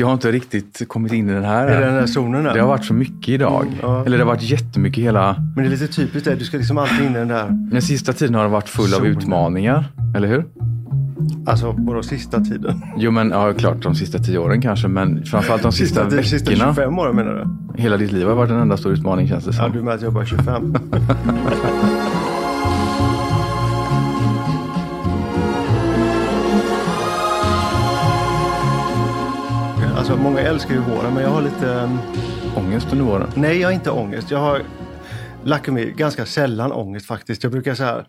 Jag 0.00 0.06
har 0.06 0.14
inte 0.14 0.32
riktigt 0.32 0.82
kommit 0.88 1.12
in 1.12 1.28
i 1.30 1.32
den 1.32 1.44
här. 1.44 1.66
Är 1.66 1.80
det 1.80 1.86
den 1.86 1.94
där 1.94 2.06
zonen 2.06 2.44
där? 2.44 2.54
Det 2.54 2.60
har 2.60 2.68
varit 2.68 2.84
så 2.84 2.94
mycket 2.94 3.28
idag. 3.28 3.66
ja. 3.82 4.04
Eller 4.06 4.18
det 4.18 4.24
har 4.24 4.32
varit 4.32 4.42
jättemycket 4.42 5.04
hela... 5.04 5.36
Men 5.54 5.64
det 5.64 5.68
är 5.68 5.70
lite 5.70 5.88
typiskt 5.88 6.24
det, 6.28 6.34
du 6.34 6.44
ska 6.44 6.56
liksom 6.56 6.78
alltid 6.78 7.06
in 7.06 7.10
i 7.10 7.18
den 7.18 7.28
där, 7.28 7.48
Den 7.50 7.82
sista 7.82 8.12
tiden 8.12 8.34
har 8.34 8.42
det 8.42 8.48
varit 8.50 8.68
full 8.68 8.84
av 8.94 8.98
Zonen. 8.98 9.10
utmaningar. 9.12 9.84
Eller 10.16 10.28
hur? 10.28 10.44
alltså 11.46 11.74
vadå 11.78 12.02
sista 12.02 12.40
tiden? 12.40 12.82
Jo 12.96 13.10
men 13.10 13.30
ja, 13.30 13.52
klart 13.52 13.82
de 13.82 13.94
sista 13.94 14.18
tio 14.18 14.38
åren 14.38 14.60
kanske. 14.62 14.88
Men 14.88 15.24
framförallt 15.24 15.62
de 15.62 15.72
sista, 15.72 16.04
Sista, 16.10 16.22
sista 16.22 16.50
veckorna. 16.50 16.74
25 16.74 16.98
åren 16.98 17.16
menar 17.16 17.34
du? 17.74 17.82
Hela 17.82 17.96
ditt 17.96 18.12
liv 18.12 18.26
har 18.28 18.34
varit 18.34 18.50
en 18.50 18.60
enda 18.60 18.76
stor 18.76 18.92
utmaning 18.92 19.28
känns 19.28 19.44
det 19.44 19.50
Ja, 19.56 19.62
som. 19.64 19.72
du 19.72 19.82
med 19.82 19.94
att 19.94 20.02
jag 20.02 20.12
bara 20.12 20.22
är 20.22 20.26
25. 20.26 20.74
Alltså 30.06 30.22
många 30.22 30.40
älskar 30.40 30.74
ju 30.74 30.80
våren 30.80 31.14
men 31.14 31.22
jag 31.22 31.30
har 31.30 31.42
lite... 31.42 31.66
um, 31.66 31.98
Ångest 32.56 32.92
under 32.92 33.04
våren. 33.04 33.30
Nej, 33.36 33.58
jag 33.60 33.68
har 33.68 33.72
inte 33.72 33.90
ångest. 33.90 34.30
Jag 34.30 34.38
har 34.38 34.62
lucky 35.44 35.70
me, 35.70 35.84
ganska 35.84 36.26
sällan 36.26 36.72
ångest 36.72 37.06
faktiskt. 37.06 37.42
Jag 37.42 37.52
brukar 37.52 37.74
så 37.74 37.84
här, 37.84 38.06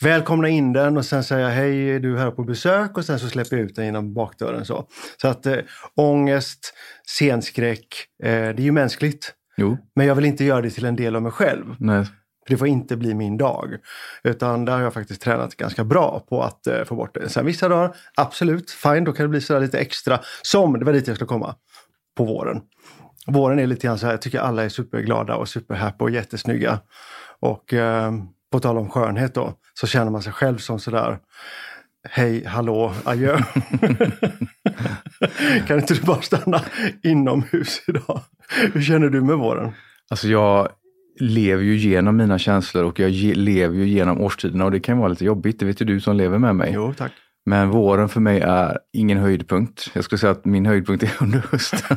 välkomna 0.00 0.48
in 0.48 0.72
den 0.72 0.96
och 0.96 1.04
sen 1.04 1.24
säga 1.24 1.48
hej, 1.48 1.90
är 1.90 2.00
du 2.00 2.18
här 2.18 2.30
på 2.30 2.44
besök? 2.44 2.98
Och 2.98 3.04
sen 3.04 3.18
så 3.18 3.28
släpper 3.28 3.56
jag 3.56 3.64
ut 3.64 3.76
den 3.76 3.84
genom 3.84 4.14
bakdörren. 4.14 4.64
Så, 4.64 4.86
så 5.22 5.28
att 5.28 5.46
äh, 5.46 5.56
ångest, 5.96 6.74
scenskräck, 7.06 7.86
eh, 8.22 8.30
det 8.30 8.38
är 8.58 8.60
ju 8.60 8.72
mänskligt. 8.72 9.32
Jo, 9.56 9.76
Men 9.96 10.06
jag 10.06 10.14
vill 10.14 10.24
inte 10.24 10.44
göra 10.44 10.62
det 10.62 10.70
till 10.70 10.84
en 10.84 10.96
del 10.96 11.16
av 11.16 11.22
mig 11.22 11.32
själv. 11.32 11.64
nej. 11.78 12.06
För 12.48 12.54
det 12.54 12.58
får 12.58 12.68
inte 12.68 12.96
bli 12.96 13.14
min 13.14 13.36
dag. 13.36 13.76
Utan 14.22 14.64
där 14.64 14.72
har 14.72 14.80
jag 14.80 14.94
faktiskt 14.94 15.22
tränat 15.22 15.56
ganska 15.56 15.84
bra 15.84 16.24
på 16.28 16.42
att 16.42 16.66
eh, 16.66 16.84
få 16.84 16.94
bort 16.94 17.14
det. 17.14 17.28
Sen 17.28 17.46
vissa 17.46 17.68
dagar, 17.68 17.96
absolut, 18.16 18.70
fine, 18.70 19.04
då 19.04 19.12
kan 19.12 19.24
det 19.24 19.28
bli 19.28 19.40
sådär 19.40 19.60
lite 19.60 19.78
extra. 19.78 20.20
Som, 20.42 20.78
det 20.78 20.84
var 20.84 20.92
dit 20.92 21.06
jag 21.06 21.16
skulle 21.16 21.28
komma, 21.28 21.54
på 22.16 22.24
våren. 22.24 22.60
Våren 23.26 23.58
är 23.58 23.66
lite 23.66 23.86
grann 23.86 23.98
så 23.98 24.06
här, 24.06 24.12
jag 24.12 24.22
tycker 24.22 24.38
alla 24.40 24.64
är 24.64 24.68
superglada 24.68 25.36
och 25.36 25.48
superhappy 25.48 26.04
och 26.04 26.10
jättesnygga. 26.10 26.80
Och 27.40 27.74
eh, 27.74 28.12
på 28.52 28.60
tal 28.60 28.78
om 28.78 28.90
skönhet 28.90 29.34
då, 29.34 29.54
så 29.74 29.86
känner 29.86 30.10
man 30.10 30.22
sig 30.22 30.32
själv 30.32 30.58
som 30.58 30.80
sådär 30.80 31.18
Hej, 32.10 32.44
hallå, 32.44 32.94
adjö. 33.04 33.38
kan 35.66 35.78
inte 35.78 35.94
du 35.94 36.02
bara 36.02 36.22
stanna 36.22 36.62
inomhus 37.02 37.82
idag? 37.88 38.20
Hur 38.72 38.82
känner 38.82 39.08
du 39.08 39.20
med 39.20 39.36
våren? 39.36 39.72
Alltså 40.10 40.28
jag 40.28 40.68
lever 41.20 41.62
ju 41.62 41.76
genom 41.76 42.16
mina 42.16 42.38
känslor 42.38 42.84
och 42.84 42.98
jag 42.98 43.10
lever 43.36 43.76
ju 43.76 43.88
genom 43.88 44.20
årstiderna 44.20 44.64
och 44.64 44.70
det 44.70 44.80
kan 44.80 44.98
vara 44.98 45.08
lite 45.08 45.24
jobbigt. 45.24 45.58
Det 45.58 45.66
vet 45.66 45.80
ju 45.80 45.84
du 45.84 46.00
som 46.00 46.16
lever 46.16 46.38
med 46.38 46.56
mig. 46.56 46.70
Jo, 46.74 46.94
tack. 46.96 47.12
Men 47.46 47.70
våren 47.70 48.08
för 48.08 48.20
mig 48.20 48.40
är 48.40 48.78
ingen 48.92 49.18
höjdpunkt. 49.18 49.90
Jag 49.94 50.04
skulle 50.04 50.18
säga 50.18 50.30
att 50.30 50.44
min 50.44 50.66
höjdpunkt 50.66 51.02
är 51.02 51.12
under 51.20 51.44
hösten. 51.50 51.96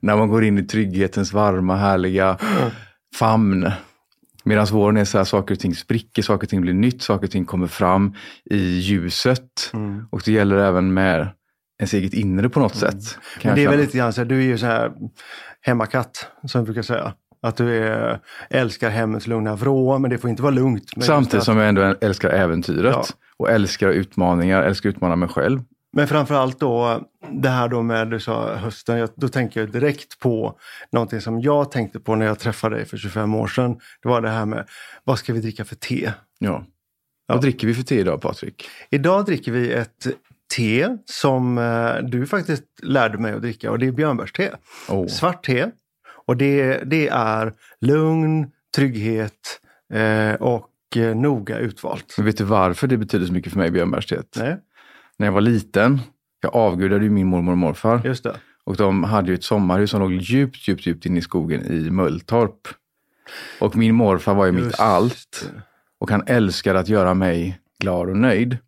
När 0.00 0.16
man 0.16 0.28
går 0.28 0.44
in 0.44 0.58
i 0.58 0.62
trygghetens 0.62 1.32
varma, 1.32 1.76
härliga 1.76 2.38
famn. 3.16 3.70
Medan 4.44 4.66
våren 4.66 4.96
är 4.96 5.04
så 5.04 5.18
här, 5.18 5.24
saker 5.24 5.54
och 5.54 5.60
ting 5.60 5.74
spricker, 5.74 6.22
saker 6.22 6.46
och 6.46 6.50
ting 6.50 6.60
blir 6.60 6.72
nytt, 6.72 7.02
saker 7.02 7.26
och 7.26 7.30
ting 7.30 7.44
kommer 7.44 7.66
fram 7.66 8.14
i 8.50 8.58
ljuset. 8.58 9.70
Mm. 9.72 10.06
Och 10.10 10.22
det 10.24 10.32
gäller 10.32 10.56
även 10.56 10.94
med 10.94 11.28
ens 11.78 11.94
eget 11.94 12.14
inre 12.14 12.48
på 12.48 12.60
något 12.60 12.76
sätt. 12.76 13.18
kan 13.40 13.48
Men 13.48 13.54
det 13.56 13.64
är 13.64 13.68
väl 13.68 13.80
lite 13.80 13.98
grann 13.98 14.12
så 14.12 14.20
här, 14.20 14.26
du 14.26 14.38
är 14.38 14.46
ju 14.46 14.58
så 14.58 14.66
här 14.66 14.92
hemmakatt 15.60 16.28
som 16.46 16.58
jag 16.58 16.64
brukar 16.64 16.82
säga. 16.82 17.14
Att 17.44 17.56
du 17.56 17.76
är, 17.76 18.20
älskar 18.50 18.90
hemmets 18.90 19.26
lugna 19.26 19.56
vrå, 19.56 19.98
men 19.98 20.10
det 20.10 20.18
får 20.18 20.30
inte 20.30 20.42
vara 20.42 20.54
lugnt. 20.54 20.90
Samtidigt 21.00 21.34
att, 21.34 21.44
som 21.44 21.58
jag 21.58 21.68
ändå 21.68 21.94
älskar 22.00 22.30
äventyret. 22.30 22.92
Ja. 22.92 23.04
Och 23.36 23.50
älskar 23.50 23.88
utmaningar, 23.88 24.62
älskar 24.62 24.88
att 24.88 24.94
utmana 24.94 25.16
mig 25.16 25.28
själv. 25.28 25.60
men 25.92 26.08
framförallt 26.08 26.60
då 26.60 27.00
det 27.32 27.48
här 27.48 27.68
då 27.68 27.82
med 27.82 28.10
du 28.10 28.20
sa 28.20 28.54
hösten, 28.54 28.98
jag, 28.98 29.08
då 29.16 29.28
tänker 29.28 29.60
jag 29.60 29.72
direkt 29.72 30.18
på 30.18 30.58
någonting 30.92 31.20
som 31.20 31.40
jag 31.40 31.70
tänkte 31.70 32.00
på 32.00 32.14
när 32.14 32.26
jag 32.26 32.38
träffade 32.38 32.76
dig 32.76 32.84
för 32.84 32.96
25 32.96 33.34
år 33.34 33.46
sedan. 33.46 33.76
Det 34.02 34.08
var 34.08 34.20
det 34.20 34.30
här 34.30 34.46
med, 34.46 34.68
vad 35.04 35.18
ska 35.18 35.32
vi 35.32 35.40
dricka 35.40 35.64
för 35.64 35.76
te? 35.76 36.12
Ja. 36.38 36.64
Ja. 37.26 37.34
Vad 37.34 37.40
dricker 37.40 37.66
vi 37.66 37.74
för 37.74 37.82
te 37.82 38.00
idag 38.00 38.20
Patrik? 38.20 38.68
Idag 38.90 39.24
dricker 39.26 39.52
vi 39.52 39.72
ett 39.72 40.06
te 40.56 40.96
som 41.04 41.58
eh, 41.58 41.96
du 41.96 42.26
faktiskt 42.26 42.64
lärde 42.82 43.18
mig 43.18 43.32
att 43.32 43.42
dricka 43.42 43.70
och 43.70 43.78
det 43.78 43.86
är 43.86 43.92
björnbärste. 43.92 44.56
Oh. 44.88 45.06
Svart 45.06 45.44
te. 45.46 45.70
Och 46.26 46.36
det, 46.36 46.82
det 46.84 47.08
är 47.08 47.52
lugn, 47.80 48.50
trygghet 48.76 49.60
eh, 49.92 50.34
och 50.34 50.70
eh, 50.96 51.16
noga 51.16 51.58
utvalt. 51.58 52.14
Men 52.16 52.26
vet 52.26 52.38
du 52.38 52.44
varför 52.44 52.86
det 52.86 52.96
betyder 52.96 53.26
så 53.26 53.32
mycket 53.32 53.52
för 53.52 53.58
mig, 53.58 53.70
björnbärsteet? 53.70 54.36
Nej, 54.36 54.56
När 55.18 55.26
jag 55.26 55.32
var 55.32 55.40
liten, 55.40 56.00
jag 56.42 56.54
avgudade 56.54 57.04
ju 57.04 57.10
min 57.10 57.26
mormor 57.26 57.52
och 57.52 57.58
morfar. 57.58 58.00
just 58.04 58.24
det. 58.24 58.36
Och 58.64 58.76
de 58.76 59.04
hade 59.04 59.28
ju 59.28 59.34
ett 59.34 59.44
sommarhus 59.44 59.90
som 59.90 60.00
låg 60.00 60.12
djupt, 60.12 60.68
djupt, 60.68 60.86
djupt 60.86 61.06
in 61.06 61.16
i 61.16 61.22
skogen 61.22 61.64
i 61.72 61.90
Mölltorp. 61.90 62.68
Och 63.60 63.76
min 63.76 63.94
morfar 63.94 64.34
var 64.34 64.46
ju 64.46 64.52
mitt 64.52 64.64
Just 64.64 64.80
allt. 64.80 65.50
Och 65.98 66.10
han 66.10 66.22
älskade 66.26 66.78
att 66.78 66.88
göra 66.88 67.14
mig 67.14 67.60
glad 67.78 68.08
och 68.08 68.16
nöjd. 68.16 68.58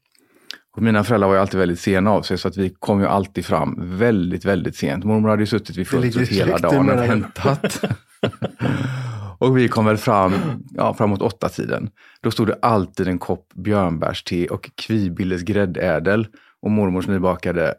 Och 0.77 0.83
mina 0.83 1.05
föräldrar 1.05 1.29
var 1.29 1.35
ju 1.35 1.41
alltid 1.41 1.61
väldigt 1.61 1.81
sena 1.81 2.11
av 2.11 2.23
sig 2.23 2.39
så 2.39 2.49
att 2.49 2.57
vi 2.57 2.71
kom 2.71 3.01
ju 3.01 3.07
alltid 3.07 3.47
fram 3.47 3.99
väldigt, 3.99 4.45
väldigt 4.45 4.77
sent. 4.77 5.05
Mormor 5.05 5.29
hade 5.29 5.43
ju 5.43 5.47
suttit 5.47 5.77
vid 5.77 5.89
fönstret 5.89 6.29
hela 6.29 6.59
dagen 6.59 6.91
och 6.91 6.99
hämtat. 6.99 7.85
och 9.39 9.59
vi 9.59 9.69
kom 9.69 9.87
väl 9.87 9.97
fram 9.97 10.35
ja, 10.71 10.95
framåt 10.95 11.23
åtta 11.23 11.49
tiden. 11.49 11.91
Då 12.21 12.31
stod 12.31 12.47
det 12.47 12.59
alltid 12.63 13.09
en 13.09 13.19
kopp 13.19 13.55
björnbärste 13.55 14.47
och 14.47 14.71
Kvibilles 14.75 15.43
gräddädel. 15.43 16.27
Och 16.63 16.71
mormors 16.71 17.07
nybakade 17.07 17.75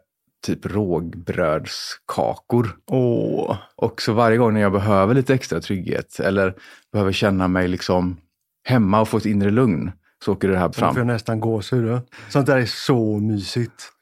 typ 0.46 0.66
rågbrödskakor. 0.66 2.76
Åh, 2.90 3.56
Och 3.76 4.02
så 4.02 4.12
varje 4.12 4.36
gång 4.36 4.54
när 4.54 4.60
jag 4.60 4.72
behöver 4.72 5.14
lite 5.14 5.34
extra 5.34 5.60
trygghet 5.60 6.20
eller 6.20 6.54
behöver 6.92 7.12
känna 7.12 7.48
mig 7.48 7.68
liksom 7.68 8.16
hemma 8.64 9.00
och 9.00 9.08
få 9.08 9.16
ett 9.16 9.26
inre 9.26 9.50
lugn 9.50 9.92
så 10.24 10.32
åker 10.32 10.48
det 10.48 10.58
här 10.58 10.66
nu 10.68 10.72
får 10.72 10.84
jag 10.84 10.94
fram. 10.94 11.06
nästan 11.06 11.40
gåshud. 11.40 12.00
Sånt 12.28 12.46
där 12.46 12.56
är 12.56 12.66
så 12.66 13.18
mysigt. 13.18 13.92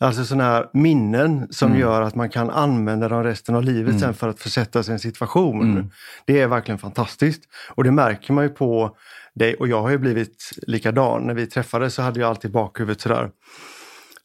Alltså 0.00 0.24
sådana 0.24 0.44
här 0.44 0.66
minnen 0.72 1.46
som 1.50 1.68
Mm. 1.68 1.80
gör 1.80 2.02
att 2.02 2.14
man 2.14 2.30
kan 2.30 2.50
använda 2.50 3.08
dem 3.08 3.24
resten 3.24 3.54
av 3.54 3.62
livet 3.62 4.00
sen 4.00 4.14
för 4.14 4.28
att 4.28 4.40
försätta 4.40 4.82
sig 4.82 4.92
i 4.92 4.94
en 4.94 4.98
situation. 4.98 5.72
Mm. 5.72 5.90
Det 6.26 6.40
är 6.40 6.46
verkligen 6.48 6.78
fantastiskt. 6.78 7.42
Och 7.74 7.84
det 7.84 7.90
märker 7.90 8.32
man 8.32 8.44
ju 8.44 8.50
på 8.50 8.96
dig. 9.34 9.54
Och 9.54 9.68
jag 9.68 9.82
har 9.82 9.90
ju 9.90 9.98
blivit 9.98 10.50
likadan. 10.66 11.22
När 11.22 11.34
vi 11.34 11.46
träffades 11.46 11.94
så 11.94 12.02
hade 12.02 12.20
jag 12.20 12.28
alltid 12.28 12.52
bakhuvudet 12.52 13.00
sådär. 13.00 13.30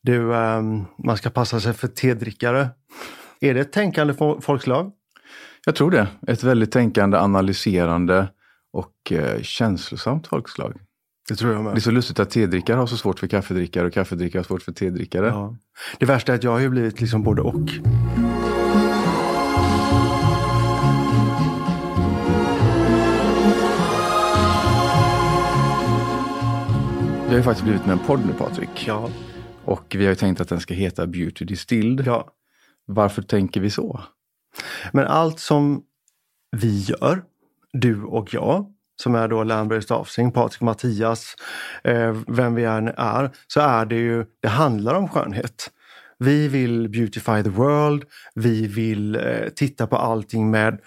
Du, 0.02 0.36
ehm, 0.36 0.86
man 1.04 1.18
ska 1.18 1.30
passa 1.30 1.60
sig 1.60 1.74
för 1.74 1.88
tedrickare. 1.88 2.70
Är 3.42 3.54
det 3.54 3.60
ett 3.60 3.72
tänkande 3.74 4.14
fo- 4.14 4.42
folkslag? 4.42 4.92
Jag 5.66 5.76
tror 5.76 5.92
det. 5.92 6.08
Ett 6.28 6.44
väldigt 6.44 6.72
tänkande, 6.72 7.18
analyserande 7.18 8.28
och 8.74 9.12
eh, 9.12 9.42
känslosamt 9.42 10.28
folkslag. 10.28 10.74
Det 11.28 11.36
tror 11.36 11.54
jag 11.54 11.66
Det 11.66 11.70
är 11.70 11.74
med. 11.74 11.84
så 11.84 11.92
lustigt 11.92 12.20
att 12.20 12.30
tedrickare 12.30 12.78
har 12.78 12.88
så 12.88 12.98
svårt 12.98 13.20
för 13.20 13.28
kaffedrickare 13.28 13.88
och 13.88 13.94
kaffedrickare 13.94 14.40
har 14.40 14.44
svårt 14.44 14.62
för 14.62 14.72
tedrickare. 14.72 15.28
Ja. 15.28 15.56
Det 16.00 16.06
värsta 16.06 16.32
är 16.32 16.36
att 16.36 16.44
jag 16.44 16.52
har 16.52 16.60
ju 16.60 16.70
blivit 16.70 17.02
liksom 17.02 17.24
både 17.24 17.42
och. 17.42 17.70
Vi 27.24 27.32
har 27.32 27.38
ju 27.38 27.44
faktiskt 27.44 27.64
blivit 27.64 27.86
med 27.86 27.94
en 27.94 28.06
podd 28.06 28.26
nu 28.26 28.34
Patrik. 28.34 28.84
Ja. 28.88 29.10
Och 29.66 29.96
vi 29.96 30.04
har 30.04 30.10
ju 30.10 30.16
tänkt 30.16 30.42
att 30.42 30.50
den 30.50 30.60
ska 30.60 30.74
heta 30.74 31.08
Beauty 31.08 31.46
Distilled. 31.46 32.08
ja. 32.08 32.28
Varför 32.88 33.22
tänker 33.22 33.62
vi 33.62 33.70
så? 33.70 34.02
Men 34.94 35.08
allt 35.08 35.40
som 35.40 35.84
vi 36.52 36.80
gör, 36.80 37.24
du 37.74 38.04
och 38.04 38.34
jag, 38.34 38.74
som 39.02 39.16
är 39.16 39.28
då 39.28 39.44
Lernberg 39.44 39.82
Stafsing, 39.82 40.32
Patrik 40.32 40.62
Mattias, 40.62 41.36
eh, 41.84 42.16
vem 42.28 42.56
vi 42.56 42.64
än 42.64 42.88
är, 42.88 43.32
så 43.48 43.60
är 43.60 43.86
det 43.86 43.96
ju, 43.96 44.26
det 44.42 44.48
handlar 44.48 44.94
om 44.94 45.10
skönhet. 45.10 45.72
Vi 46.20 46.48
vill 46.48 46.90
beautify 46.90 47.44
the 47.44 47.50
world, 47.50 48.04
vi 48.36 48.68
vill 48.68 49.16
eh, 49.16 49.22
titta 49.56 49.88
på 49.88 49.96
allting 49.96 50.52
med 50.52 50.80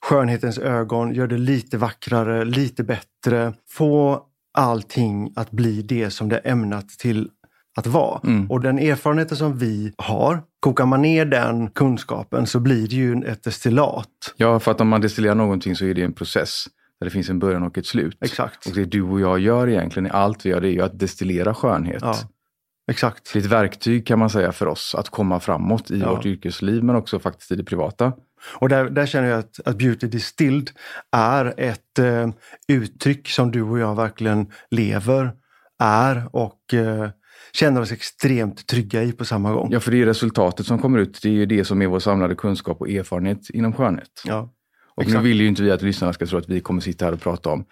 skönhetens 0.00 0.58
ögon, 0.58 1.14
göra 1.14 1.26
det 1.26 1.38
lite 1.38 1.78
vackrare, 1.78 2.44
lite 2.44 2.84
bättre, 2.84 3.52
få 3.70 4.22
allting 4.58 5.32
att 5.36 5.50
bli 5.50 5.82
det 5.82 6.10
som 6.10 6.28
det 6.28 6.40
är 6.44 6.50
ämnat 6.52 6.88
till 6.88 7.28
att 7.76 7.86
vara. 7.86 8.20
Mm. 8.24 8.50
Och 8.50 8.60
den 8.60 8.78
erfarenheten 8.78 9.36
som 9.36 9.58
vi 9.58 9.92
har, 9.98 10.42
kokar 10.60 10.86
man 10.86 11.02
ner 11.02 11.24
den 11.24 11.70
kunskapen 11.70 12.46
så 12.46 12.60
blir 12.60 12.88
det 12.88 12.96
ju 12.96 13.24
ett 13.24 13.42
destillat. 13.42 14.08
Ja, 14.36 14.60
för 14.60 14.70
att 14.70 14.80
om 14.80 14.88
man 14.88 15.00
destillerar 15.00 15.34
någonting 15.34 15.76
så 15.76 15.84
är 15.84 15.94
det 15.94 16.02
en 16.02 16.12
process 16.12 16.66
där 17.00 17.04
det 17.04 17.10
finns 17.10 17.28
en 17.30 17.38
början 17.38 17.62
och 17.62 17.78
ett 17.78 17.86
slut. 17.86 18.18
Exakt. 18.20 18.66
Och 18.66 18.72
det 18.74 18.84
du 18.84 19.02
och 19.02 19.20
jag 19.20 19.38
gör 19.38 19.68
egentligen 19.68 20.06
i 20.06 20.10
allt 20.10 20.46
vi 20.46 20.50
gör, 20.50 20.60
det 20.60 20.68
är 20.68 20.72
ju 20.72 20.82
att 20.82 20.98
destillera 20.98 21.54
skönhet. 21.54 22.02
Ja, 22.02 22.14
exakt. 22.90 23.32
Det 23.32 23.38
är 23.38 23.40
ett 23.40 23.46
verktyg 23.50 24.06
kan 24.06 24.18
man 24.18 24.30
säga 24.30 24.52
för 24.52 24.66
oss 24.66 24.94
att 24.94 25.08
komma 25.08 25.40
framåt 25.40 25.90
i 25.90 25.98
Ja. 25.98 26.14
vårt 26.14 26.26
yrkesliv 26.26 26.84
men 26.84 26.96
också 26.96 27.18
faktiskt 27.18 27.52
i 27.52 27.56
det 27.56 27.64
privata. 27.64 28.12
Och 28.54 28.68
där, 28.68 28.90
där 28.90 29.06
känner 29.06 29.28
jag 29.28 29.38
att, 29.38 29.60
att 29.64 29.78
Beauty 29.78 30.06
Distilled 30.06 30.70
är 31.16 31.54
ett 31.56 31.98
eh, 31.98 32.28
uttryck 32.68 33.28
som 33.28 33.50
du 33.50 33.62
och 33.62 33.78
jag 33.78 33.94
verkligen 33.96 34.46
lever, 34.70 35.32
är 35.82 36.28
och 36.36 36.74
eh, 36.74 37.10
känner 37.52 37.80
oss 37.80 37.92
extremt 37.92 38.66
trygga 38.66 39.02
i 39.02 39.12
på 39.12 39.24
samma 39.24 39.52
gång. 39.52 39.68
Ja, 39.72 39.80
för 39.80 39.90
det 39.90 40.02
är 40.02 40.06
resultatet 40.06 40.66
som 40.66 40.78
kommer 40.78 40.98
ut. 40.98 41.18
Det 41.22 41.28
är 41.28 41.32
ju 41.32 41.46
det 41.46 41.64
som 41.64 41.82
är 41.82 41.86
vår 41.86 41.98
samlade 41.98 42.34
kunskap 42.34 42.80
och 42.80 42.90
erfarenhet 42.90 43.50
inom 43.50 43.72
skönhet. 43.72 44.22
Ja, 44.24 44.52
och 45.00 45.06
exakt. 45.06 45.22
nu 45.22 45.28
vill 45.28 45.40
ju 45.40 45.46
inte 45.46 45.62
vi 45.62 45.70
att 45.70 45.82
lyssnarna 45.82 46.12
ska 46.12 46.26
tro 46.26 46.38
att 46.38 46.48
vi 46.48 46.60
kommer 46.60 46.80
sitta 46.80 47.04
här 47.04 47.12
och 47.12 47.20
prata 47.20 47.50
om 47.50 47.64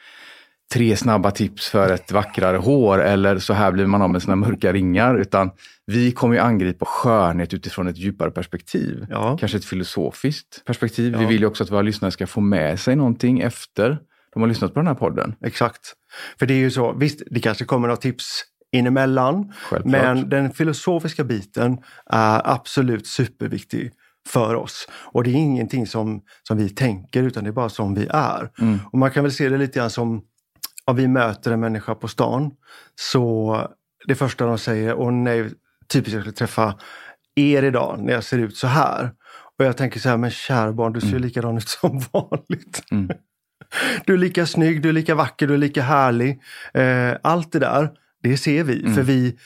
tre 0.73 0.97
snabba 0.97 1.31
tips 1.31 1.69
för 1.69 1.93
ett 1.93 2.13
vackrare 2.13 2.57
hår 2.57 3.03
eller 3.03 3.39
så 3.39 3.53
här 3.53 3.73
blir 3.73 3.87
man 3.87 4.03
av 4.03 4.11
med 4.11 4.23
sina 4.23 4.37
mörka 4.37 4.73
ringar. 4.73 5.15
Utan 5.19 5.51
vi 5.87 6.13
kommer 6.13 6.35
ju 6.35 6.41
angripa 6.41 6.85
skönhet 6.85 7.55
utifrån 7.55 7.89
ett 7.89 7.99
djupare 7.99 8.31
perspektiv. 8.31 9.07
Ja. 9.11 9.37
Kanske 9.41 9.59
ett 9.59 9.65
filosofiskt 9.65 10.63
perspektiv. 10.65 11.17
Vi 11.17 11.23
Ja. 11.23 11.29
vill 11.29 11.41
ju 11.41 11.47
också 11.47 11.65
att 11.65 11.71
våra 11.71 11.83
lyssnare 11.83 12.13
ska 12.13 12.27
få 12.27 12.41
med 12.41 12.81
sig 12.81 12.97
någonting 12.97 13.41
efter 13.41 13.99
de 14.35 14.43
har 14.43 14.49
lyssnat 14.49 14.75
på 14.75 14.81
den 14.81 14.87
här 14.87 14.95
podden. 14.95 15.35
Exakt. 15.45 15.93
För 16.39 16.47
det 16.47 16.55
är 16.55 16.59
ju 16.59 16.71
så, 16.71 16.93
visst 16.93 17.23
det 17.31 17.41
kanske 17.41 17.65
kommer 17.65 17.89
några 17.89 18.01
tips 18.01 18.45
inemellan. 18.73 19.53
Självklart. 19.63 19.93
Men 20.03 20.29
den 20.29 20.53
filosofiska 20.53 21.25
biten 21.25 21.79
är 22.07 22.43
absolut 22.45 23.07
superviktig 23.07 23.93
för 24.29 24.55
oss. 24.55 24.89
Och 24.93 25.25
det 25.25 25.31
är 25.31 25.35
ingenting 25.35 25.87
som, 25.87 26.23
som 26.43 26.59
vi 26.59 26.69
tänker 26.69 27.23
utan 27.23 27.45
det 27.45 27.51
är 27.51 27.53
bara 27.53 27.69
som 27.69 27.95
vi 27.95 28.07
är. 28.11 28.51
Mm. 28.61 28.79
Och 28.93 28.99
man 28.99 29.11
kan 29.11 29.25
väl 29.25 29.33
se 29.33 29.49
det 29.49 29.59
lite 29.59 29.79
grann 29.79 29.91
som 29.91 30.23
om 30.85 30.97
vi 30.97 31.09
möter 31.09 31.53
en 31.53 31.61
människa 31.61 31.95
på 31.95 32.09
stan 32.09 32.51
så 32.95 33.57
det 34.07 34.15
första 34.15 34.47
de 34.47 34.59
säger, 34.59 34.95
åh 34.95 35.13
nej, 35.13 35.51
typiskt 35.89 36.15
jag 36.15 36.23
skulle 36.23 36.37
träffa 36.37 36.75
er 37.37 37.63
idag 37.63 38.01
när 38.03 38.13
jag 38.13 38.25
ser 38.25 38.39
ut 38.39 38.57
så 38.57 38.67
här. 38.67 39.11
Och 39.59 39.65
jag 39.65 39.77
tänker 39.77 40.01
så 40.01 40.09
här, 40.09 40.17
men 40.17 40.31
kära 40.31 40.73
barn, 40.73 40.93
du 40.93 41.01
ser 41.01 41.09
ju 41.09 41.19
likadan 41.19 41.57
ut 41.57 41.69
som 41.69 42.03
vanligt. 42.13 42.83
Mm. 42.91 43.11
Du 44.07 44.15
är 44.15 44.19
lika 44.19 44.47
snygg, 44.47 44.83
du 44.83 44.89
är 44.89 44.93
lika 44.93 45.15
vacker, 45.15 45.47
du 45.47 45.55
är 45.55 45.59
lika 45.59 45.83
härlig. 45.83 46.41
Eh, 46.75 47.17
allt 47.23 47.53
det 47.53 47.59
där, 47.59 47.91
det 48.23 48.37
ser 48.37 48.65
vi. 48.65 48.81
Mm. 48.81 48.95
För 48.95 49.03
vi 49.03 49.37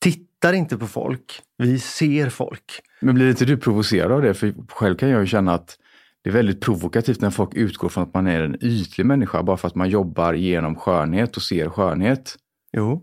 tittar 0.00 0.52
inte 0.52 0.76
på 0.76 0.86
folk, 0.86 1.42
vi 1.58 1.78
ser 1.78 2.30
folk. 2.30 2.80
Men 3.00 3.14
blir 3.14 3.30
inte 3.30 3.44
du 3.44 3.56
provocerad 3.56 4.12
av 4.12 4.22
det? 4.22 4.34
För 4.34 4.54
själv 4.68 4.96
kan 4.96 5.08
jag 5.08 5.20
ju 5.20 5.26
känna 5.26 5.54
att 5.54 5.78
det 6.22 6.30
är 6.30 6.34
väldigt 6.34 6.60
provokativt 6.60 7.20
när 7.20 7.30
folk 7.30 7.54
utgår 7.54 7.88
från 7.88 8.04
att 8.04 8.14
man 8.14 8.26
är 8.26 8.42
en 8.42 8.64
ytlig 8.64 9.06
människa 9.06 9.42
bara 9.42 9.56
för 9.56 9.68
att 9.68 9.74
man 9.74 9.90
jobbar 9.90 10.32
genom 10.32 10.76
skönhet 10.76 11.36
och 11.36 11.42
ser 11.42 11.68
skönhet. 11.68 12.36
Jo, 12.72 13.02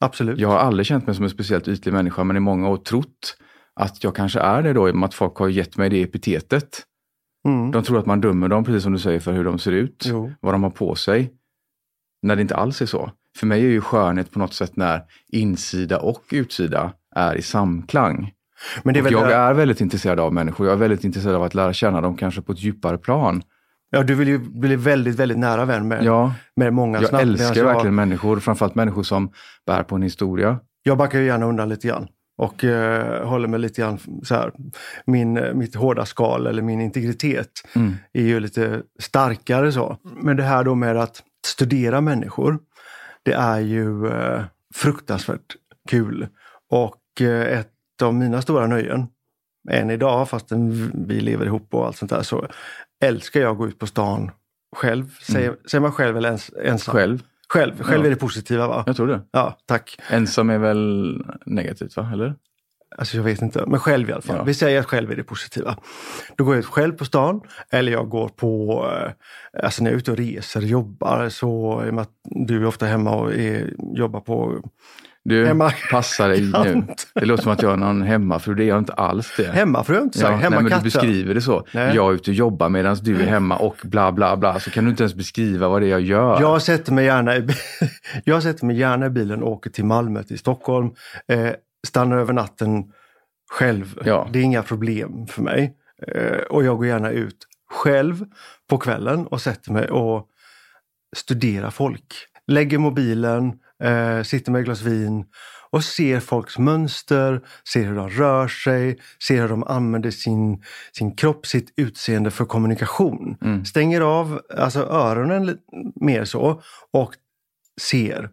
absolut. 0.00 0.38
Jag 0.38 0.48
har 0.48 0.58
aldrig 0.58 0.86
känt 0.86 1.06
mig 1.06 1.14
som 1.14 1.24
en 1.24 1.30
speciellt 1.30 1.68
ytlig 1.68 1.92
människa 1.92 2.24
men 2.24 2.36
i 2.36 2.40
många 2.40 2.68
år 2.68 2.76
trott 2.76 3.36
att 3.74 4.04
jag 4.04 4.16
kanske 4.16 4.40
är 4.40 4.62
det 4.62 4.72
då 4.72 4.88
i 4.88 4.92
och 4.92 4.96
med 4.96 5.06
att 5.06 5.14
folk 5.14 5.36
har 5.36 5.48
gett 5.48 5.76
mig 5.76 5.90
det 5.90 6.02
epitetet. 6.02 6.82
Mm. 7.48 7.70
De 7.70 7.82
tror 7.82 7.98
att 7.98 8.06
man 8.06 8.20
dömer 8.20 8.48
dem, 8.48 8.64
precis 8.64 8.82
som 8.82 8.92
du 8.92 8.98
säger, 8.98 9.20
för 9.20 9.32
hur 9.32 9.44
de 9.44 9.58
ser 9.58 9.72
ut, 9.72 10.04
Jo. 10.08 10.32
vad 10.40 10.54
de 10.54 10.62
har 10.62 10.70
på 10.70 10.94
sig. 10.94 11.32
När 12.22 12.36
det 12.36 12.42
inte 12.42 12.56
alls 12.56 12.82
är 12.82 12.86
så. 12.86 13.10
För 13.36 13.46
mig 13.46 13.64
är 13.64 13.68
ju 13.68 13.80
skönhet 13.80 14.30
på 14.30 14.38
något 14.38 14.54
sätt 14.54 14.76
när 14.76 15.02
insida 15.28 16.00
och 16.00 16.24
utsida 16.30 16.92
är 17.14 17.34
i 17.34 17.42
samklang. 17.42 18.32
Men 18.82 18.94
det 18.94 19.00
är 19.00 19.04
väl 19.04 19.12
jag 19.12 19.30
är 19.30 19.52
väldigt 19.54 19.80
intresserad 19.80 20.20
av 20.20 20.32
människor. 20.32 20.66
Jag 20.66 20.72
är 20.74 20.78
väldigt 20.78 21.04
intresserad 21.04 21.34
av 21.36 21.42
att 21.42 21.54
lära 21.54 21.72
känna 21.72 22.00
dem 22.00 22.16
kanske 22.16 22.42
på 22.42 22.52
ett 22.52 22.62
djupare 22.62 22.98
plan. 22.98 23.42
Ja, 23.90 24.02
du 24.02 24.14
vill 24.14 24.28
ju 24.28 24.38
bli 24.38 24.76
väldigt, 24.76 25.16
väldigt 25.16 25.38
nära 25.38 25.64
vän 25.64 25.88
med, 25.88 26.04
Ja, 26.04 26.34
med 26.56 26.72
många 26.72 27.00
jag 27.00 27.08
snabbt. 27.08 27.22
älskar 27.24 27.54
Medan 27.54 27.66
verkligen 27.74 27.94
människor, 27.94 28.40
framförallt 28.40 28.74
människor 28.74 29.02
som 29.02 29.30
bär 29.66 29.82
på 29.82 29.94
en 29.94 30.02
historia. 30.02 30.58
Jag 30.82 30.98
backar 30.98 31.18
ju 31.18 31.24
gärna 31.26 31.46
undan 31.46 31.68
lite 31.68 31.88
grann 31.88 32.08
och 32.38 32.64
eh, 32.64 33.26
håller 33.28 33.48
mig 33.48 33.60
lite 33.60 33.80
grann 33.82 33.98
så 34.22 34.34
här. 34.34 34.52
Min, 35.06 35.36
eh, 35.36 35.54
mitt 35.54 35.74
hårda 35.74 36.04
skal 36.04 36.46
eller 36.46 36.62
min 36.62 36.80
integritet 36.80 37.48
Mm. 37.76 37.94
är 38.12 38.22
ju 38.22 38.40
lite 38.40 38.82
starkare 39.00 39.72
så. 39.72 39.96
Men 40.22 40.36
det 40.36 40.42
här 40.42 40.64
då 40.64 40.74
med 40.74 40.96
att 40.96 41.22
studera 41.46 42.00
människor, 42.00 42.58
det 43.22 43.32
är 43.32 43.60
ju 43.60 44.06
eh, 44.06 44.42
fruktansvärt 44.74 45.56
kul. 45.88 46.26
Och 46.70 47.20
eh, 47.20 47.58
ett 47.58 47.71
av 48.02 48.14
mina 48.14 48.42
stora 48.42 48.66
nöjen, 48.66 49.06
än 49.70 49.90
idag 49.90 50.28
fastän 50.28 50.90
vi 51.08 51.20
lever 51.20 51.46
ihop 51.46 51.74
och 51.74 51.86
allt 51.86 51.96
sånt 51.96 52.10
där, 52.10 52.22
så 52.22 52.46
älskar 53.04 53.40
jag 53.40 53.52
att 53.52 53.58
gå 53.58 53.68
ut 53.68 53.78
på 53.78 53.86
stan 53.86 54.30
själv. 54.76 55.14
Säger, 55.22 55.56
säger 55.70 55.82
man 55.82 55.92
själv 55.92 56.16
eller 56.16 56.28
ens, 56.28 56.50
ensam? 56.64 56.94
Själv, 56.94 57.22
Själv, 57.48 57.82
själv 57.82 58.00
Ja. 58.00 58.06
är 58.06 58.10
det 58.10 58.16
positiva 58.16 58.66
va? 58.68 58.82
jag 58.86 58.96
tror 58.96 59.06
det. 59.06 59.20
Ja, 59.30 59.58
tack. 59.66 60.00
Ensam 60.10 60.50
är 60.50 60.58
väl 60.58 61.16
negativt, 61.46 61.96
va? 61.96 62.10
Eller? 62.12 62.34
Alltså 62.98 63.16
jag 63.16 63.24
vet 63.24 63.42
inte, 63.42 63.64
men 63.66 63.80
själv 63.80 64.08
i 64.10 64.12
alla 64.12 64.22
fall. 64.22 64.36
Ja. 64.36 64.42
Vi 64.42 64.54
säger 64.54 64.80
att 64.80 64.86
själv 64.86 65.10
är 65.12 65.16
det 65.16 65.24
positiva. 65.24 65.76
Då 66.36 66.44
går 66.44 66.54
jag 66.54 66.60
ut 66.60 66.66
själv 66.66 66.92
på 66.92 67.04
stan 67.04 67.40
eller 67.70 67.92
jag 67.92 68.08
går 68.08 68.28
på, 68.28 68.84
eh, 68.96 69.12
alltså 69.64 69.82
när 69.82 69.90
jag 69.90 69.94
är 69.94 69.98
ute 69.98 70.10
och 70.10 70.16
reser, 70.16 70.60
jobbar 70.60 71.28
så, 71.28 71.82
i 71.86 71.90
och 71.90 71.94
med 71.94 72.02
att 72.02 72.10
du 72.22 72.56
är 72.62 72.66
ofta 72.66 72.86
hemma 72.86 73.14
och 73.14 73.34
är, 73.34 73.74
jobbar 73.96 74.20
på 74.20 74.60
Du, 75.24 75.46
Hemma- 75.46 75.72
passa 75.90 76.28
dig 76.28 76.40
nu. 76.40 76.84
Det 77.14 77.24
låter 77.26 77.42
som 77.42 77.52
att 77.52 77.62
jag 77.62 77.72
är 77.72 77.76
någon 77.76 78.02
hemmafru, 78.02 78.54
det 78.54 78.64
är 78.64 78.68
jag 78.68 78.78
inte 78.78 78.92
alls 78.92 79.34
det. 79.36 79.52
hemmafru, 79.52 79.94
har 79.94 80.00
jag 80.00 80.06
inte 80.06 80.18
sagt. 80.18 80.42
Ja, 80.42 80.50
nej, 80.50 80.62
men 80.62 80.78
du 80.78 80.80
beskriver 80.84 81.34
det 81.34 81.40
så. 81.40 81.66
Nej. 81.74 81.96
Jag 81.96 82.10
är 82.10 82.14
ute 82.14 82.30
och 82.30 82.34
jobbar 82.34 82.68
medan 82.68 82.96
du 83.02 83.22
är 83.22 83.26
hemma 83.26 83.56
och 83.56 83.76
bla 83.82 84.12
bla 84.12 84.36
bla. 84.36 84.60
Så 84.60 84.70
kan 84.70 84.84
du 84.84 84.90
inte 84.90 85.02
ens 85.02 85.14
beskriva 85.14 85.68
vad 85.68 85.82
det 85.82 85.86
är 85.86 85.90
jag 85.90 86.00
gör. 86.00 86.40
Jag 86.40 86.62
sätter 86.62 86.92
mig 86.92 87.04
gärna 87.04 87.36
i, 87.36 87.48
jag 88.24 88.42
sätter 88.42 88.66
mig 88.66 88.76
gärna 88.78 89.06
i 89.06 89.10
bilen 89.10 89.42
och 89.42 89.50
åker 89.50 89.70
till 89.70 89.84
Malmö, 89.84 90.22
till 90.22 90.38
Stockholm. 90.38 90.90
Eh, 91.28 91.48
stannar 91.86 92.18
över 92.18 92.32
natten 92.32 92.84
själv. 93.50 94.00
Ja. 94.04 94.28
Det 94.32 94.38
är 94.38 94.42
inga 94.42 94.62
problem 94.62 95.26
för 95.26 95.42
mig. 95.42 95.76
Eh, 96.08 96.38
och 96.50 96.64
jag 96.64 96.76
går 96.76 96.86
gärna 96.86 97.10
ut 97.10 97.46
själv 97.70 98.24
på 98.70 98.78
kvällen 98.78 99.26
och 99.26 99.40
sätter 99.40 99.72
mig 99.72 99.88
och 99.90 100.26
studerar 101.16 101.70
folk. 101.70 102.14
Lägger 102.46 102.78
mobilen, 102.78 103.52
eh, 103.82 104.22
sitter 104.22 104.52
med 104.52 104.58
ett 104.58 104.64
glas 104.64 104.82
vin 104.82 105.24
och 105.72 105.84
ser 105.84 106.20
folks 106.20 106.58
mönster, 106.58 107.40
ser 107.72 107.84
hur 107.84 107.94
de 107.94 108.08
rör 108.08 108.48
sig, 108.48 108.98
ser 109.28 109.40
hur 109.40 109.48
de 109.48 109.64
använder 109.64 110.10
sin, 110.10 110.64
sin 110.92 111.16
kropp, 111.16 111.46
sitt 111.46 111.72
utseende 111.76 112.30
för 112.30 112.44
kommunikation. 112.44 113.36
Mm. 113.42 113.64
Stänger 113.64 114.00
av 114.00 114.40
alltså 114.56 114.80
öronen 114.80 115.58
mer 115.94 116.24
så 116.24 116.62
och 116.90 117.14
ser. 117.80 118.30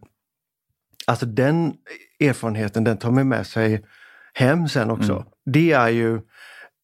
Alltså 1.07 1.25
den 1.25 1.73
erfarenheten, 2.19 2.83
den 2.83 2.97
tar 2.97 3.11
man 3.11 3.27
med 3.27 3.47
sig 3.47 3.85
hem 4.33 4.69
sen 4.69 4.91
också. 4.91 5.13
Mm. 5.13 5.25
Det 5.45 5.71
är 5.71 5.89
ju 5.89 6.21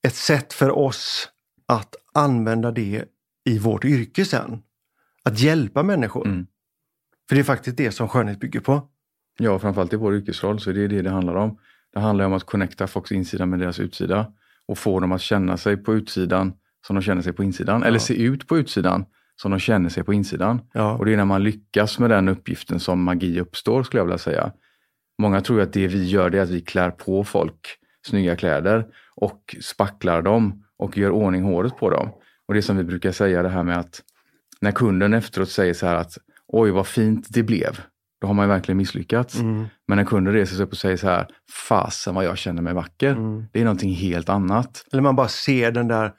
ett 0.08 0.16
sätt 0.16 0.54
för 0.54 0.78
oss 0.78 1.30
att 1.68 1.96
använda 2.14 2.72
det 2.72 3.06
i 3.46 3.60
vårt 3.60 3.86
yrke 3.86 4.26
sen. 4.26 4.62
Att 5.24 5.40
hjälpa 5.40 5.84
människor. 5.84 6.28
Mm. 6.28 6.48
För 7.30 7.36
det 7.36 7.42
är 7.42 7.44
faktiskt 7.44 7.78
det 7.78 7.92
som 7.92 8.08
skönhet 8.08 8.40
bygger 8.40 8.60
på. 8.60 8.90
Ja, 9.40 9.60
framförallt 9.60 9.94
i 9.94 9.96
vår 9.96 10.16
yrkesroll 10.16 10.60
så 10.60 10.70
är 10.70 10.74
det 10.74 10.88
det 10.88 11.02
det 11.02 11.10
handlar 11.10 11.36
om. 11.36 11.58
Det 11.94 12.00
handlar 12.00 12.26
om 12.26 12.34
att 12.34 12.44
connecta 12.44 12.88
folks 12.88 13.12
insida 13.12 13.46
med 13.46 13.60
deras 13.60 13.80
utsida 13.80 14.34
och 14.66 14.78
få 14.78 15.00
dem 15.00 15.12
att 15.12 15.22
känna 15.22 15.58
sig 15.58 15.78
på 15.78 15.94
utsidan 15.94 16.54
som 16.88 16.96
de 16.96 17.02
känner 17.02 17.22
sig 17.22 17.34
på 17.34 17.44
insidan. 17.44 17.84
Eller 17.84 18.00
se 18.00 18.14
ut 18.24 18.48
på 18.48 18.58
utsidan 18.58 19.06
som 19.42 19.52
de 19.52 19.60
känner 19.60 19.90
sig 19.90 20.04
på 20.04 20.14
insidan. 20.14 20.62
Ja. 20.74 20.98
Och 20.98 21.06
det 21.06 21.14
är 21.14 21.18
när 21.18 21.26
man 21.26 21.44
lyckas 21.44 22.00
med 22.00 22.10
den 22.10 22.30
uppgiften 22.30 22.80
som 22.80 23.04
magi 23.04 23.40
uppstår 23.40 23.84
skulle 23.84 24.00
jag 24.00 24.06
vilja 24.06 24.18
säga. 24.18 24.52
Många 25.18 25.42
tror 25.42 25.62
att 25.62 25.74
det 25.74 25.88
vi 25.88 26.06
gör 26.06 26.30
det 26.30 26.38
är 26.38 26.42
att 26.42 26.50
vi 26.50 26.62
klär 26.62 26.92
på 26.92 27.24
folk 27.24 27.78
snygga 28.08 28.36
kläder 28.36 28.86
och 29.16 29.56
spacklar 29.62 30.22
dem 30.22 30.64
och 30.78 30.98
gör 30.98 31.10
ordning 31.10 31.44
håret 31.44 31.78
på 31.78 31.90
dem. 31.90 32.10
Och 32.48 32.54
det 32.54 32.62
som 32.62 32.78
vi 32.78 32.84
brukar 32.84 33.12
säga 33.12 33.44
det 33.44 33.50
här 33.50 33.64
med 33.64 33.78
att 33.78 34.02
när 34.62 34.72
kunden 34.72 35.14
efteråt 35.14 35.50
säger 35.50 35.74
så 35.74 35.86
här 35.88 35.96
att 35.96 36.18
oj 36.56 36.72
vad 36.72 36.88
fint 36.88 37.28
det 37.30 37.44
blev. 37.44 37.80
Då 38.22 38.28
har 38.28 38.34
man 38.34 38.46
ju 38.46 38.50
verkligen 38.50 38.78
misslyckats. 38.78 39.40
Mm. 39.40 39.66
Men 39.88 39.98
när 39.98 40.06
kunden 40.06 40.34
reser 40.34 40.56
sig 40.56 40.66
upp 40.66 40.72
och 40.72 40.78
säger 40.78 40.98
så 40.98 41.08
här, 41.08 41.28
fasen 41.68 42.16
vad 42.16 42.26
jag 42.26 42.38
känner 42.38 42.62
mig 42.62 42.74
vacker. 42.74 43.12
Mm. 43.12 43.46
Det 43.54 43.60
är 43.60 43.64
någonting 43.64 43.94
helt 43.94 44.30
annat. 44.30 44.86
Eller 44.92 45.02
man 45.02 45.16
bara 45.16 45.28
ser 45.28 45.72
den 45.72 45.88
där 45.88 46.14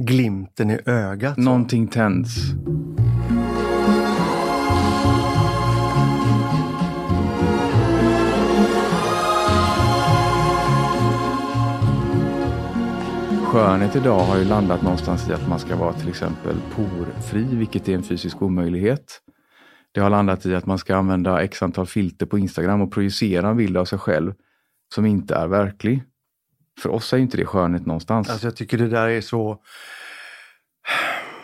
glimten 0.00 0.70
i 0.70 0.78
ögat. 0.86 1.34
så. 1.34 1.40
Någonting 1.40 1.88
tänds. 1.88 2.36
Skönhet 13.44 13.96
idag 13.96 14.20
har 14.20 14.38
ju 14.38 14.44
landat 14.44 14.82
någonstans 14.82 15.28
i 15.28 15.32
att 15.32 15.48
man 15.48 15.58
ska 15.58 15.76
vara 15.76 15.92
till 15.92 16.08
exempel 16.08 16.56
porfri, 16.74 17.44
vilket 17.44 17.88
är 17.88 17.94
en 17.94 18.02
fysisk 18.02 18.42
omöjlighet. 18.42 19.20
Det 19.92 20.00
har 20.00 20.10
landat 20.10 20.46
i 20.46 20.54
att 20.54 20.66
man 20.66 20.78
ska 20.78 20.96
använda 20.96 21.42
x 21.42 21.62
antal 21.62 21.86
filter 21.86 22.26
på 22.26 22.38
Instagram 22.38 22.80
och 22.80 22.92
projicera 22.92 23.48
en 23.48 23.56
bild 23.56 23.76
av 23.76 23.84
sig 23.84 23.98
själv 23.98 24.32
som 24.94 25.06
inte 25.06 25.34
är 25.34 25.46
verklig. 25.46 26.02
För 26.82 26.88
oss 26.90 27.12
är 27.12 27.16
ju 27.16 27.22
inte 27.22 27.36
det 27.36 27.46
skönhet 27.46 27.86
någonstans. 27.86 28.30
Alltså 28.30 28.46
jag 28.46 28.56
tycker 28.56 28.78
det 28.78 28.88
där 28.88 29.08
är 29.08 29.20
så... 29.20 29.58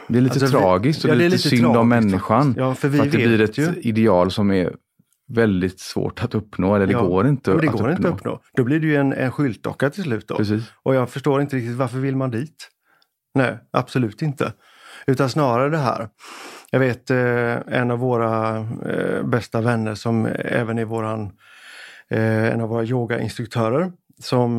Det 0.09 0.19
är 0.19 0.23
lite 0.23 0.33
Alltså, 0.41 0.59
tragiskt 0.59 1.05
och 1.05 1.11
ja, 1.11 1.15
det 1.15 1.25
är 1.25 1.29
lite, 1.31 1.49
synd 1.49 1.67
om 1.67 1.73
tragiskt 1.73 1.89
människan. 1.89 2.43
faktiskt. 2.45 2.59
Ja, 2.59 2.75
för 2.75 2.89
vi 2.89 2.99
för 2.99 3.07
att 3.07 3.13
det 3.13 3.19
blir 3.19 3.41
ett 3.41 3.59
ju. 3.59 3.73
ideal 3.81 4.31
som 4.31 4.51
är 4.51 4.77
väldigt 5.29 5.81
svårt 5.81 6.23
att 6.25 6.35
uppnå, 6.35 6.75
eller 6.75 6.87
det 6.87 6.93
Ja, 6.93 7.03
går 7.03 7.27
inte 7.29 7.51
det 7.51 7.57
att 7.57 7.63
går 7.63 7.73
uppnå. 7.73 7.91
inte 7.91 8.09
att 8.09 8.15
uppnå. 8.15 8.41
Då 8.57 8.65
blir 8.65 8.81
det 8.81 8.87
ju 8.87 8.97
en, 8.97 9.13
en 9.13 9.33
skyltdocka 9.33 9.91
till 9.91 10.03
slut. 10.03 10.29
Då. 10.29 10.37
Precis. 10.37 10.65
Och 10.83 10.95
jag 10.95 11.11
förstår 11.11 11.41
inte 11.41 11.57
riktigt 11.57 11.77
varför 11.77 11.99
vill 11.99 12.17
man 12.17 12.31
dit? 12.31 12.69
Nej, 13.35 13.59
absolut 13.71 14.23
inte. 14.23 14.53
Utan 15.07 15.31
snarare 15.31 15.71
det 15.71 15.79
här. 15.79 16.09
Jag 16.75 16.81
vet 16.81 17.11
eh, 17.11 17.57
en 17.67 17.91
av 17.91 17.99
våra 17.99 18.57
eh, 18.87 19.23
bästa 19.23 19.61
vänner 19.61 19.95
som 19.95 20.27
även 20.39 20.79
är 20.79 20.85
våran 20.85 21.33
eh, 22.09 22.53
en 22.53 22.61
av 22.61 22.69
våra 22.69 22.85
yogainstruktörer 22.85 23.93
som 24.21 24.59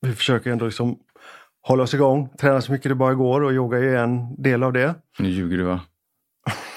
vi 0.00 0.12
försöker 0.12 0.50
ändå 0.50 0.64
liksom 0.64 0.98
hålla 1.62 1.82
oss 1.82 1.94
igång, 1.94 2.28
träna 2.40 2.60
så 2.60 2.72
mycket 2.72 2.88
det 2.88 2.94
bara 2.94 3.14
går 3.14 3.40
och 3.40 3.52
yoga 3.52 3.78
är 3.78 3.96
en 3.96 4.42
del 4.42 4.62
av 4.62 4.72
det. 4.72 4.94
Nu 5.18 5.28
ljuger 5.28 5.58
du 5.58 5.64
va? 5.64 5.80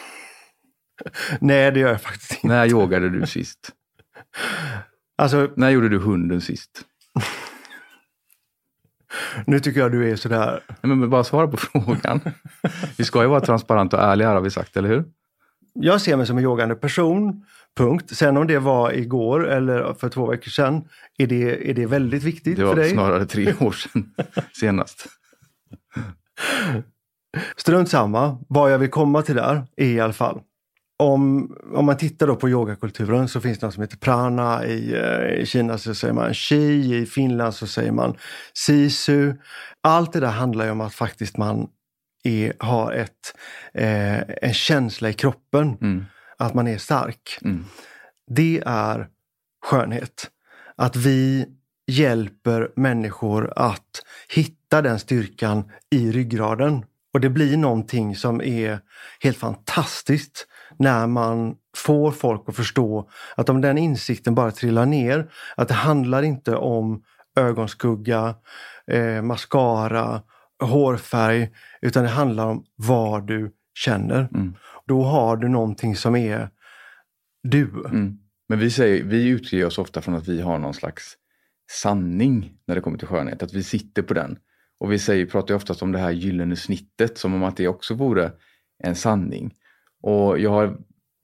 Nej, 1.40 1.72
det 1.72 1.80
gör 1.80 1.90
jag 1.90 2.02
faktiskt 2.02 2.32
inte. 2.32 2.48
När 2.48 2.66
yogade 2.68 3.10
du 3.10 3.28
sist? 3.28 3.70
Alltså, 5.18 5.50
När 5.56 5.70
gjorde 5.70 5.90
du 5.90 6.00
hunden 6.00 6.42
sist? 6.42 6.82
Nu 9.48 9.60
tycker 9.60 9.80
jag 9.80 9.92
du 9.92 10.12
är 10.12 10.16
sådär... 10.16 10.64
Nej, 10.82 10.96
men 10.96 11.10
bara 11.10 11.24
svara 11.24 11.48
på 11.48 11.58
frågan. 11.84 12.20
Vi 12.98 13.04
ska 13.04 13.22
ju 13.22 13.28
vara 13.28 13.42
transparenta 13.42 13.98
och 13.98 14.04
ärliga 14.04 14.28
här 14.28 14.36
har 14.36 14.42
vi 14.42 14.52
sagt, 14.52 14.78
eller 14.78 14.90
hur? 14.90 15.04
Jag 15.74 16.02
ser 16.02 16.18
mig 16.18 16.28
som 16.28 16.38
en 16.38 16.44
yogande 16.44 16.76
person, 16.76 17.46
punkt. 17.78 18.16
Sen 18.18 18.38
om 18.38 18.48
det 18.48 18.60
var 18.60 18.92
igår 18.92 19.48
eller 19.48 19.94
för 19.94 20.10
två 20.10 20.26
veckor 20.26 20.50
sedan, 20.50 20.84
är 21.18 21.28
det, 21.28 21.70
är 21.70 21.74
det 21.74 21.86
väldigt 21.86 22.24
viktigt 22.24 22.56
Det 22.56 22.62
för 22.62 22.68
var 22.68 22.76
dig? 22.76 22.90
snarare 22.92 23.26
tre 23.26 23.54
år 23.60 23.72
sedan 23.72 24.14
senast. 24.60 25.08
Strunt 27.58 27.90
samma, 27.90 28.38
vad 28.50 28.72
jag 28.74 28.80
vill 28.80 28.90
komma 28.90 29.22
till 29.22 29.36
där 29.36 29.64
är 29.78 29.86
i 29.86 30.00
alla 30.00 30.14
fall. 30.14 30.42
Om, 30.98 31.56
om 31.74 31.86
man 31.86 31.98
tittar 31.98 32.28
då 32.28 32.36
på 32.36 32.50
yogakulturen 32.50 33.28
så 33.28 33.42
finns 33.42 33.60
det 33.60 33.66
något 33.66 33.74
som 33.74 33.84
heter 33.84 33.98
prana. 33.98 34.66
I, 34.66 34.94
eh, 34.94 35.42
I 35.42 35.46
Kina 35.46 35.78
så 35.78 35.96
säger 35.96 36.14
man 36.14 36.34
chi, 36.34 36.96
i 36.96 37.06
Finland 37.06 37.54
så 37.54 37.68
säger 37.68 37.92
man 37.92 38.18
sisu. 38.54 39.34
Allt 39.84 40.14
det 40.14 40.20
där 40.20 40.28
handlar 40.28 40.66
ju 40.66 40.72
om 40.72 40.82
att 40.82 40.94
faktiskt 40.94 41.38
man 41.38 41.68
är, 42.24 42.54
har 42.60 42.92
ett, 42.92 43.36
eh, 43.74 44.20
en 44.20 44.54
känsla 44.54 45.10
i 45.10 45.14
kroppen, 45.14 45.78
Mm. 45.82 46.06
att 46.38 46.54
man 46.54 46.68
är 46.68 46.78
stark. 46.78 47.38
Mm. 47.42 47.66
Det 48.32 48.64
är 48.66 49.08
skönhet. 49.66 50.30
Att 50.76 50.96
vi 50.96 51.46
hjälper 51.88 52.72
människor 52.76 53.54
att 53.56 54.04
hitta 54.30 54.82
den 54.82 55.00
styrkan 55.00 55.72
i 55.92 56.12
ryggraden. 56.12 56.86
Och 57.14 57.22
det 57.22 57.30
blir 57.30 57.58
någonting 57.58 58.16
som 58.16 58.42
är 58.42 58.80
helt 59.20 59.38
fantastiskt 59.38 60.48
när 60.80 61.08
man 61.08 61.56
får 61.78 62.12
folk 62.12 62.44
att 62.48 62.56
förstå 62.56 63.10
att 63.36 63.50
om 63.50 63.62
den 63.62 63.78
insikten 63.78 64.36
bara 64.36 64.52
trillar 64.52 64.86
ner, 64.86 65.32
att 65.58 65.68
det 65.68 65.74
handlar 65.74 66.24
inte 66.24 66.56
om 66.56 67.04
ögonskugga, 67.36 68.36
eh, 68.92 69.22
mascara, 69.22 70.22
hårfärg, 70.64 71.50
utan 71.82 72.04
det 72.04 72.10
handlar 72.10 72.46
om 72.46 72.66
vad 72.76 73.28
du 73.28 73.52
känner. 73.74 74.28
Mm. 74.34 74.56
Då 74.86 75.04
har 75.04 75.38
du 75.38 75.50
någonting 75.50 75.96
som 75.96 76.16
är 76.16 76.50
du. 77.44 77.86
Mm. 77.86 78.18
Men 78.50 78.60
vi, 78.60 78.72
säger, 78.72 79.04
vi 79.04 79.28
utger 79.28 79.66
oss 79.66 79.78
ofta 79.78 80.02
från 80.02 80.16
att 80.16 80.28
vi 80.28 80.42
har 80.42 80.60
någon 80.60 80.74
slags 80.74 81.18
sanning 81.72 82.54
när 82.68 82.76
det 82.76 82.82
kommer 82.82 82.98
till 82.98 83.08
skönhet. 83.08 83.44
Att 83.44 83.54
vi 83.54 83.64
sitter 83.64 84.02
på 84.02 84.14
den. 84.14 84.38
Och 84.80 84.92
vi 84.92 85.00
säger, 85.00 85.26
pratar 85.26 85.54
ju 85.54 85.56
oftast 85.56 85.82
om 85.82 85.92
det 85.92 86.00
här 86.00 86.12
gyllene 86.12 86.56
snittet 86.56 87.18
som 87.18 87.34
om 87.34 87.44
att 87.44 87.58
det 87.58 87.68
också 87.68 87.94
vore 87.94 88.32
en 88.84 88.96
sanning. 88.96 89.54
Och 90.06 90.40
jag 90.40 90.50
har 90.50 90.78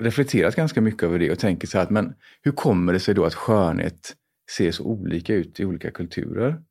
reflekterat 0.03 0.55
ganska 0.55 0.81
mycket 0.81 1.03
över 1.03 1.19
det 1.19 1.31
och 1.31 1.39
tänker 1.39 1.67
så 1.67 1.77
här 1.77 1.85
att 1.85 1.89
men 1.89 2.13
hur 2.41 2.51
kommer 2.51 2.93
det 2.93 2.99
sig 2.99 3.15
då 3.15 3.25
att 3.25 3.33
skönhet 3.35 4.15
ser 4.57 4.71
så 4.71 4.83
olika 4.83 5.33
ut 5.35 5.59
i 5.59 5.65
olika 5.65 5.91
kulturer? 5.91 6.61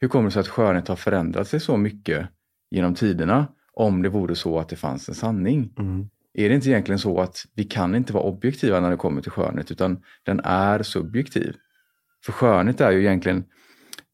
Hur 0.00 0.08
kommer 0.08 0.24
det 0.24 0.30
sig 0.30 0.40
att 0.40 0.48
skönhet 0.48 0.88
har 0.88 0.96
förändrat 0.96 1.48
sig 1.48 1.60
så 1.60 1.76
mycket 1.76 2.28
genom 2.70 2.94
tiderna 2.94 3.46
om 3.72 4.02
det 4.02 4.08
vore 4.08 4.34
så 4.34 4.58
att 4.58 4.68
det 4.68 4.76
fanns 4.76 5.08
en 5.08 5.14
sanning? 5.14 5.72
Mm. 5.78 6.08
Är 6.34 6.48
det 6.48 6.54
inte 6.54 6.68
egentligen 6.68 6.98
så 6.98 7.20
att 7.20 7.46
vi 7.54 7.64
kan 7.64 7.94
inte 7.94 8.12
vara 8.12 8.24
objektiva 8.24 8.80
när 8.80 8.90
det 8.90 8.96
kommer 8.96 9.22
till 9.22 9.30
skönhet 9.30 9.70
utan 9.70 10.02
den 10.22 10.40
är 10.44 10.82
subjektiv? 10.82 11.56
För 12.24 12.32
skönhet 12.32 12.80
är 12.80 12.90
ju 12.90 13.00
egentligen 13.00 13.44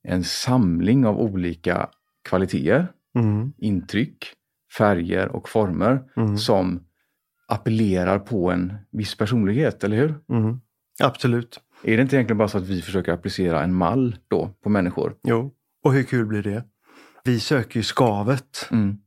en 0.02 0.24
samling 0.24 1.06
av 1.06 1.20
olika 1.20 1.88
kvaliteter, 2.28 2.88
Mm. 3.14 3.52
intryck, 3.58 4.24
färger 4.78 5.28
och 5.28 5.48
former 5.48 6.02
Mm. 6.16 6.38
som 6.38 6.80
appellerar 7.48 8.18
på 8.18 8.50
en 8.50 8.72
viss 8.90 9.16
personlighet, 9.16 9.84
eller 9.84 9.96
hur? 9.96 10.14
Mm. 10.30 10.60
Absolut. 11.02 11.60
Är 11.82 11.96
det 11.96 12.02
inte 12.02 12.16
egentligen 12.16 12.38
bara 12.38 12.48
så 12.48 12.58
att 12.58 12.66
vi 12.66 12.82
försöker 12.82 13.12
applicera 13.12 13.62
en 13.62 13.74
mall 13.74 14.16
då 14.28 14.50
på 14.62 14.68
människor? 14.68 15.14
Jo. 15.22 15.54
Och 15.84 15.92
hur 15.92 16.02
kul 16.02 16.26
blir 16.26 16.42
det? 16.42 16.64
Vi 17.24 17.40
söker 17.40 17.76
ju 17.76 17.82
skavet. 17.82 18.68
Mm. 18.70 18.98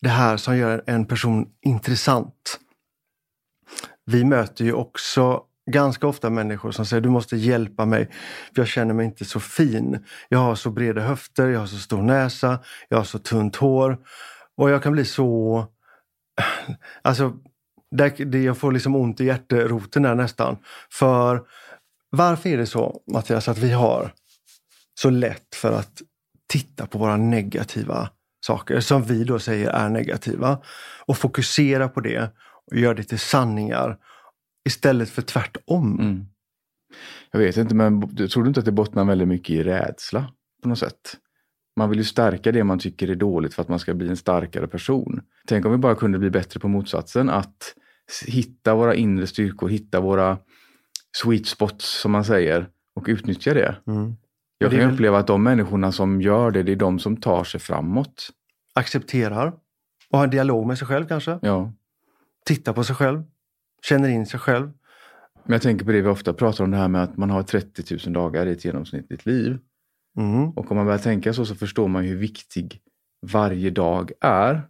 Det 0.00 0.08
här 0.08 0.36
som 0.36 0.56
gör 0.56 0.82
en 0.86 1.06
person 1.06 1.46
intressant. 1.60 2.60
Vi 4.04 4.24
möter 4.24 4.64
ju 4.64 4.72
också 4.72 5.42
ganska 5.70 6.06
ofta 6.06 6.30
människor 6.30 6.70
som 6.70 6.86
säger 6.86 7.00
du 7.00 7.08
måste 7.08 7.36
hjälpa 7.36 7.86
mig 7.86 8.06
för 8.54 8.60
jag 8.62 8.68
känner 8.68 8.94
mig 8.94 9.06
inte 9.06 9.24
så 9.24 9.40
fin. 9.40 10.04
Jag 10.28 10.38
har 10.38 10.54
så 10.54 10.70
breda 10.70 11.00
höfter, 11.00 11.48
jag 11.48 11.60
har 11.60 11.66
så 11.66 11.78
stor 11.78 12.02
näsa, 12.02 12.58
jag 12.88 12.96
har 12.96 13.04
så 13.04 13.18
tunt 13.18 13.56
hår. 13.56 13.98
Och 14.56 14.70
jag 14.70 14.82
kan 14.82 14.92
bli 14.92 15.04
så... 15.04 15.66
Alltså, 17.02 17.32
där, 17.92 18.24
det, 18.24 18.42
jag 18.42 18.58
får 18.58 18.72
liksom 18.72 18.96
ont 18.96 19.20
i 19.20 19.24
hjärteroten 19.24 20.02
där 20.02 20.14
nästan. 20.14 20.56
För 20.90 21.42
varför 22.10 22.50
är 22.50 22.56
det 22.56 22.66
så, 22.66 23.02
Mattias, 23.12 23.48
att 23.48 23.58
vi 23.58 23.72
har 23.72 24.12
så 25.00 25.10
lätt 25.10 25.54
för 25.54 25.72
att 25.72 26.02
titta 26.52 26.86
på 26.86 26.98
våra 26.98 27.16
negativa 27.16 28.10
saker, 28.46 28.80
som 28.80 29.02
vi 29.02 29.24
då 29.24 29.38
säger 29.38 29.70
är 29.70 29.88
negativa, 29.88 30.58
och 31.06 31.16
fokusera 31.16 31.88
på 31.88 32.00
det 32.00 32.30
och 32.70 32.76
göra 32.76 32.94
det 32.94 33.02
till 33.02 33.18
sanningar 33.18 33.98
istället 34.68 35.10
för 35.10 35.22
tvärtom. 35.22 36.00
Mm. 36.00 36.26
Jag 37.30 37.40
vet 37.40 37.56
inte, 37.56 37.74
men 37.74 38.16
tror 38.16 38.42
du 38.42 38.48
inte 38.48 38.60
att 38.60 38.66
det 38.66 38.72
bottnar 38.72 39.04
väldigt 39.04 39.28
mycket 39.28 39.50
i 39.50 39.62
rädsla 39.62 40.32
på 40.62 40.68
något 40.68 40.78
sätt? 40.78 41.16
Man 41.76 41.90
vill 41.90 41.98
ju 41.98 42.04
stärka 42.04 42.52
det 42.52 42.64
man 42.64 42.78
tycker 42.78 43.08
är 43.08 43.14
dåligt 43.14 43.54
för 43.54 43.62
att 43.62 43.68
man 43.68 43.78
ska 43.78 43.94
bli 43.94 44.08
en 44.08 44.16
starkare 44.16 44.66
person. 44.66 45.20
Tänk 45.46 45.66
om 45.66 45.72
vi 45.72 45.78
bara 45.78 45.94
kunde 45.94 46.18
bli 46.18 46.30
bättre 46.30 46.60
på 46.60 46.68
motsatsen, 46.68 47.30
att 47.30 47.74
hitta 48.26 48.74
våra 48.74 48.94
inre 48.94 49.26
styrkor, 49.26 49.68
hitta 49.68 50.00
våra 50.00 50.38
sweet 51.16 51.46
spots 51.46 52.00
som 52.00 52.12
man 52.12 52.24
säger 52.24 52.68
och 52.94 53.04
utnyttja 53.08 53.54
det. 53.54 53.76
Mm. 53.86 54.14
Jag 54.58 54.70
kan 54.70 54.80
väl- 54.80 54.92
uppleva 54.94 55.18
att 55.18 55.26
de 55.26 55.42
människorna 55.42 55.92
som 55.92 56.22
gör 56.22 56.50
det, 56.50 56.62
det 56.62 56.72
är 56.72 56.76
de 56.76 56.98
som 56.98 57.16
tar 57.16 57.44
sig 57.44 57.60
framåt. 57.60 58.30
Accepterar 58.74 59.52
och 60.10 60.18
har 60.18 60.24
en 60.24 60.30
dialog 60.30 60.66
med 60.66 60.78
sig 60.78 60.86
själv 60.88 61.06
kanske. 61.06 61.38
Ja. 61.42 61.72
Tittar 62.46 62.72
på 62.72 62.84
sig 62.84 62.96
själv. 62.96 63.22
Känner 63.82 64.08
in 64.08 64.26
sig 64.26 64.40
själv. 64.40 64.70
Men 65.44 65.52
jag 65.52 65.62
tänker 65.62 65.84
på 65.84 65.92
det 65.92 66.00
vi 66.02 66.08
ofta 66.08 66.32
pratar 66.32 66.64
om, 66.64 66.70
det 66.70 66.76
här 66.76 66.88
med 66.88 67.02
att 67.02 67.16
man 67.16 67.30
har 67.30 67.42
30 67.42 67.96
000 68.06 68.12
dagar 68.12 68.46
i 68.46 68.52
ett 68.52 68.64
genomsnittligt 68.64 69.26
liv. 69.26 69.58
Mm. 70.18 70.50
Och 70.50 70.70
om 70.70 70.76
man 70.76 70.86
börjar 70.86 70.98
tänka 70.98 71.32
så 71.32 71.46
så 71.46 71.54
förstår 71.54 71.88
man 71.88 72.04
hur 72.04 72.16
viktig 72.16 72.80
varje 73.32 73.70
dag 73.70 74.10
är. 74.20 74.62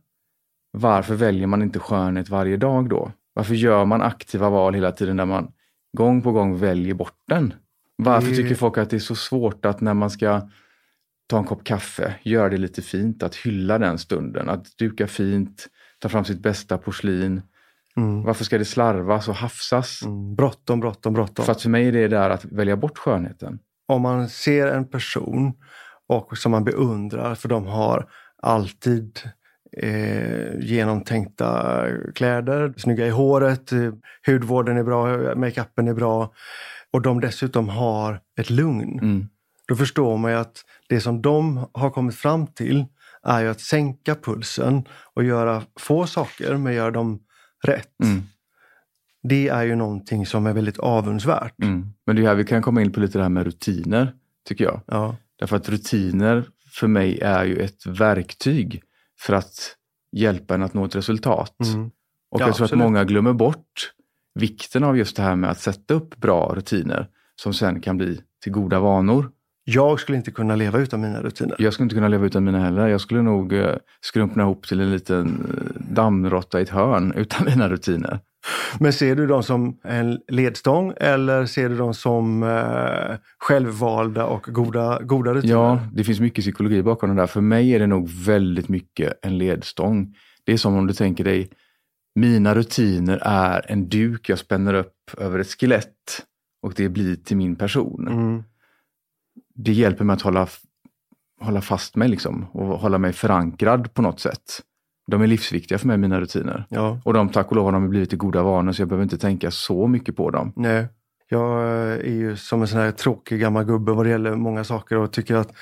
Varför 0.70 1.14
väljer 1.14 1.46
man 1.46 1.62
inte 1.62 1.78
skönhet 1.78 2.28
varje 2.28 2.56
dag 2.56 2.88
då? 2.88 3.12
Varför 3.34 3.54
gör 3.54 3.84
man 3.84 4.02
aktiva 4.02 4.50
val 4.50 4.74
hela 4.74 4.92
tiden 4.92 5.16
där 5.16 5.26
man 5.26 5.52
gång 5.96 6.22
på 6.22 6.32
gång 6.32 6.58
väljer 6.58 6.94
bort 6.94 7.18
den? 7.28 7.54
Varför 7.96 8.30
Det- 8.30 8.36
tycker 8.36 8.54
folk 8.54 8.78
att 8.78 8.90
det 8.90 8.96
är 8.96 9.00
så 9.00 9.14
svårt 9.14 9.64
att 9.64 9.80
när 9.80 9.94
man 9.94 10.10
ska 10.10 10.48
ta 11.26 11.38
en 11.38 11.44
kopp 11.44 11.64
kaffe, 11.64 12.14
göra 12.22 12.48
det 12.48 12.56
lite 12.56 12.82
fint, 12.82 13.22
att 13.22 13.34
hylla 13.34 13.78
den 13.78 13.98
stunden, 13.98 14.48
att 14.48 14.78
duka 14.78 15.06
fint, 15.06 15.66
ta 15.98 16.08
fram 16.08 16.24
sitt 16.24 16.40
bästa 16.42 16.78
porslin. 16.78 17.42
Mm. 17.96 18.22
Varför 18.22 18.44
ska 18.44 18.58
det 18.58 18.64
slarvas 18.64 19.28
och 19.28 19.34
hafsas? 19.34 20.02
Mm. 20.02 20.34
Bråttom, 20.34 20.80
bråttom, 20.80 21.12
bråttom. 21.14 21.44
För 21.44 21.52
att 21.52 21.62
för 21.62 21.70
mig 21.70 21.88
är 21.88 21.92
det 21.92 22.08
där 22.08 22.30
att 22.30 22.44
välja 22.44 22.76
bort 22.76 22.98
skönheten. 22.98 23.58
om 23.88 24.02
man 24.02 24.28
ser 24.28 24.66
en 24.66 24.88
person 24.88 25.52
och 26.08 26.38
som 26.38 26.50
man 26.52 26.64
beundrar 26.64 27.34
för 27.34 27.48
de 27.48 27.66
har 27.66 28.08
alltid 28.42 29.18
eh, 29.76 30.60
genomtänkta 30.60 31.86
kläder, 32.14 32.74
snygga 32.76 33.06
i 33.06 33.10
håret, 33.10 33.72
eh, 33.72 33.92
hudvården 34.26 34.76
är 34.76 34.82
bra, 34.82 35.34
makeupen 35.34 35.88
är 35.88 35.94
bra 35.94 36.32
och 36.92 37.02
de 37.02 37.20
dessutom 37.20 37.68
har 37.68 38.20
ett 38.40 38.50
lugn. 38.50 38.98
Mm. 38.98 39.28
Då 39.68 39.76
förstår 39.76 40.16
man 40.16 40.30
ju 40.30 40.36
att 40.36 40.64
det 40.88 41.00
som 41.00 41.22
de 41.22 41.66
har 41.72 41.90
kommit 41.90 42.14
fram 42.14 42.46
till 42.46 42.84
är 43.22 43.40
ju 43.40 43.48
att 43.48 43.60
sänka 43.60 44.14
pulsen 44.14 44.84
och 45.14 45.24
göra 45.24 45.62
få 45.80 46.06
saker 46.06 46.56
men 46.56 46.74
göra 46.74 46.90
dem 46.90 47.20
rätt. 47.64 48.00
Mm. 48.04 48.22
Det 49.22 49.48
är 49.48 49.62
ju 49.62 49.74
någonting 49.74 50.26
som 50.26 50.46
är 50.46 50.52
väldigt 50.52 50.78
avundsvärt. 50.78 51.62
Mm. 51.62 51.92
Men 52.06 52.16
det 52.16 52.22
är 52.22 52.26
här 52.26 52.34
vi 52.34 52.44
kan 52.44 52.62
komma 52.62 52.82
in 52.82 52.92
på 52.92 53.00
lite 53.00 53.18
det 53.18 53.22
här 53.22 53.28
med 53.28 53.44
rutiner, 53.44 54.12
tycker 54.48 54.64
jag. 54.64 54.80
Ja. 54.86 55.16
Därför 55.38 55.56
att 55.56 55.68
rutiner 55.68 56.44
för 56.72 56.86
mig 56.86 57.20
är 57.20 57.44
ju 57.44 57.56
ett 57.56 57.86
verktyg 57.86 58.82
för 59.26 59.32
att 59.32 59.76
hjälpa 60.16 60.54
en 60.54 60.62
att 60.62 60.74
nå 60.74 60.84
ett 60.84 60.96
resultat. 60.96 61.60
Mm. 61.60 61.86
Och 62.30 62.40
Ja, 62.40 62.46
jag 62.46 62.54
tror 62.56 62.64
att 62.64 62.72
absolut. 62.72 62.84
många 62.84 63.04
glömmer 63.04 63.32
bort 63.32 63.92
vikten 64.34 64.84
av 64.84 64.98
just 64.98 65.16
det 65.16 65.22
här 65.22 65.36
med 65.36 65.50
att 65.50 65.60
sätta 65.60 65.94
upp 65.94 66.16
bra 66.16 66.52
rutiner 66.54 67.08
som 67.42 67.54
sen 67.54 67.80
kan 67.80 67.96
bli 67.96 68.20
till 68.42 68.52
goda 68.52 68.80
vanor. 68.80 69.30
Jag 69.64 70.00
skulle 70.00 70.18
inte 70.18 70.30
kunna 70.30 70.56
leva 70.56 70.78
utan 70.78 71.00
mina 71.00 71.22
rutiner. 71.22 71.56
Jag 71.58 71.72
skulle 71.72 71.84
inte 71.84 71.94
kunna 71.94 72.08
leva 72.08 72.26
utan 72.26 72.44
mina 72.44 72.58
heller. 72.58 72.88
Jag 72.88 73.00
skulle 73.00 73.22
nog 73.22 73.52
eh, 73.52 73.76
skrumpna 74.00 74.42
ihop 74.42 74.66
till 74.66 74.80
en 74.80 74.90
liten 74.90 75.26
eh, 75.28 75.94
dammråtta 75.94 76.60
i 76.60 76.62
ett 76.62 76.68
hörn 76.68 77.12
utan 77.16 77.46
mina 77.46 77.68
rutiner. 77.68 78.20
Men 78.80 78.92
ser 78.92 79.16
du 79.16 79.26
dem 79.26 79.42
som 79.42 79.78
en 79.84 80.20
ledstång 80.28 80.92
eller 80.96 81.46
ser 81.46 81.68
du 81.68 81.76
dem 81.76 81.94
som 81.94 82.42
eh, 82.42 83.16
självvalda 83.38 84.26
och 84.26 84.42
goda, 84.42 85.02
goda 85.02 85.34
rutiner? 85.34 85.54
Ja, 85.54 85.80
det 85.92 86.04
finns 86.04 86.20
mycket 86.20 86.42
psykologi 86.42 86.82
bakom 86.82 87.10
det 87.10 87.22
där. 87.22 87.26
För 87.26 87.40
mig 87.40 87.74
är 87.74 87.78
det 87.78 87.86
nog 87.86 88.08
väldigt 88.08 88.68
mycket 88.68 89.18
en 89.22 89.38
ledstång. 89.38 90.16
Det 90.44 90.52
är 90.52 90.56
som 90.56 90.76
om 90.76 90.86
du 90.86 90.94
tänker 90.94 91.24
dig, 91.24 91.50
mina 92.14 92.54
rutiner 92.54 93.18
är 93.22 93.70
en 93.70 93.88
duk 93.88 94.28
jag 94.28 94.38
spänner 94.38 94.74
upp 94.74 94.94
över 95.18 95.38
ett 95.38 95.60
skelett 95.60 96.26
och 96.62 96.72
det 96.76 96.88
blir 96.88 97.16
till 97.16 97.36
min 97.36 97.56
person. 97.56 98.08
Mm. 98.08 98.42
Det 99.54 99.72
hjälper 99.72 100.04
mig 100.04 100.14
att 100.14 100.22
hålla, 100.22 100.48
hålla 101.40 101.60
fast 101.60 101.96
mig 101.96 102.08
liksom 102.08 102.46
och 102.52 102.66
hålla 102.66 102.98
mig 102.98 103.12
förankrad 103.12 103.94
på 103.94 104.02
något 104.02 104.20
sätt. 104.20 104.62
De 105.06 105.22
är 105.22 105.26
livsviktiga 105.26 105.78
för 105.78 105.86
mig, 105.86 105.96
mina 105.98 106.20
rutiner. 106.20 106.66
Ja, 106.68 107.00
Och 107.04 107.12
de, 107.14 107.28
tack 107.28 107.48
och 107.50 107.56
lov, 107.56 107.64
har 107.64 107.72
de 107.72 107.88
blivit 107.88 108.08
till 108.08 108.18
goda 108.18 108.42
vanor 108.42 108.72
så 108.72 108.82
jag 108.82 108.88
behöver 108.88 109.02
inte 109.02 109.18
tänka 109.18 109.50
så 109.50 109.86
mycket 109.86 110.16
på 110.16 110.30
dem. 110.30 110.52
nej. 110.56 110.86
Jag 111.28 111.62
eh, 111.62 111.92
är 111.92 112.12
ju 112.12 112.36
som 112.36 112.62
en 112.62 112.68
sån 112.68 112.80
här 112.80 112.90
tråkig 112.90 113.40
gammal 113.40 113.64
gubbe 113.64 113.92
vad 113.92 114.06
det 114.06 114.10
gäller 114.10 114.34
många 114.36 114.64
saker 114.64 114.96
och 114.96 115.12
tycker 115.12 115.34
att 115.34 115.52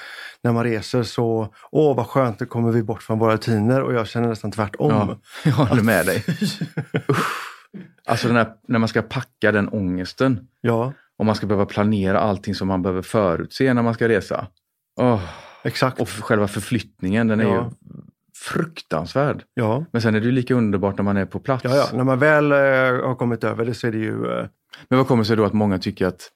när 0.43 0.53
man 0.53 0.65
reser 0.65 1.03
så, 1.03 1.55
åh 1.73 1.97
vad 1.97 2.07
skönt, 2.07 2.41
nu 2.41 2.47
kommer 2.47 2.73
vi 2.73 2.83
bort 2.83 3.03
från 3.03 3.19
våra 3.19 3.35
rutiner 3.35 3.83
och 3.83 3.95
jag 3.95 4.07
känner 4.07 4.29
nästan 4.29 4.51
tvärtom. 4.51 4.91
Ja, 4.91 5.17
jag 5.45 5.53
håller 5.53 5.83
med 5.83 6.07
dig. 6.07 6.25
Alltså 8.07 8.29
här, 8.33 8.49
när 8.69 8.79
man 8.79 8.89
ska 8.89 9.03
packa 9.03 9.53
den 9.53 9.69
ångesten 9.69 10.41
Ja, 10.61 10.93
och 11.19 11.27
man 11.27 11.35
ska 11.35 11.47
behöva 11.47 11.67
planera 11.67 12.21
allting 12.21 12.55
som 12.55 12.69
man 12.69 12.83
behöver 12.83 13.03
förutse 13.03 13.75
när 13.75 13.83
man 13.83 13.95
ska 13.95 14.09
resa. 14.09 14.47
Åh, 15.01 15.21
exakt. 15.65 16.01
Och 16.01 16.09
själva 16.09 16.49
förflyttningen, 16.49 17.29
den 17.29 17.41
är 17.41 17.45
Ja. 17.45 17.55
ju 17.55 17.65
fruktansvärd. 18.41 19.45
Ja. 19.55 19.85
Men 19.93 20.03
sen 20.03 20.15
är 20.15 20.21
det 20.21 20.27
ju 20.27 20.33
lika 20.33 20.55
underbart 20.55 20.97
när 20.97 21.05
man 21.05 21.17
är 21.17 21.27
på 21.27 21.41
plats. 21.41 21.65
Ja, 21.65 21.77
ja, 21.77 21.89
när 21.93 22.05
man 22.05 22.19
väl 22.19 22.53
eh, 22.53 22.59
har 23.09 23.15
kommit 23.15 23.45
över 23.45 23.65
det 23.65 23.75
så 23.75 23.87
är 23.87 23.93
det 23.93 23.99
ju... 23.99 24.31
Eh, 24.31 24.47
Men 24.89 24.99
vad 24.99 25.09
kommer 25.09 25.25
sig 25.25 25.37
då 25.37 25.45
att 25.45 25.53
många 25.53 25.79
tycker 25.79 26.07
att 26.07 26.31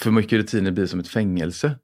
för 0.00 0.10
mycket 0.10 0.32
rutiner 0.32 0.70
blir 0.70 0.86
som 0.86 1.00
ett 1.00 1.08
fängelse? 1.08 1.74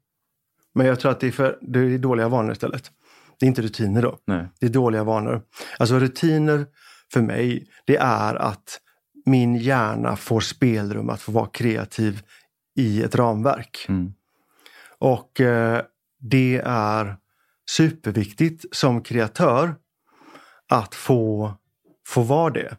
men 0.75 0.87
jag 0.87 1.01
tror 1.01 1.13
att 1.13 1.21
det 1.21 1.27
är, 1.27 1.31
för, 1.31 1.59
det 1.61 1.79
är 1.79 1.99
dåliga 1.99 2.29
vanor 2.29 2.53
istället. 2.53 2.91
Det 3.39 3.47
är 3.47 3.49
inte 3.49 3.63
rutiner 3.63 4.03
då. 4.03 4.19
Nej. 4.27 4.49
Det 4.61 4.67
är 4.67 4.71
dåliga 4.71 5.05
vanor. 5.05 5.43
Alltså 5.79 5.99
rutiner 5.99 6.67
för 7.13 7.21
mig, 7.21 7.67
det 7.87 7.97
är 7.97 8.35
att 8.35 8.81
min 9.27 9.57
hjärna 9.57 10.17
får 10.17 10.41
spelrum 10.41 11.11
att 11.11 11.21
få 11.21 11.33
vara 11.33 11.47
kreativ 11.47 12.23
i 12.77 13.03
ett 13.03 13.15
ramverk. 13.15 13.87
Mm. 13.89 14.13
Och 14.99 15.41
eh, 15.41 15.83
det 16.21 16.63
är 16.65 17.17
superviktigt 17.77 18.65
som 18.73 19.03
kreatör 19.03 19.75
att 20.69 20.95
få, 20.95 21.55
få 22.07 22.23
vara 22.23 22.51
det. 22.51 22.77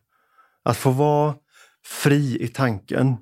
Att 0.64 0.78
få 0.78 0.92
vara 0.92 1.36
fri 1.86 2.44
i 2.44 2.48
tanken, 2.48 3.18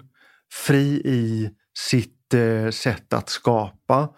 fri 0.67 1.01
i 1.05 1.49
sitt 1.77 2.33
eh, 2.33 2.69
sätt 2.69 3.13
att 3.13 3.29
skapa. 3.29 4.09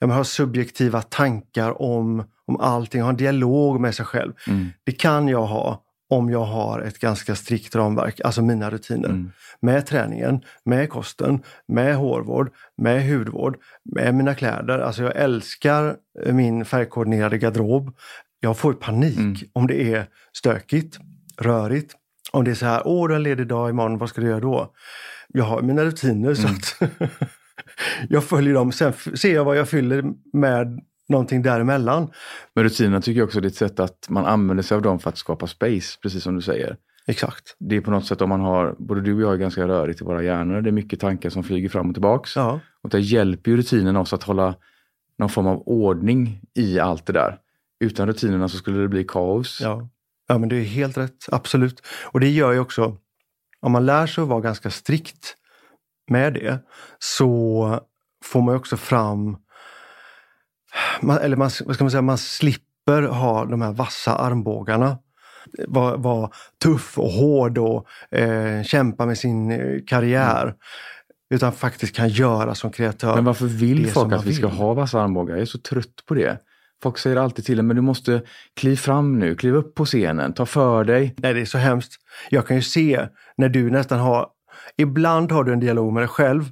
Man 0.00 0.10
har 0.10 0.24
subjektiva 0.24 1.02
tankar 1.02 1.82
om, 1.82 2.24
om 2.46 2.60
allting, 2.60 3.02
ha 3.02 3.10
en 3.10 3.16
dialog 3.16 3.80
med 3.80 3.94
sig 3.94 4.06
själv. 4.06 4.32
Mm. 4.46 4.68
Det 4.84 4.92
kan 4.92 5.28
jag 5.28 5.46
ha 5.46 5.84
om 6.10 6.30
jag 6.30 6.44
har 6.44 6.80
ett 6.80 6.98
ganska 6.98 7.34
strikt 7.34 7.74
ramverk, 7.76 8.20
alltså 8.24 8.42
mina 8.42 8.70
rutiner. 8.70 9.08
Mm. 9.08 9.30
Med 9.62 9.86
träningen, 9.86 10.40
med 10.64 10.90
kosten, 10.90 11.42
med 11.68 11.96
hårvård, 11.96 12.50
med 12.76 13.08
hudvård, 13.08 13.56
med 13.94 14.14
mina 14.14 14.34
kläder. 14.34 14.78
Alltså 14.78 15.02
jag 15.02 15.16
älskar 15.16 15.96
min 16.32 16.64
färgkoordinerade 16.64 17.38
garderob. 17.38 17.96
Jag 18.40 18.58
får 18.58 18.72
panik 18.72 19.18
Mm. 19.18 19.36
om 19.52 19.66
det 19.66 19.94
är 19.94 20.06
stökigt, 20.32 20.98
rörigt. 21.40 21.94
Om 22.32 22.44
det 22.44 22.50
är 22.50 22.54
så 22.54 22.66
här, 22.66 22.82
åh 22.84 23.08
du 23.08 23.14
har 23.14 23.16
en 23.16 23.22
ledig 23.22 23.46
dag 23.46 23.70
imorgon, 23.70 23.98
vad 23.98 24.08
ska 24.08 24.20
du 24.20 24.26
göra 24.26 24.40
då? 24.40 24.72
Jag 25.28 25.44
har 25.44 25.62
mina 25.62 25.84
rutiner 25.84 26.34
så 26.34 26.48
Mm. 26.48 26.56
att 26.56 26.90
jag 28.08 28.24
följer 28.24 28.54
dem. 28.54 28.72
Sen 28.72 28.92
ser 28.92 29.34
jag 29.34 29.44
vad 29.44 29.58
jag 29.58 29.68
fyller 29.68 30.04
med 30.32 30.80
någonting 31.10 31.42
däremellan. 31.42 32.10
Men 32.54 32.64
rutinerna 32.64 33.00
tycker 33.00 33.18
jag 33.20 33.26
också 33.26 33.38
är 33.38 33.46
ett 33.46 33.54
sätt 33.54 33.80
att 33.80 34.06
man 34.08 34.26
använder 34.26 34.62
sig 34.62 34.74
av 34.74 34.82
dem 34.82 34.98
för 34.98 35.08
att 35.08 35.18
skapa 35.18 35.46
space, 35.46 35.98
precis 36.02 36.22
som 36.22 36.34
du 36.34 36.42
säger. 36.42 36.76
Exakt. 37.06 37.56
Det 37.58 37.76
är 37.76 37.80
på 37.80 37.90
något 37.90 38.06
sätt 38.06 38.22
om 38.22 38.28
man 38.28 38.40
har, 38.40 38.76
både 38.78 39.00
du 39.00 39.14
och 39.14 39.20
jag 39.20 39.32
är 39.32 39.36
ganska 39.36 39.68
rörigt 39.68 40.00
i 40.00 40.04
våra 40.04 40.22
hjärnor, 40.22 40.60
det 40.60 40.70
är 40.70 40.72
mycket 40.72 41.00
tankar 41.00 41.30
som 41.30 41.44
flyger 41.44 41.68
fram 41.68 41.88
och 41.88 41.94
tillbaks. 41.94 42.36
Ja. 42.36 42.60
Och 42.82 42.90
det 42.90 43.00
hjälper 43.00 43.50
ju 43.50 43.56
rutinerna 43.56 44.00
oss 44.00 44.12
att 44.12 44.22
hålla 44.22 44.54
någon 45.18 45.28
form 45.28 45.46
av 45.46 45.62
ordning 45.66 46.40
i 46.54 46.78
allt 46.78 47.06
det 47.06 47.12
där. 47.12 47.38
Utan 47.80 48.06
rutinerna 48.06 48.48
så 48.48 48.56
skulle 48.56 48.80
det 48.80 48.88
bli 48.88 49.04
kaos. 49.04 49.60
Ja. 49.62 49.88
ja, 50.28 50.38
men 50.38 50.48
det 50.48 50.56
är 50.56 50.64
helt 50.64 50.98
rätt. 50.98 51.26
Absolut. 51.32 51.82
Och 52.04 52.20
det 52.20 52.28
gör 52.28 52.52
ju 52.52 52.58
också, 52.58 52.96
om 53.60 53.72
man 53.72 53.86
lär 53.86 54.06
sig 54.06 54.22
att 54.22 54.28
vara 54.28 54.40
ganska 54.40 54.70
strikt 54.70 55.36
med 56.10 56.34
det, 56.34 56.58
så 56.98 57.80
får 58.24 58.42
man 58.42 58.54
ju 58.54 58.58
också 58.58 58.76
fram, 58.76 59.36
man, 61.00 61.18
eller 61.18 61.36
man, 61.36 61.50
vad 61.64 61.74
ska 61.74 61.84
man 61.84 61.90
säga, 61.90 62.02
man 62.02 62.18
slipper 62.18 63.02
ha 63.02 63.44
de 63.44 63.62
här 63.62 63.72
vassa 63.72 64.14
armbågarna. 64.16 64.98
Vara 65.68 65.96
var 65.96 66.34
tuff 66.62 66.98
och 66.98 67.10
hård 67.10 67.58
och 67.58 67.86
eh, 68.18 68.62
kämpa 68.62 69.06
med 69.06 69.18
sin 69.18 69.50
eh, 69.50 69.80
karriär. 69.86 70.54
Utan 71.34 71.52
faktiskt 71.52 71.96
kan 71.96 72.08
göra 72.08 72.54
som 72.54 72.72
kreatör. 72.72 73.14
Men 73.14 73.24
varför 73.24 73.46
vill 73.46 73.90
folk 73.90 74.12
att 74.12 74.26
vi 74.26 74.34
ska 74.34 74.46
ha 74.46 74.74
vassa 74.74 75.02
armbågar? 75.02 75.34
Jag 75.34 75.42
är 75.42 75.46
så 75.46 75.58
trött 75.58 76.06
på 76.06 76.14
det. 76.14 76.38
Folk 76.82 76.98
säger 76.98 77.16
alltid 77.16 77.44
till 77.44 77.58
en, 77.58 77.66
men 77.66 77.76
du 77.76 77.82
måste 77.82 78.22
kliv 78.56 78.76
fram 78.76 79.18
nu, 79.18 79.34
kliv 79.34 79.54
upp 79.54 79.74
på 79.74 79.84
scenen, 79.84 80.32
ta 80.32 80.46
för 80.46 80.84
dig. 80.84 81.14
Nej, 81.18 81.34
det 81.34 81.40
är 81.40 81.44
så 81.44 81.58
hemskt. 81.58 81.92
Jag 82.30 82.46
kan 82.46 82.56
ju 82.56 82.62
se 82.62 83.06
när 83.36 83.48
du 83.48 83.70
nästan 83.70 83.98
har... 83.98 84.26
Ibland 84.76 85.32
har 85.32 85.44
du 85.44 85.52
en 85.52 85.60
dialog 85.60 85.92
med 85.92 86.02
dig 86.02 86.08
själv. 86.08 86.44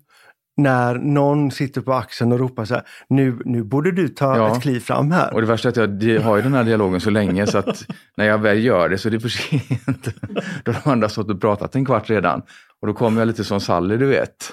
När 0.59 0.95
någon 0.95 1.51
sitter 1.51 1.81
på 1.81 1.93
axeln 1.95 2.33
och 2.33 2.39
ropar 2.39 2.65
så 2.65 2.75
här, 2.75 2.83
nu, 3.09 3.39
nu 3.45 3.63
borde 3.65 3.93
du 3.93 4.09
ta 4.09 4.37
Ja. 4.37 4.57
ett 4.57 4.63
kliv 4.63 4.81
fram 4.81 5.11
här. 5.11 5.35
Och 5.35 5.41
det 5.41 5.47
värsta 5.47 5.69
är 5.69 5.85
att 5.85 6.03
jag 6.03 6.21
har 6.21 6.37
ju 6.37 6.43
den 6.43 6.55
här 6.55 6.65
dialogen 6.65 7.01
så 7.01 7.11
länge 7.11 7.47
så 7.47 7.59
att 7.59 7.85
när 8.17 8.25
jag 8.25 8.39
väl 8.39 8.65
gör 8.65 8.89
det 8.89 8.99
så 8.99 9.09
är 9.09 9.11
det 9.13 9.21
för 9.21 9.29
sent. 9.29 10.09
Då 10.65 10.73
har 10.73 10.81
de 10.85 10.91
andra 10.91 11.09
stått 11.09 11.31
och 11.31 11.41
pratat 11.41 11.75
en 11.75 11.85
kvart 11.85 12.11
redan. 12.11 12.43
Och 12.81 12.87
då 12.87 12.95
kommer 12.95 13.21
jag 13.21 13.27
lite 13.27 13.45
som 13.45 13.61
Sally, 13.61 13.97
du 13.97 14.07
vet. 14.07 14.53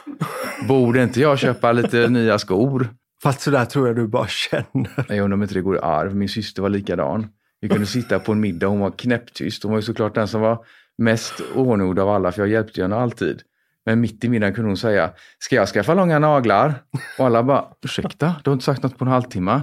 Borde 0.68 1.04
inte 1.04 1.22
jag 1.22 1.40
köpa 1.40 1.72
lite 1.72 2.08
nya 2.08 2.40
skor? 2.40 2.88
Fast 3.24 3.42
så 3.42 3.52
där 3.52 3.66
tror 3.66 3.88
jag 3.88 3.96
du 3.96 4.08
bara 4.08 4.28
känner. 4.28 5.06
Jag 5.08 5.20
undrar 5.20 5.34
om 5.34 5.42
inte 5.42 5.54
det 5.54 5.62
går 5.62 5.76
i 5.76 5.80
arv. 5.80 6.16
Min 6.16 6.30
syster 6.30 6.62
var 6.62 6.70
likadan. 6.70 7.28
Vi 7.62 7.70
kunde 7.70 7.86
sitta 7.86 8.20
på 8.20 8.32
en 8.32 8.40
middag, 8.40 8.68
hon 8.68 8.80
var 8.80 8.92
knäpptyst. 8.92 9.64
Hon 9.64 9.72
var 9.72 9.78
ju 9.80 9.82
såklart 9.84 10.16
den 10.16 10.28
som 10.28 10.42
var 10.42 10.60
mest 10.98 11.34
ordnord 11.56 12.00
av 12.00 12.10
alla, 12.10 12.32
för 12.32 12.42
jag 12.42 12.50
hjälpte 12.50 12.82
henne 12.82 12.96
alltid. 12.96 13.42
Men 13.88 14.02
mitt 14.02 14.24
i 14.24 14.30
middagen 14.30 14.56
kunde 14.56 14.70
hon 14.70 14.78
säga, 14.78 15.12
ska 15.40 15.56
jag 15.56 15.68
skaffa 15.68 15.94
långa 15.94 16.20
naglar? 16.20 16.74
Och 17.18 17.26
alla 17.26 17.44
bara, 17.44 17.66
ursäkta, 17.82 18.36
du 18.44 18.50
har 18.50 18.54
inte 18.54 18.66
sagt 18.66 18.84
något 18.84 18.98
på 18.98 19.06
en 19.06 19.12
halvtimme. 19.12 19.62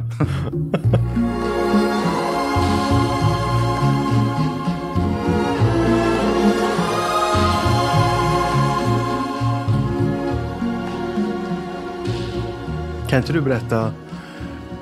Kan 13.08 13.18
inte 13.18 13.32
du 13.32 13.40
berätta? 13.40 13.92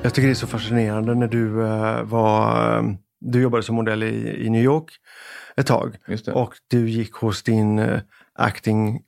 Jag 0.02 0.14
tycker 0.14 0.26
det 0.26 0.32
är 0.32 0.34
så 0.34 0.46
fascinerande 0.46 1.14
när 1.14 1.28
du 1.28 1.66
eh, 1.66 2.02
var... 2.02 2.76
eh, 2.78 2.82
du 3.20 3.42
jobbade 3.42 3.62
som 3.62 3.74
modell 3.76 4.02
i, 4.02 4.46
i 4.46 4.50
New 4.50 4.62
York 4.62 4.90
ett 5.56 5.66
tag. 5.66 5.96
Och 6.32 6.54
du 6.70 6.90
gick 6.90 7.12
hos 7.14 7.42
din 7.42 7.78
eh, 7.78 8.00
acting 8.34 9.00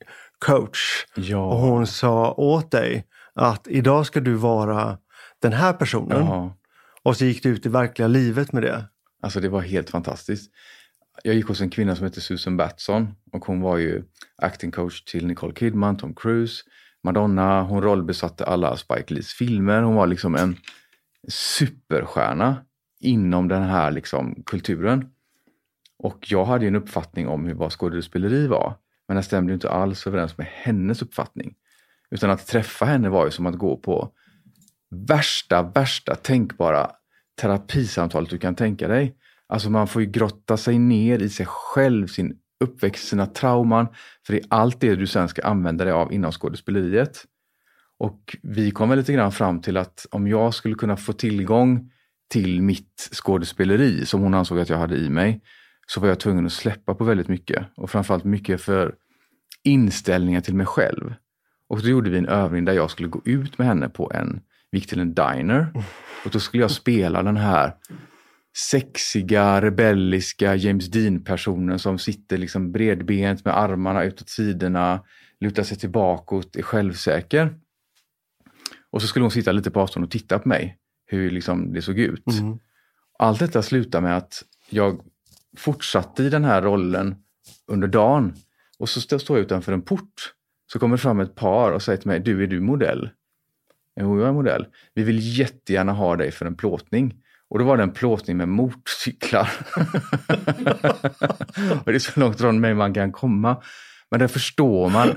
coach. 0.43 1.05
Ja. 1.15 1.45
Och 1.45 1.57
hon 1.57 1.87
sa 1.87 2.31
åt 2.31 2.71
dig 2.71 3.07
att 3.35 3.67
idag 3.67 4.05
ska 4.05 4.19
du 4.19 4.33
vara 4.33 4.97
den 5.41 5.53
här 5.53 5.73
personen. 5.73 6.25
Ja. 6.25 6.57
Och 7.03 7.17
så 7.17 7.25
gick 7.25 7.43
du 7.43 7.49
ut 7.49 7.65
i 7.65 7.69
verkliga 7.69 8.07
livet 8.07 8.53
med 8.53 8.63
det. 8.63 8.85
Alltså 9.21 9.39
det 9.39 9.49
var 9.49 9.61
helt 9.61 9.89
fantastiskt. 9.89 10.51
Jag 11.23 11.35
gick 11.35 11.47
hos 11.47 11.61
en 11.61 11.69
kvinna 11.69 11.95
som 11.95 12.05
heter 12.05 12.21
Susan 12.21 12.57
Batson 12.57 13.07
och 13.31 13.45
hon 13.45 13.61
var 13.61 13.77
ju 13.77 14.03
acting 14.37 14.71
coach 14.71 15.03
till 15.03 15.27
Nicole 15.27 15.53
Kidman, 15.53 15.97
Tom 15.97 16.15
Cruise, 16.15 16.63
Madonna. 17.03 17.61
Hon 17.61 17.81
rollbesatte 17.81 18.45
alla 18.45 18.77
Spike 18.77 19.13
Lees 19.13 19.33
filmer. 19.33 19.81
Hon 19.81 19.95
var 19.95 20.07
liksom 20.07 20.35
en 20.35 20.57
superstjärna 21.27 22.65
inom 22.99 23.47
den 23.47 23.63
här 23.63 23.91
liksom 23.91 24.43
kulturen. 24.45 25.09
Och 25.99 26.25
jag 26.31 26.45
hade 26.45 26.65
ju 26.65 26.67
en 26.67 26.75
uppfattning 26.75 27.27
om 27.27 27.45
hur 27.45 27.53
vad 27.53 27.71
skådespeleri 27.71 28.47
var. 28.47 28.75
Men 29.07 29.17
det 29.17 29.23
stämde 29.23 29.51
ju 29.51 29.53
inte 29.53 29.69
alls 29.69 30.07
överens 30.07 30.37
med 30.37 30.47
hennes 30.51 31.01
uppfattning. 31.01 31.55
Utan 32.11 32.29
att 32.29 32.47
träffa 32.47 32.85
henne 32.85 33.09
var 33.09 33.25
ju 33.25 33.31
som 33.31 33.45
att 33.45 33.57
gå 33.57 33.77
på 33.77 34.11
värsta, 35.07 35.61
värsta 35.61 36.15
tänkbara 36.15 36.91
terapisamtalet 37.41 38.29
du 38.29 38.37
kan 38.37 38.55
tänka 38.55 38.87
dig. 38.87 39.15
Alltså 39.47 39.69
man 39.69 39.87
får 39.87 40.01
ju 40.01 40.11
grotta 40.11 40.57
sig 40.57 40.79
ner 40.79 41.19
i 41.19 41.29
sig 41.29 41.45
själv, 41.49 42.07
sin 42.07 42.37
uppväxt, 42.63 43.07
sina 43.07 43.25
trauman. 43.25 43.87
För 44.25 44.33
det 44.33 44.39
är 44.39 44.45
allt 44.49 44.79
det 44.79 44.95
du 44.95 45.07
sen 45.07 45.27
ska 45.27 45.41
använda 45.41 45.83
dig 45.83 45.93
av 45.93 46.13
inom 46.13 46.31
skådespeleriet. 46.31 47.25
Och 47.97 48.37
vi 48.43 48.71
kom 48.71 48.89
väl 48.89 48.97
lite 48.97 49.13
grann 49.13 49.31
fram 49.31 49.61
till 49.61 49.77
att 49.77 50.05
om 50.11 50.27
jag 50.27 50.53
skulle 50.53 50.75
kunna 50.75 50.97
få 50.97 51.13
tillgång 51.13 51.91
till 52.29 52.61
mitt 52.61 53.09
skådespeleri 53.11 54.05
som 54.05 54.21
hon 54.21 54.33
ansåg 54.33 54.59
att 54.59 54.69
jag 54.69 54.77
hade 54.77 54.95
i 54.97 55.09
mig, 55.09 55.41
så 55.87 55.99
var 55.99 56.07
jag 56.07 56.19
tvungen 56.19 56.45
att 56.45 56.51
släppa 56.51 56.93
på 56.95 57.03
väldigt 57.03 57.27
mycket. 57.27 57.65
Och 57.75 57.89
framförallt 57.89 58.23
mycket 58.23 58.61
för 58.61 58.95
inställningar 59.63 60.41
till 60.41 60.55
mig 60.55 60.65
själv. 60.65 61.13
Och 61.69 61.81
då 61.81 61.89
gjorde 61.89 62.09
vi 62.09 62.17
en 62.17 62.27
övning 62.27 62.65
där 62.65 62.73
jag 62.73 62.91
skulle 62.91 63.07
gå 63.07 63.21
ut 63.25 63.57
med 63.57 63.67
henne 63.67 63.89
på 63.89 64.11
en, 64.13 64.41
vi 64.71 64.77
gick 64.77 64.89
till 64.89 64.99
en 64.99 65.13
diner. 65.13 65.71
Och 66.25 66.31
då 66.31 66.39
skulle 66.39 66.63
jag 66.63 66.71
spela 66.71 67.23
den 67.23 67.37
här 67.37 67.75
sexiga, 68.57 69.61
rebelliska 69.61 70.55
James 70.55 70.87
Dean-personen 70.91 71.79
som 71.79 71.99
sitter 71.99 72.37
liksom 72.37 72.71
bredbent 72.71 73.45
med 73.45 73.57
armarna 73.57 74.03
utåt 74.03 74.29
sidorna, 74.29 75.03
lutar 75.39 75.63
sig 75.63 75.77
tillbakåt, 75.77 76.55
är 76.55 76.61
självsäker. 76.61 77.55
Och 78.91 79.01
så 79.01 79.07
skulle 79.07 79.23
hon 79.23 79.31
sitta 79.31 79.51
lite 79.51 79.71
på 79.71 79.81
avstånd 79.81 80.03
och 80.03 80.11
titta 80.11 80.39
på 80.39 80.49
mig, 80.49 80.77
hur 81.05 81.29
liksom 81.29 81.73
det 81.73 81.81
såg 81.81 81.99
ut. 81.99 82.27
Mm. 82.27 82.59
Allt 83.19 83.39
detta 83.39 83.61
slutar 83.61 84.01
med 84.01 84.17
att 84.17 84.43
jag 84.69 85.01
fortsatte 85.57 86.23
i 86.23 86.29
den 86.29 86.45
här 86.45 86.61
rollen 86.61 87.15
under 87.67 87.87
dagen. 87.87 88.33
Och 88.79 88.89
så 88.89 88.99
st- 88.99 89.19
står 89.19 89.37
jag 89.37 89.45
utanför 89.45 89.73
en 89.73 89.81
port. 89.81 90.33
Så 90.71 90.79
kommer 90.79 90.97
det 90.97 91.01
fram 91.01 91.19
ett 91.19 91.35
par 91.35 91.71
och 91.71 91.81
säger 91.81 91.97
till 91.97 92.07
mig, 92.07 92.19
du 92.19 92.43
är 92.43 92.47
du 92.47 92.59
modell? 92.59 93.09
Jo, 93.99 94.19
jag 94.19 94.27
är 94.27 94.33
modell. 94.33 94.65
Vi 94.93 95.03
vill 95.03 95.37
jättegärna 95.39 95.91
ha 95.91 96.15
dig 96.15 96.31
för 96.31 96.45
en 96.45 96.55
plåtning. 96.55 97.15
Och 97.49 97.59
då 97.59 97.65
var 97.65 97.77
det 97.77 97.83
en 97.83 97.91
plåtning 97.91 98.37
med 98.37 98.47
motorcyklar. 98.47 99.49
och 101.83 101.91
det 101.91 101.95
är 101.95 101.99
så 101.99 102.19
långt 102.19 102.37
från 102.37 102.59
mig 102.59 102.73
man 102.73 102.93
kan 102.93 103.11
komma. 103.11 103.61
Men 104.11 104.19
där 104.19 104.27
förstår 104.27 104.89
man 104.89 105.09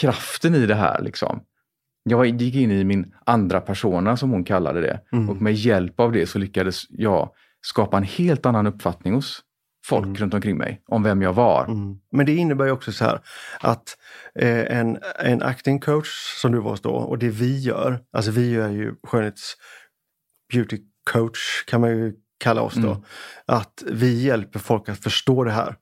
kraften 0.00 0.54
i 0.54 0.66
det 0.66 0.74
här. 0.74 1.02
Liksom. 1.02 1.42
Jag 2.04 2.26
gick 2.26 2.54
in 2.54 2.70
i 2.70 2.84
min 2.84 3.14
andra 3.26 3.60
persona 3.60 4.16
som 4.16 4.30
hon 4.30 4.44
kallade 4.44 4.80
det. 4.80 5.00
Mm. 5.12 5.30
Och 5.30 5.42
med 5.42 5.54
hjälp 5.54 6.00
av 6.00 6.12
det 6.12 6.26
så 6.26 6.38
lyckades 6.38 6.82
jag 6.90 7.30
skapa 7.60 7.96
en 7.96 8.02
helt 8.02 8.46
annan 8.46 8.66
uppfattning 8.66 9.14
hos 9.14 9.40
folk 9.84 10.06
Mm. 10.06 10.16
runt 10.16 10.34
omkring 10.34 10.56
mig 10.58 10.82
om 10.86 11.02
vem 11.02 11.22
jag 11.22 11.32
var. 11.32 11.64
Mm. 11.64 11.98
Men 12.12 12.26
det 12.26 12.34
innebär 12.34 12.64
ju 12.64 12.70
också 12.70 12.92
så 12.92 13.04
här 13.04 13.20
att 13.60 13.96
eh, 14.38 14.78
en, 14.78 14.98
en 15.18 15.42
acting 15.42 15.80
coach 15.80 16.08
som 16.40 16.52
du 16.52 16.58
var 16.58 16.78
då 16.82 16.90
och 16.90 17.18
det 17.18 17.28
vi 17.28 17.58
gör, 17.60 18.00
alltså 18.12 18.30
vi 18.30 18.50
gör 18.50 18.68
ju 18.68 18.94
skönhets 19.02 19.56
beauty 20.52 20.78
coach 21.10 21.64
kan 21.66 21.80
man 21.80 21.90
ju 21.90 22.12
kalla 22.40 22.62
oss 22.62 22.74
då. 22.74 22.90
Mm. 22.90 23.02
Att 23.46 23.82
vi 23.86 24.22
hjälper 24.22 24.58
folk 24.58 24.88
att 24.88 24.98
förstå 25.02 25.44
det 25.44 25.50
här. 25.52 25.76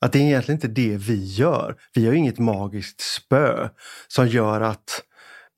Att 0.00 0.12
det 0.12 0.18
är 0.18 0.22
egentligen 0.22 0.56
inte 0.56 0.68
det 0.68 0.96
vi 0.96 1.24
gör. 1.24 1.76
Vi 1.94 2.06
har 2.06 2.12
inget 2.12 2.38
magiskt 2.38 3.00
spö 3.00 3.68
som 4.08 4.28
gör 4.28 4.60
att 4.60 5.02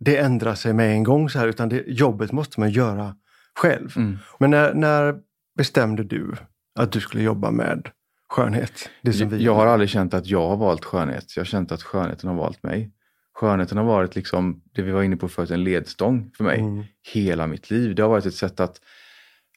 det 0.04 0.16
ändrar 0.16 0.54
sig 0.54 0.72
med 0.72 0.90
en 0.92 1.02
gång 1.02 1.30
så 1.30 1.38
här 1.38 1.48
utan 1.48 1.68
det, 1.68 1.84
jobbet 1.86 2.32
måste 2.32 2.60
man 2.60 2.70
göra 2.70 3.14
själv. 3.60 3.92
Mm. 3.96 4.18
Men 4.38 4.50
när, 4.50 4.74
när 4.74 5.14
bestämde 5.56 6.04
du 6.04 6.34
att 6.74 6.92
du 6.92 7.00
skulle 7.00 7.22
jobba 7.22 7.50
med 7.50 7.88
skönhet? 8.28 8.90
Det 9.02 9.12
som 9.12 9.28
vi 9.28 9.44
Jag 9.44 9.54
har 9.54 9.66
aldrig 9.66 9.90
känt 9.90 10.14
att 10.14 10.26
jag 10.26 10.48
har 10.48 10.56
valt 10.56 10.84
skönhet. 10.84 11.36
Jag 11.36 11.40
har 11.40 11.46
känt 11.46 11.72
att 11.72 11.82
skönheten 11.82 12.28
har 12.28 12.36
valt 12.36 12.62
mig. 12.62 12.92
Skönheten 13.34 13.78
har 13.78 13.84
varit 13.84 14.16
liksom, 14.16 14.62
det 14.72 14.82
vi 14.82 14.90
var 14.90 15.02
inne 15.02 15.16
på 15.16 15.28
förut, 15.28 15.50
en 15.50 15.64
ledstång 15.64 16.30
för 16.36 16.44
mig. 16.44 16.60
Mm. 16.60 16.84
Hela 17.14 17.46
mitt 17.46 17.70
liv. 17.70 17.94
Det 17.94 18.02
har 18.02 18.08
varit 18.08 18.26
ett 18.26 18.34
sätt 18.34 18.60
att, 18.60 18.80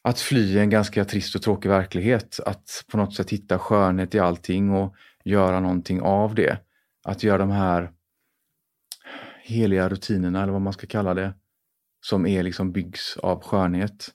att 0.02 0.20
fly 0.20 0.58
en 0.58 0.70
ganska 0.70 1.04
trist 1.04 1.34
och 1.34 1.42
tråkig 1.42 1.68
verklighet. 1.68 2.40
Att 2.46 2.84
på 2.90 2.96
något 2.96 3.14
sätt 3.14 3.30
hitta 3.30 3.58
skönhet 3.58 4.14
i 4.14 4.18
allting 4.18 4.70
och 4.70 4.94
göra 5.24 5.60
någonting 5.60 6.00
av 6.00 6.34
det. 6.34 6.58
Att 7.04 7.22
göra 7.22 7.38
de 7.38 7.50
här 7.50 7.90
heliga 9.42 9.88
rutinerna, 9.88 10.42
eller 10.42 10.52
vad 10.52 10.62
man 10.62 10.72
ska 10.72 10.86
kalla 10.86 11.14
det, 11.14 11.34
som 12.06 12.26
är 12.26 12.42
liksom 12.42 12.72
byggs 12.72 13.16
av 13.16 13.42
skönhet. 13.42 14.08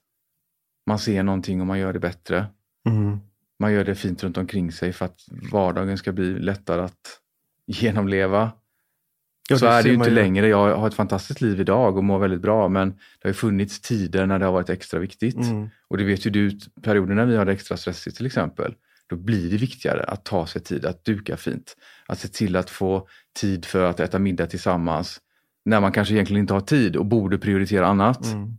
Man 0.88 1.00
ser 1.00 1.24
någonting 1.24 1.62
och 1.62 1.68
man 1.68 1.80
gör 1.80 1.94
det 1.94 2.00
bättre. 2.00 2.46
Mm. 2.90 3.20
Man 3.60 3.74
gör 3.74 3.84
det 3.84 3.96
fint 3.96 4.24
runt 4.24 4.38
omkring 4.38 4.72
sig 4.72 4.94
för 4.94 5.06
att 5.06 5.20
vardagen 5.52 5.98
ska 5.98 6.12
bli 6.12 6.40
lättare 6.40 6.82
att 6.82 7.20
genomleva. 7.68 8.52
Ja, 9.50 9.58
så 9.58 9.66
är 9.66 9.84
det 9.84 9.90
ju 9.90 9.96
inte 9.96 10.10
längre. 10.10 10.48
Jag 10.48 10.78
har 10.78 10.88
ett 10.88 10.94
fantastiskt 10.94 11.42
liv 11.42 11.60
idag 11.60 11.98
och 11.98 12.04
mår 12.04 12.20
väldigt 12.20 12.42
bra 12.42 12.68
men 12.68 12.90
det 12.90 13.24
har 13.24 13.30
ju 13.30 13.34
funnits 13.34 13.82
tider 13.82 14.26
när 14.26 14.40
det 14.40 14.46
har 14.46 14.52
varit 14.52 14.70
extra 14.70 15.00
viktigt. 15.00 15.36
Mm. 15.36 15.70
Och 15.88 15.98
det 15.98 16.04
vet 16.04 16.26
ju 16.26 16.30
du, 16.30 16.60
perioder 16.82 17.16
när 17.16 17.26
vi 17.26 17.36
har 17.36 17.46
det 17.46 17.52
extra 17.52 17.78
stressigt 17.78 18.18
till 18.18 18.26
exempel. 18.26 18.76
Då 19.08 19.16
blir 19.16 19.52
det 19.52 19.58
viktigare 19.58 20.04
att 20.04 20.26
ta 20.26 20.48
sig 20.48 20.62
tid 20.62 20.86
att 20.86 21.06
duka 21.06 21.38
fint. 21.38 21.76
Att 22.08 22.20
se 22.20 22.28
till 22.28 22.56
att 22.56 22.70
få 22.70 23.08
tid 23.40 23.66
för 23.66 23.84
att 23.84 24.00
äta 24.00 24.20
middag 24.20 24.48
tillsammans. 24.48 25.20
När 25.66 25.80
man 25.80 25.92
kanske 25.92 26.14
egentligen 26.14 26.42
inte 26.42 26.54
har 26.54 26.62
tid 26.62 26.96
och 26.96 27.06
borde 27.06 27.38
prioritera 27.38 27.88
annat. 27.88 28.26
Mm. 28.26 28.58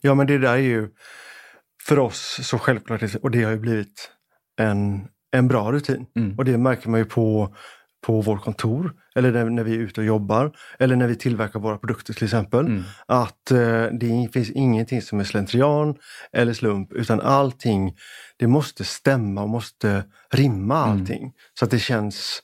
Ja 0.00 0.14
men 0.14 0.26
det 0.26 0.38
där 0.38 0.52
är 0.52 0.56
ju 0.56 0.88
för 1.88 1.98
oss 1.98 2.40
så 2.42 2.58
självklart 2.58 3.02
och 3.22 3.30
det 3.30 3.42
har 3.42 3.50
ju 3.50 3.58
blivit 3.58 4.10
en, 4.60 5.08
en 5.30 5.48
bra 5.48 5.72
rutin. 5.72 6.06
Mm. 6.16 6.38
Och 6.38 6.44
det 6.44 6.58
märker 6.58 6.88
man 6.88 7.00
ju 7.00 7.04
på, 7.06 7.54
på 8.06 8.20
vårt 8.20 8.42
kontor 8.42 8.92
eller 9.14 9.32
när, 9.32 9.44
när 9.44 9.64
vi 9.64 9.74
är 9.74 9.78
ute 9.78 10.00
och 10.00 10.06
jobbar 10.06 10.52
eller 10.78 10.96
när 10.96 11.06
vi 11.06 11.16
tillverkar 11.16 11.60
våra 11.60 11.78
produkter 11.78 12.14
till 12.14 12.24
exempel. 12.24 12.66
Mm. 12.66 12.82
Att 13.06 13.50
eh, 13.50 13.84
det 14.00 14.28
finns 14.32 14.50
ingenting 14.50 15.02
som 15.02 15.20
är 15.20 15.24
slentrian 15.24 15.94
eller 16.32 16.52
slump 16.52 16.92
utan 16.92 17.20
allting 17.20 17.96
det 18.36 18.46
måste 18.46 18.84
stämma 18.84 19.42
och 19.42 19.48
måste 19.48 20.04
rimma 20.32 20.84
Mm. 20.84 21.00
allting. 21.00 21.32
Så 21.58 21.64
att 21.64 21.70
det 21.70 21.78
känns 21.78 22.42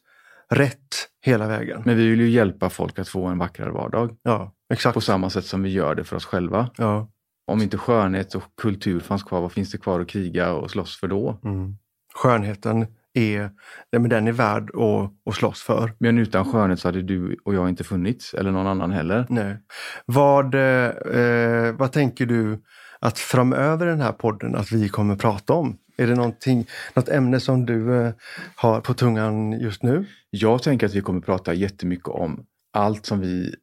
rätt 0.50 1.08
hela 1.22 1.46
vägen. 1.46 1.82
Men 1.84 1.96
vi 1.96 2.08
vill 2.08 2.20
ju 2.20 2.30
hjälpa 2.30 2.70
folk 2.70 2.98
att 2.98 3.08
få 3.08 3.26
en 3.26 3.38
vackrare 3.38 3.70
vardag. 3.70 4.16
Ja, 4.22 4.52
exakt. 4.72 4.94
På 4.94 5.00
samma 5.00 5.30
sätt 5.30 5.44
som 5.44 5.62
vi 5.62 5.70
gör 5.70 5.94
det 5.94 6.04
för 6.04 6.16
oss 6.16 6.24
själva. 6.24 6.70
Ja. 6.76 7.08
Om 7.46 7.62
inte 7.62 7.78
skönhet 7.78 8.34
och 8.34 8.42
kultur 8.56 9.00
fanns 9.00 9.22
kvar, 9.22 9.40
vad 9.40 9.52
finns 9.52 9.70
det 9.70 9.78
kvar 9.78 10.00
att 10.00 10.08
kriga 10.08 10.52
och 10.52 10.70
slåss 10.70 10.96
för 11.00 11.08
då? 11.08 11.40
Mm. 11.44 11.76
Skönheten 12.14 12.86
är, 13.14 13.40
nej, 13.92 14.00
men 14.00 14.08
den 14.08 14.26
är 14.26 14.32
värd 14.32 14.70
att, 14.74 15.12
att 15.30 15.34
slåss 15.34 15.62
för. 15.62 15.92
Men 15.98 16.18
utan 16.18 16.52
skönhet 16.52 16.80
så 16.80 16.88
hade 16.88 17.02
du 17.02 17.36
och 17.44 17.54
jag 17.54 17.68
inte 17.68 17.84
funnits, 17.84 18.34
eller 18.34 18.50
någon 18.50 18.66
annan 18.66 18.92
heller. 18.92 19.26
Nej. 19.28 19.56
Vad, 20.06 20.54
eh, 20.54 21.72
vad 21.72 21.92
tänker 21.92 22.26
du 22.26 22.62
att 22.98 23.18
framöver 23.18 23.86
den 23.86 24.00
här 24.00 24.12
podden 24.12 24.56
att 24.56 24.72
vi 24.72 24.88
kommer 24.88 25.16
prata 25.16 25.52
om? 25.52 25.78
Är 25.96 26.06
det 26.06 26.14
någonting, 26.14 26.66
något 26.94 27.08
ämne 27.08 27.40
som 27.40 27.66
du 27.66 27.96
eh, 27.96 28.12
har 28.54 28.80
på 28.80 28.94
tungan 28.94 29.52
just 29.52 29.82
nu? 29.82 30.06
Jag 30.30 30.62
tänker 30.62 30.86
att 30.86 30.94
vi 30.94 31.00
kommer 31.00 31.20
prata 31.20 31.54
jättemycket 31.54 32.08
om 32.08 32.46
allt 32.72 33.06
som 33.06 33.20
vi 33.20 33.54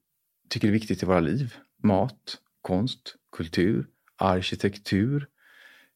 tycker 0.49 0.67
är 0.67 0.71
viktigt 0.71 1.03
i 1.03 1.05
våra 1.05 1.19
liv. 1.19 1.55
Mat, 1.83 2.37
konst, 2.61 3.15
kultur, 3.31 3.85
arkitektur, 4.17 5.27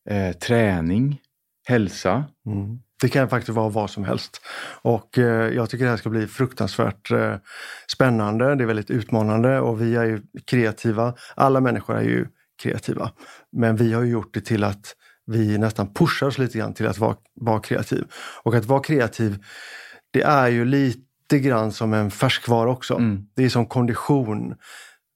eh, 0.10 0.32
träning, 0.36 1.21
hälsa. 1.67 2.26
Mm. 2.45 2.80
Det 3.02 3.10
kan 3.10 3.30
faktiskt 3.30 3.56
vara 3.56 3.69
vad 3.69 3.89
som 3.89 4.04
helst. 4.04 4.41
Och 4.82 5.17
eh, 5.17 5.54
jag 5.54 5.69
tycker 5.69 5.86
det 5.86 5.91
här 5.91 5.98
ska 5.98 6.10
bli 6.10 6.28
fruktansvärt 6.28 7.12
eh, 7.12 7.36
spännande. 7.91 8.56
Det 8.56 8.63
är 8.63 8.67
väldigt 8.67 8.91
utmanande 8.91 9.60
och 9.60 9.82
vi 9.82 9.95
är 9.95 10.06
ju 10.06 10.21
kreativa. 10.45 11.13
Alla 11.36 11.62
människor 11.62 11.98
är 11.98 12.04
ju 12.04 12.28
kreativa. 12.62 13.12
Men 13.52 13.76
vi 13.76 13.93
har 13.93 14.04
gjort 14.04 14.34
det 14.34 14.41
till 14.41 14.63
att 14.63 14.95
vi 15.26 15.58
nästan 15.58 15.93
pushar 15.93 16.28
oss 16.28 16.38
lite 16.38 16.58
grann 16.58 16.74
till 16.74 16.88
att 16.88 16.98
vara, 16.98 17.15
vara 17.36 17.60
kreativ. 17.60 18.06
Och 18.43 18.56
att 18.56 18.65
vara 18.65 18.82
kreativ, 18.82 19.43
det 20.12 20.21
är 20.21 20.48
ju 20.48 20.65
lite 20.65 21.39
grann 21.39 21.71
som 21.71 21.93
en 21.93 22.12
färskvara 22.12 22.69
också. 22.69 22.93
Mm. 22.93 23.28
Det 23.36 23.43
är 23.43 23.50
som 23.50 23.65
kondition. 23.65 24.56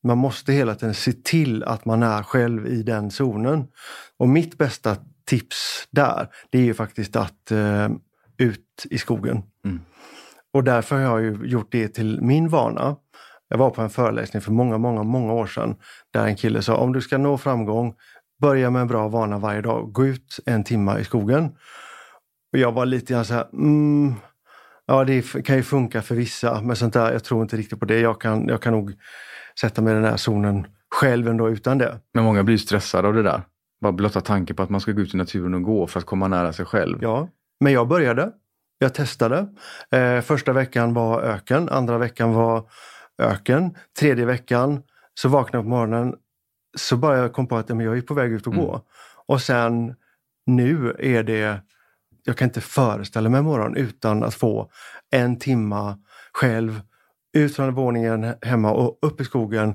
Man 0.03 0.17
måste 0.17 0.53
hela 0.53 0.75
tiden 0.75 0.93
se 0.93 1.13
till 1.13 1.63
att 1.63 1.85
man 1.85 2.03
är 2.03 2.23
själv 2.23 2.67
i 2.67 2.83
den 2.83 3.11
zonen. 3.11 3.67
Och 4.17 4.29
mitt 4.29 4.57
bästa 4.57 4.97
tips 5.25 5.87
där, 5.91 6.27
det 6.49 6.57
är 6.57 6.63
ju 6.63 6.73
faktiskt 6.73 7.15
att 7.15 7.51
eh, 7.51 7.89
ut 8.37 8.85
i 8.89 8.97
skogen. 8.97 9.43
Mm. 9.65 9.79
Och 10.53 10.63
därför 10.63 10.95
har 10.95 11.01
jag 11.01 11.21
ju 11.21 11.47
gjort 11.47 11.71
det 11.71 11.87
till 11.87 12.21
min 12.21 12.49
vana. 12.49 12.95
Jag 13.47 13.57
var 13.57 13.69
på 13.69 13.81
en 13.81 13.89
föreläsning 13.89 14.41
för 14.41 14.51
många, 14.51 14.77
många, 14.77 15.03
många 15.03 15.33
år 15.33 15.45
sedan 15.45 15.75
där 16.13 16.25
en 16.25 16.35
kille 16.35 16.61
sa 16.61 16.77
om 16.77 16.93
du 16.93 17.01
ska 17.01 17.17
nå 17.17 17.37
framgång, 17.37 17.93
börja 18.41 18.69
med 18.69 18.81
en 18.81 18.87
bra 18.87 19.07
vana 19.07 19.37
varje 19.37 19.61
dag. 19.61 19.93
Gå 19.93 20.05
ut 20.05 20.39
en 20.45 20.63
timme 20.63 20.99
i 20.99 21.03
skogen. 21.03 21.45
Och 22.53 22.59
jag 22.59 22.71
var 22.71 22.85
lite 22.85 23.13
grann 23.13 23.25
så 23.25 23.33
här, 23.33 23.47
mm, 23.53 24.13
ja 24.85 25.03
det 25.03 25.45
kan 25.45 25.55
ju 25.55 25.63
funka 25.63 26.01
för 26.01 26.15
vissa, 26.15 26.61
men 26.61 26.75
sånt 26.75 26.93
där, 26.93 27.11
jag 27.11 27.23
tror 27.23 27.41
inte 27.41 27.57
riktigt 27.57 27.79
på 27.79 27.85
det. 27.85 27.99
Jag 27.99 28.21
kan, 28.21 28.47
jag 28.47 28.61
kan 28.61 28.73
nog 28.73 28.93
sätta 29.61 29.81
mig 29.81 29.91
i 29.91 29.95
den 29.95 30.05
här 30.05 30.17
zonen 30.17 30.67
själv 30.95 31.27
ändå 31.27 31.49
utan 31.49 31.77
det. 31.77 31.99
Men 32.13 32.23
många 32.23 32.43
blir 32.43 32.57
stressade 32.57 33.07
av 33.07 33.13
det 33.13 33.23
där. 33.23 33.41
Bara 33.81 33.91
blotta 33.91 34.21
tanken 34.21 34.55
på 34.55 34.63
att 34.63 34.69
man 34.69 34.81
ska 34.81 34.91
gå 34.91 35.01
ut 35.01 35.13
i 35.13 35.17
naturen 35.17 35.53
och 35.53 35.63
gå 35.63 35.87
för 35.87 35.99
att 35.99 36.05
komma 36.05 36.27
nära 36.27 36.53
sig 36.53 36.65
själv. 36.65 36.97
Ja, 37.01 37.29
men 37.59 37.73
jag 37.73 37.87
började. 37.87 38.31
Jag 38.77 38.93
testade. 38.93 39.47
Eh, 39.91 40.21
första 40.21 40.53
veckan 40.53 40.93
var 40.93 41.21
öken, 41.21 41.69
andra 41.69 41.97
veckan 41.97 42.33
var 42.33 42.69
öken. 43.21 43.75
Tredje 43.99 44.25
veckan 44.25 44.81
så 45.13 45.29
vaknade 45.29 45.57
jag 45.57 45.65
på 45.65 45.69
morgonen 45.69 46.15
så 46.77 46.97
bara 46.97 47.17
jag 47.17 47.33
kom 47.33 47.47
på 47.47 47.57
att 47.57 47.69
men 47.69 47.79
jag 47.79 47.97
är 47.97 48.01
på 48.01 48.13
väg 48.13 48.31
ut 48.31 48.47
och 48.47 48.53
Mm. 48.53 48.65
gå. 48.65 48.81
Och 49.27 49.41
sen 49.41 49.95
nu 50.45 50.95
är 50.99 51.23
det, 51.23 51.61
jag 52.23 52.37
kan 52.37 52.47
inte 52.47 52.61
föreställa 52.61 53.29
mig 53.29 53.39
imorgon 53.39 53.75
utan 53.75 54.23
att 54.23 54.33
få 54.33 54.71
en 55.11 55.39
timma 55.39 55.97
själv 56.33 56.81
ut 57.33 57.55
från 57.55 57.73
våningen 57.73 58.33
hemma 58.41 58.71
och 58.71 58.99
upp 59.01 59.21
i 59.21 59.23
skogen 59.23 59.73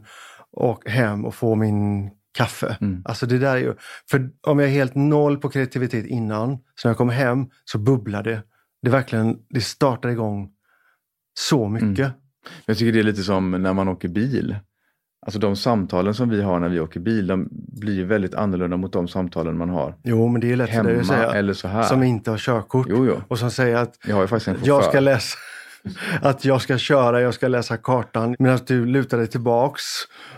och 0.53 0.89
hem 0.89 1.25
och 1.25 1.35
få 1.35 1.55
min 1.55 2.11
kaffe. 2.35 2.77
Mm. 2.81 3.03
Alltså 3.05 3.27
det 3.27 3.39
där 3.39 3.57
är 3.57 3.61
ju, 3.61 3.75
för 4.11 4.31
om 4.47 4.59
jag 4.59 4.69
är 4.69 4.73
helt 4.73 4.95
noll 4.95 5.39
på 5.39 5.49
kreativitet 5.49 6.07
innan, 6.07 6.59
så 6.75 6.89
när 6.89 6.91
jag 6.91 6.97
kommer 6.97 7.13
hem 7.13 7.47
så 7.65 7.79
bubblar 7.79 8.23
det. 8.23 8.43
Det 8.83 8.91
verkligen, 8.91 9.37
det 9.49 9.61
startar 9.61 10.09
igång 10.09 10.51
så 11.39 11.69
mycket. 11.69 12.13
Jag 12.67 12.79
tycker 12.79 12.93
det 12.93 12.99
är 12.99 13.03
lite 13.03 13.23
som 13.23 13.51
när 13.51 13.73
man 13.73 13.89
åker 13.89 14.09
bil. 14.09 14.57
Alltså 15.27 15.39
de 15.41 15.57
samtalen 15.57 16.15
som 16.15 16.29
vi 16.29 16.43
har 16.43 16.61
när 16.61 16.69
vi 16.69 16.81
åker 16.81 17.01
bil, 17.01 17.27
de 17.27 17.49
blir 17.51 17.95
ju 17.95 18.05
väldigt 18.05 18.35
annorlunda 18.35 18.77
mot 18.77 18.93
de 18.93 19.09
samtalen 19.09 19.59
man 19.59 19.69
har 19.69 19.95
Jo, 20.03 20.29
men 20.29 20.41
det 20.41 20.53
är 20.53 20.57
lätt 20.57 20.71
för 20.71 20.83
dig 20.83 20.93
hemma 20.93 21.01
att 21.01 21.07
säga. 21.07 21.33
eller 21.33 21.53
så 21.53 21.69
här. 21.69 21.83
Som 21.83 22.03
inte 22.03 22.31
har 22.31 22.39
körkort. 22.39 22.87
Jo, 22.91 23.07
jo. 23.07 23.21
Och 23.29 23.39
som 23.39 23.51
säger 23.51 23.77
att 23.77 23.99
Jag 24.07 24.17
har 24.17 24.41
ju 24.47 24.55
jag 24.65 24.85
ska 24.85 25.01
läsa 25.01 25.39
att 26.23 26.45
jag 26.45 26.63
ska 26.63 26.79
köra, 26.79 27.21
jag 27.21 27.35
ska 27.35 27.49
läsa 27.49 27.77
kartan 27.77 28.37
medan 28.39 28.59
du 28.67 28.87
lutar 28.87 29.19
dig 29.19 29.27
tillbaks 29.27 29.83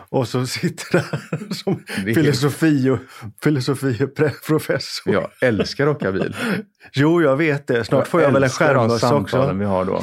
och 0.09 0.29
så 0.29 0.47
sitter 0.47 0.93
där 0.93 1.55
som 1.55 1.85
är- 2.07 2.15
filosofi 2.15 2.91
och, 2.91 2.99
filosofi 3.43 4.05
och 4.05 4.19
pre- 4.19 4.47
professor. 4.47 5.13
Jag 5.15 5.31
älskar 5.43 5.87
att 5.87 5.97
åka 5.97 6.13
bil. 6.13 6.37
Jo, 6.93 7.23
jag 7.23 7.37
vet 7.37 7.67
det. 7.67 7.85
Snart 7.85 8.09
får 8.09 8.23
jag 8.23 8.31
väl 8.33 8.43
en 8.43 8.51
skärmmössa 8.51 9.15
också. 9.15 9.53
vi 9.53 9.65
har 9.65 9.85
då. 9.85 10.03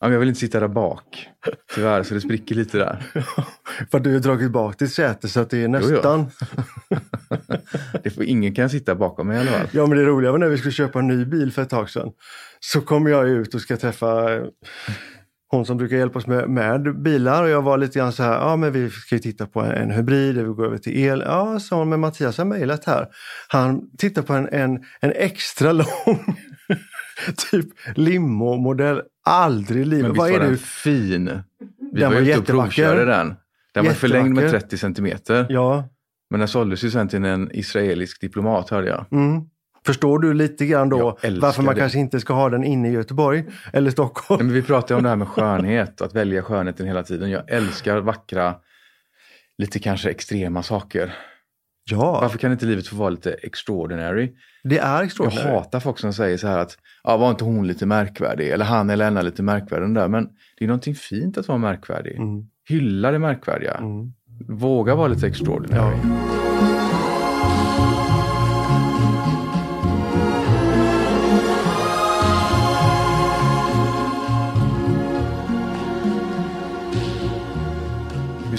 ja, 0.00 0.12
jag 0.12 0.18
vill 0.18 0.28
inte 0.28 0.40
sitta 0.40 0.60
där 0.60 0.68
bak. 0.68 1.28
Tyvärr, 1.74 2.02
så 2.02 2.14
det 2.14 2.20
spricker 2.20 2.54
lite 2.54 2.78
där. 2.78 3.02
För 3.90 4.00
du 4.00 4.12
har 4.12 4.20
dragit 4.20 4.50
bak 4.50 4.78
ditt 4.78 4.92
säte 4.92 5.28
så 5.28 5.40
att 5.40 5.50
det 5.50 5.64
är 5.64 5.68
nästan. 5.68 6.26
Det 8.02 8.10
får, 8.10 8.24
ingen 8.24 8.54
kan 8.54 8.70
sitta 8.70 8.94
bakom 8.94 9.26
mig 9.28 9.36
i 9.36 9.40
alla 9.40 9.50
fall. 9.50 9.66
Ja, 9.72 9.86
men 9.86 9.98
det 9.98 10.04
roliga 10.04 10.32
var 10.32 10.38
när 10.38 10.48
vi 10.48 10.58
skulle 10.58 10.72
köpa 10.72 10.98
en 10.98 11.06
ny 11.06 11.24
bil 11.24 11.52
för 11.52 11.62
ett 11.62 11.70
tag 11.70 11.90
sedan. 11.90 12.10
Så 12.72 12.80
kom 12.80 13.06
jag 13.06 13.28
ut 13.28 13.54
och 13.54 13.60
ska 13.60 13.76
träffa 13.76 14.34
eh, 14.34 14.44
hon 15.48 15.66
som 15.66 15.76
brukar 15.76 15.96
hjälpa 15.96 16.18
oss 16.18 16.26
med, 16.26 16.48
med 16.50 17.02
bilar 17.02 17.42
och 17.42 17.48
jag 17.48 17.62
var 17.62 17.78
lite 17.78 17.98
grann 17.98 18.12
så 18.12 18.22
här, 18.22 18.32
ja 18.32 18.56
men 18.56 18.72
vi 18.72 18.90
ska 18.90 19.14
ju 19.14 19.18
titta 19.18 19.46
på 19.46 19.60
en, 19.60 19.70
en 19.70 19.90
hybrid, 19.90 20.36
vi 20.36 20.42
går 20.42 20.66
över 20.66 20.78
till 20.78 20.98
el. 20.98 21.22
Ja, 21.26 21.60
sa 21.60 21.76
hon, 21.76 21.88
men 21.88 22.00
Mattias 22.00 22.38
har 22.38 22.44
mejlat 22.44 22.84
här. 22.84 23.06
Han 23.48 23.96
tittar 23.98 24.22
på 24.22 24.32
en, 24.32 24.48
en, 24.48 24.84
en 25.00 25.12
extra 25.14 25.72
lång 25.82 26.36
typ 27.50 27.66
limo-modell. 27.94 29.02
Aldrig 29.24 29.82
i 29.82 29.84
livet. 29.84 30.16
Vad 30.16 30.30
är 30.30 30.40
den 30.40 30.52
det? 30.52 30.58
fin? 30.58 31.42
Vi 31.92 32.00
Den 32.00 32.12
var 32.12 32.20
var 32.20 32.28
ute 32.28 32.38
och 32.38 32.46
provkörde 32.46 33.04
den. 33.04 33.34
Den 33.74 33.84
var 33.84 33.92
förlängd 33.92 34.34
med 34.34 34.44
Jättevacker. 34.44 34.66
30 34.66 34.78
centimeter. 34.78 35.46
Ja. 35.48 35.88
Men 36.30 36.38
den 36.40 36.48
såldes 36.48 36.84
ju 36.84 36.90
sen 36.90 37.08
till 37.08 37.24
en 37.24 37.50
israelisk 37.52 38.20
diplomat 38.20 38.70
hörde 38.70 38.88
jag. 38.88 39.06
Mm. 39.12 39.42
Förstår 39.86 40.18
du 40.18 40.34
lite 40.34 40.66
grann 40.66 40.88
då 40.88 41.18
Jag 41.22 41.30
varför 41.40 41.62
man 41.62 41.74
det. 41.74 41.80
kanske 41.80 41.98
inte 41.98 42.20
ska 42.20 42.32
ha 42.34 42.48
den 42.50 42.64
inne 42.64 42.88
i 42.88 42.92
Göteborg 42.92 43.44
eller 43.72 43.90
Stockholm? 43.90 44.38
Nej, 44.38 44.46
men 44.46 44.54
vi 44.54 44.62
pratade 44.62 44.94
om 44.96 45.02
det 45.02 45.08
här 45.08 45.16
med 45.16 45.28
skönhet, 45.34 46.00
att 46.00 46.14
välja 46.14 46.42
skönheten 46.42 46.86
hela 46.86 47.02
tiden. 47.02 47.30
Jag 47.30 47.50
älskar 47.50 47.98
vackra, 47.98 48.54
lite 49.58 49.78
kanske 49.78 50.10
extrema 50.10 50.62
saker. 50.62 51.14
Ja, 51.90 52.20
Varför 52.20 52.38
kan 52.38 52.52
inte 52.52 52.66
livet 52.66 52.86
få 52.86 52.96
vara 52.96 53.10
lite 53.10 53.32
extraordinary? 53.32 54.32
det 54.64 54.78
är 54.78 54.94
Jag 54.96 55.04
extraordinary. 55.04 55.48
hatar 55.50 55.80
folk 55.80 55.98
som 55.98 56.12
säger 56.12 56.36
så 56.36 56.46
här 56.48 56.58
att, 56.58 56.78
ja 57.02 57.16
var 57.16 57.30
inte 57.30 57.44
hon 57.44 57.66
lite 57.66 57.86
märkvärdig? 57.86 58.48
Eller 58.48 58.64
han 58.64 58.90
eller 58.90 59.06
Anna 59.06 59.22
lite 59.22 59.42
märkvärdig. 59.42 59.94
Där. 59.94 60.08
Men 60.08 60.28
det 60.58 60.64
är 60.64 60.68
någonting 60.68 60.94
fint 60.94 61.38
att 61.38 61.48
vara 61.48 61.58
märkvärdig. 61.58 62.16
Mm. 62.18 62.42
Hylla 62.68 63.10
det 63.10 63.18
märkvärdiga. 63.18 63.74
Mm. 63.74 64.12
Våga 64.48 64.94
vara 64.94 65.08
lite 65.08 65.26
extraordinary. 65.26 65.96
Hur 65.96 66.43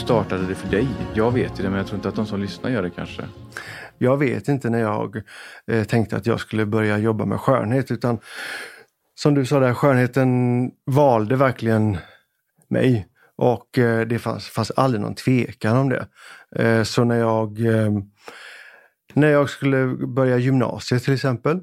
startade 0.05 0.47
det 0.47 0.55
för 0.55 0.67
dig? 0.67 0.87
Jag 1.13 1.31
vet 1.31 1.59
ju 1.59 1.63
det, 1.63 1.69
men 1.69 1.77
jag 1.77 1.87
tror 1.87 1.95
inte 1.95 2.09
att 2.09 2.15
de 2.15 2.25
som 2.25 2.41
lyssnar 2.41 2.69
gör 2.69 2.81
det 2.81 2.89
kanske. 2.89 3.23
Jag 3.97 4.17
vet 4.17 4.47
inte 4.47 4.69
när 4.69 4.79
jag 4.79 5.21
eh, 5.71 5.83
tänkte 5.83 6.17
att 6.17 6.25
jag 6.25 6.39
skulle 6.39 6.65
börja 6.65 6.97
jobba 6.97 7.25
med 7.25 7.39
skönhet 7.39 7.91
utan 7.91 8.19
som 9.15 9.33
du 9.33 9.45
sa 9.45 9.59
där, 9.59 9.73
skönheten 9.73 10.71
valde 10.85 11.35
verkligen 11.35 11.97
mig. 12.67 13.07
Och 13.35 13.77
eh, 13.77 14.07
det 14.07 14.19
fanns, 14.19 14.47
fanns 14.47 14.71
aldrig 14.71 15.01
någon 15.01 15.15
tvekan 15.15 15.77
om 15.77 15.89
det. 15.89 16.07
Eh, 16.55 16.83
så 16.83 17.03
när 17.03 17.19
jag, 17.19 17.65
eh, 17.65 17.91
när 19.13 19.27
jag 19.27 19.49
skulle 19.49 19.87
börja 20.07 20.37
gymnasiet 20.37 21.03
till 21.03 21.13
exempel 21.13 21.59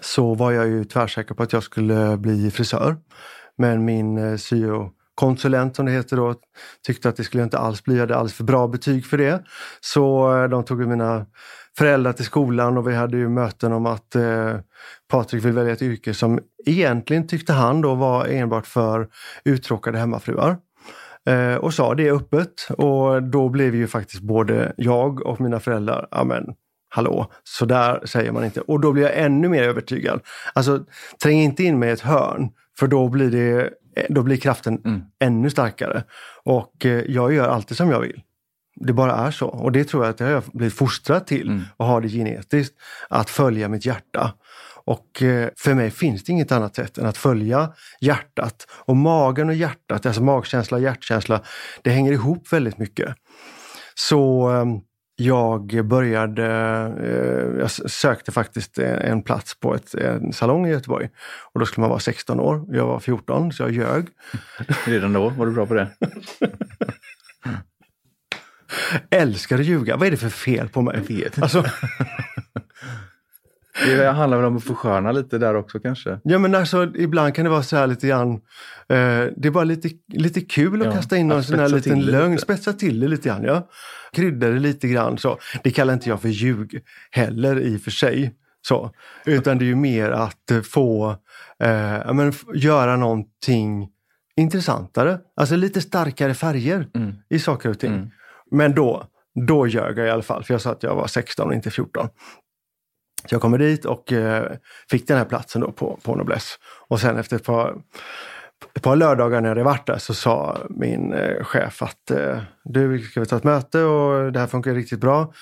så 0.00 0.34
var 0.34 0.52
jag 0.52 0.68
ju 0.68 0.84
tvärsäker 0.84 1.34
på 1.34 1.42
att 1.42 1.52
jag 1.52 1.62
skulle 1.62 2.16
bli 2.16 2.50
frisör. 2.50 2.96
Men 3.56 3.84
min 3.84 4.18
eh, 4.18 4.36
konsulent 5.18 5.76
som 5.76 5.86
det 5.86 5.92
heter 5.92 6.16
då 6.16 6.34
tyckte 6.86 7.08
att 7.08 7.16
det 7.16 7.24
skulle 7.24 7.40
jag 7.40 7.46
inte 7.46 7.58
alls 7.58 7.84
bli. 7.84 7.94
Jag 7.94 8.00
hade 8.00 8.14
alldeles 8.14 8.34
för 8.34 8.44
bra 8.44 8.68
betyg 8.68 9.06
för 9.06 9.18
det. 9.18 9.44
Så 9.80 10.36
eh, 10.36 10.48
de 10.48 10.64
tog 10.64 10.80
ju 10.80 10.86
mina 10.86 11.26
föräldrar 11.78 12.12
till 12.12 12.24
skolan 12.24 12.78
och 12.78 12.88
vi 12.88 12.94
hade 12.94 13.16
ju 13.16 13.28
möten 13.28 13.72
om 13.72 13.86
att 13.86 14.14
eh, 14.14 14.56
Patrik 15.08 15.44
vill 15.44 15.52
välja 15.52 15.72
ett 15.72 15.82
yrke 15.82 16.14
som 16.14 16.40
egentligen 16.66 17.26
tyckte 17.28 17.52
han 17.52 17.80
då 17.80 17.94
var 17.94 18.26
enbart 18.26 18.66
för 18.66 19.08
uttråkade 19.44 19.98
hemmafruar. 19.98 20.56
Eh, 21.28 21.54
och 21.54 21.74
sa 21.74 21.94
det 21.94 22.10
öppet 22.10 22.68
och 22.70 23.22
då 23.22 23.48
blev 23.48 23.74
ju 23.74 23.86
faktiskt 23.86 24.22
både 24.22 24.72
jag 24.76 25.26
och 25.26 25.40
mina 25.40 25.60
föräldrar, 25.60 26.08
ja 26.10 26.24
men 26.24 26.44
hallå, 26.88 27.32
så 27.44 27.64
där 27.64 28.06
säger 28.06 28.32
man 28.32 28.44
inte. 28.44 28.60
Och 28.60 28.80
då 28.80 28.92
blir 28.92 29.02
jag 29.02 29.18
ännu 29.18 29.48
mer 29.48 29.62
övertygad. 29.62 30.20
Alltså, 30.52 30.84
träng 31.22 31.40
inte 31.40 31.64
in 31.64 31.78
mig 31.78 31.88
i 31.88 31.92
ett 31.92 32.00
hörn, 32.00 32.50
för 32.78 32.86
då 32.86 33.08
blir, 33.08 33.30
det, 33.30 33.70
då 34.08 34.22
blir 34.22 34.36
kraften 34.36 34.82
Mm. 34.84 35.00
ännu 35.20 35.50
starkare. 35.50 36.04
Och 36.44 36.86
eh, 36.86 37.02
jag 37.08 37.32
gör 37.34 37.48
alltid 37.48 37.76
som 37.76 37.90
jag 37.90 38.00
vill. 38.00 38.22
Det 38.80 38.92
bara 38.92 39.12
är 39.12 39.30
så. 39.30 39.46
Och 39.48 39.72
det 39.72 39.84
tror 39.84 40.04
jag 40.04 40.10
att 40.10 40.20
jag 40.20 40.28
har 40.34 40.42
blivit 40.52 40.74
fostrad 40.74 41.26
till 41.26 41.46
Mm. 41.48 41.62
och 41.76 41.86
har 41.86 42.00
det 42.00 42.08
genetiskt. 42.08 42.74
Att 43.08 43.30
följa 43.30 43.68
mitt 43.68 43.86
hjärta. 43.86 44.32
Och 44.84 45.22
eh, 45.22 45.48
för 45.56 45.74
mig 45.74 45.90
finns 45.90 46.24
det 46.24 46.32
inget 46.32 46.52
annat 46.52 46.76
sätt 46.76 46.98
än 46.98 47.06
att 47.06 47.16
följa 47.16 47.72
hjärtat. 48.00 48.66
Och 48.70 48.96
magen 48.96 49.48
och 49.48 49.54
hjärtat, 49.54 50.06
alltså 50.06 50.22
magkänsla 50.22 50.76
och 50.76 50.82
hjärtkänsla, 50.82 51.40
det 51.82 51.90
hänger 51.90 52.12
ihop 52.12 52.52
väldigt 52.52 52.78
mycket. 52.78 53.14
Så 53.94 54.50
eh, 54.52 54.64
jag 55.20 55.84
började, 55.84 56.46
eh, 57.02 57.60
jag 57.60 57.70
sökte 57.70 58.32
faktiskt 58.32 58.78
en, 58.78 58.98
en 58.98 59.22
plats 59.22 59.60
på 59.60 59.74
ett, 59.74 59.94
en 59.94 60.32
salong 60.32 60.66
i 60.66 60.70
Göteborg. 60.70 61.08
Och 61.52 61.60
då 61.60 61.66
skulle 61.66 61.82
man 61.82 61.90
vara 61.90 62.00
16 62.00 62.40
år. 62.40 62.64
Jag 62.68 62.86
var 62.86 63.00
14 63.00 63.52
så 63.52 63.62
jag 63.62 63.70
ljög. 63.70 64.06
Redan 64.86 65.12
då 65.12 65.28
var 65.28 65.46
du 65.46 65.52
bra 65.52 65.66
på 65.66 65.74
det. 65.74 65.88
Älskar 69.10 69.58
att 69.58 69.64
ljuga. 69.64 69.96
Vad 69.96 70.06
är 70.06 70.10
det 70.10 70.16
för 70.16 70.28
fel 70.28 70.68
på 70.68 70.82
mig? 70.82 70.96
Jag 70.96 71.16
vet. 71.16 71.42
Alltså, 71.42 71.64
Det 73.86 74.06
handlar 74.10 74.36
väl 74.38 74.46
om 74.46 74.56
att 74.56 74.64
försköna 74.64 75.12
lite 75.12 75.38
där 75.38 75.54
också 75.54 75.80
kanske. 75.80 76.20
ja 76.24 76.38
men 76.38 76.54
alltså 76.54 76.92
ibland 76.96 77.34
kan 77.34 77.44
det 77.44 77.50
vara 77.50 77.62
så 77.62 77.76
här 77.76 77.86
lite 77.86 78.06
grann. 78.08 78.32
Eh, 78.32 78.38
det 79.36 79.44
är 79.44 79.50
bara 79.50 79.64
lite, 79.64 79.88
lite 80.12 80.40
kul 80.40 80.80
att 80.82 80.86
Ja, 80.86 80.92
kasta 80.92 81.16
in 81.16 81.28
någon 81.28 81.44
sån 81.44 81.58
här 81.58 81.68
liten 81.68 82.00
lögn. 82.00 82.30
lite. 82.32 82.42
Spetsa 82.42 82.72
till 82.72 83.00
det 83.00 83.08
lite 83.08 83.28
grann. 83.28 83.44
Ja. 83.44 83.68
Krydda 84.12 84.48
det 84.48 84.58
lite 84.58 84.88
grann. 84.88 85.18
Så. 85.18 85.38
Det 85.62 85.70
kallar 85.70 85.94
inte 85.94 86.08
jag 86.08 86.20
för 86.22 86.28
ljug 86.28 86.80
heller 87.10 87.60
i 87.60 87.76
och 87.76 87.80
för 87.80 87.90
sig. 87.90 88.34
Så. 88.68 88.90
Utan 89.26 89.58
det 89.58 89.64
är 89.64 89.66
ju 89.66 89.74
mer 89.76 90.10
att 90.10 90.50
eh, 90.50 90.60
få 90.60 91.10
eh, 91.62 92.12
men, 92.14 92.32
göra 92.54 92.96
någonting 92.96 93.88
intressantare. 94.36 95.18
Alltså 95.36 95.56
lite 95.56 95.80
starkare 95.80 96.34
färger 96.34 96.86
Mm. 96.94 97.14
i 97.30 97.38
saker 97.38 97.68
och 97.70 97.78
ting. 97.78 97.92
Mm. 97.94 98.10
Men 98.50 98.74
då, 98.74 99.04
då 99.46 99.66
ljög 99.66 99.98
jag 99.98 100.06
i 100.06 100.10
alla 100.10 100.22
fall, 100.22 100.44
för 100.44 100.54
jag 100.54 100.60
sa 100.60 100.70
att 100.72 100.82
jag 100.82 100.94
var 100.94 101.06
16 101.06 101.48
och 101.48 101.54
inte 101.54 101.70
14. 101.70 102.08
Så 103.28 103.34
jag 103.34 103.42
kommer 103.42 103.58
dit 103.58 103.84
och 103.84 104.12
eh, 104.12 104.52
fick 104.90 105.08
den 105.08 105.18
här 105.18 105.24
platsen 105.24 105.60
då 105.60 105.72
på, 105.72 105.98
på 106.02 106.14
Noblesse. 106.14 106.58
Och 106.88 107.00
sen 107.00 107.16
efter 107.16 107.36
ett 107.36 107.44
par, 107.44 107.76
ett 108.74 108.82
par 108.82 108.96
lördagar 108.96 109.40
när 109.40 109.48
jag 109.48 109.56
hade 109.56 109.64
varit 109.64 109.86
där 109.86 109.98
så 109.98 110.14
sa 110.14 110.58
min 110.70 111.12
eh, 111.12 111.44
chef 111.44 111.82
att 111.82 112.10
eh, 112.10 112.40
du, 112.64 112.98
ska 112.98 113.20
vi 113.20 113.26
ta 113.26 113.36
ett 113.36 113.44
möte 113.44 113.82
och 113.82 114.32
det 114.32 114.40
här 114.40 114.46
funkar 114.46 114.74
riktigt 114.74 115.00
bra. 115.00 115.32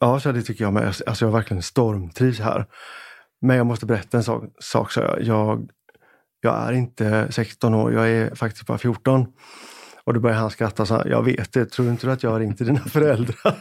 Ja, 0.00 0.20
så 0.20 0.32
det 0.32 0.42
tycker 0.42 0.64
jag 0.64 0.72
med. 0.72 0.94
Alltså 1.06 1.24
jag 1.24 1.32
verkligen 1.32 1.62
stormtrivs 1.62 2.40
här. 2.40 2.66
Men 3.40 3.56
jag 3.56 3.66
måste 3.66 3.86
berätta 3.86 4.16
en 4.16 4.24
sak, 4.24 4.44
sak 4.58 4.92
sa 4.92 5.00
jag. 5.00 5.22
jag. 5.22 5.68
Jag 6.40 6.68
är 6.68 6.72
inte 6.72 7.32
16 7.32 7.74
år, 7.74 7.92
jag 7.92 8.10
är 8.10 8.34
faktiskt 8.34 8.66
bara 8.66 8.78
14. 8.78 9.26
Och 10.04 10.14
då 10.14 10.20
började 10.20 10.40
han 10.40 10.50
skratta 10.50 10.82
och 10.82 10.88
sa, 10.88 11.02
jag 11.06 11.22
vet 11.22 11.52
det, 11.52 11.70
tror 11.70 11.88
inte 11.88 12.06
du 12.06 12.12
att 12.12 12.22
jag 12.22 12.30
har 12.30 12.40
ringt 12.40 12.56
till 12.56 12.66
dina 12.66 12.80
föräldrar? 12.80 13.58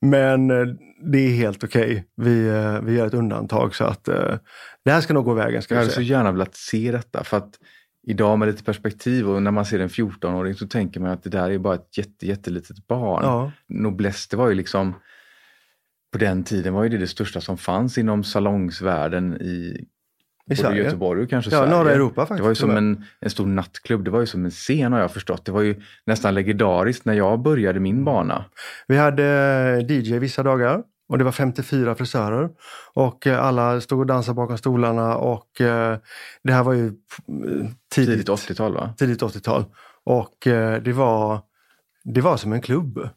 Men 0.00 0.50
eh, 0.50 0.66
det 1.00 1.18
är 1.18 1.30
helt 1.30 1.64
okej. 1.64 2.04
Vi, 2.16 2.48
eh, 2.48 2.80
vi 2.80 2.94
gör 2.94 3.06
ett 3.06 3.14
undantag 3.14 3.74
så 3.74 3.84
att 3.84 4.08
eh, 4.08 4.38
det 4.84 4.90
här 4.90 5.00
ska 5.00 5.14
nog 5.14 5.24
gå 5.24 5.34
vägen. 5.34 5.62
Ska 5.62 5.74
Jag 5.74 5.82
hade 5.82 5.92
så 5.92 6.00
gärna 6.00 6.32
velat 6.32 6.54
se 6.54 6.92
detta 6.92 7.24
för 7.24 7.36
att 7.36 7.58
idag 8.06 8.38
med 8.38 8.48
lite 8.48 8.64
perspektiv 8.64 9.28
och 9.28 9.42
när 9.42 9.50
man 9.50 9.66
ser 9.66 9.80
en 9.80 9.88
14-åring 9.88 10.54
så 10.54 10.66
tänker 10.66 11.00
man 11.00 11.10
att 11.10 11.22
det 11.22 11.30
där 11.30 11.50
är 11.50 11.58
bara 11.58 11.74
ett 11.74 11.98
jätte, 11.98 12.26
jättelitet 12.26 12.86
barn. 12.86 13.24
Ja, 13.24 13.52
Noblesse, 13.68 14.28
det 14.30 14.36
var 14.36 14.48
ju 14.48 14.54
liksom 14.54 14.94
på 16.12 16.18
den 16.18 16.44
tiden 16.44 16.74
var 16.74 16.82
ju 16.82 16.88
det 16.88 16.98
det 16.98 17.06
största 17.06 17.40
som 17.40 17.58
fanns 17.58 17.98
inom 17.98 18.24
salongsvärlden 18.24 19.42
i 19.42 19.84
I 20.50 20.56
Sverige. 20.56 20.82
Göteborg 20.84 21.22
och 21.22 21.30
kanske 21.30 21.50
Ja, 21.50 21.58
Sverige. 21.58 21.70
norra 21.70 21.92
Europa 21.92 22.20
faktiskt. 22.20 22.36
Det 22.38 22.42
var 22.42 22.48
ju 22.50 22.54
som 22.54 22.76
en, 22.76 23.04
en 23.20 23.30
stor 23.30 23.46
nattklubb. 23.46 24.04
Det 24.04 24.10
var 24.10 24.20
ju 24.20 24.26
som 24.26 24.44
en 24.44 24.50
scen 24.50 24.92
har 24.92 25.00
jag 25.00 25.10
förstått. 25.12 25.44
Det 25.44 25.52
var 25.52 25.60
ju 25.62 25.82
nästan 26.06 26.34
legendariskt 26.34 27.04
när 27.04 27.14
jag 27.14 27.40
började 27.42 27.80
min 27.80 28.04
bana. 28.04 28.44
Vi 28.86 28.96
hade 28.96 29.86
DJ 29.88 30.18
vissa 30.18 30.42
dagar 30.42 30.82
och 31.08 31.18
det 31.18 31.24
var 31.24 31.32
54 31.32 31.94
frisörer. 31.94 32.48
Och 32.94 33.26
eh, 33.26 33.44
alla 33.44 33.80
stod 33.80 33.98
och 34.00 34.06
dansade 34.06 34.34
bakom 34.34 34.58
stolarna 34.58 35.16
och 35.16 35.60
eh, 35.60 35.98
det 36.42 36.52
här 36.52 36.62
var 36.62 36.72
ju 36.72 36.86
eh, 36.86 36.92
tidigt, 37.94 38.26
Tidigt 38.26 38.28
80-tal 38.28 38.74
va? 38.74 38.94
tidigt 38.98 39.22
80-tal. 39.22 39.64
Och 40.04 40.46
eh, 40.46 40.82
det 40.82 40.92
var, 40.92 41.40
det 42.04 42.20
var 42.20 42.36
som 42.36 42.52
en 42.52 42.60
klubb. 42.60 43.08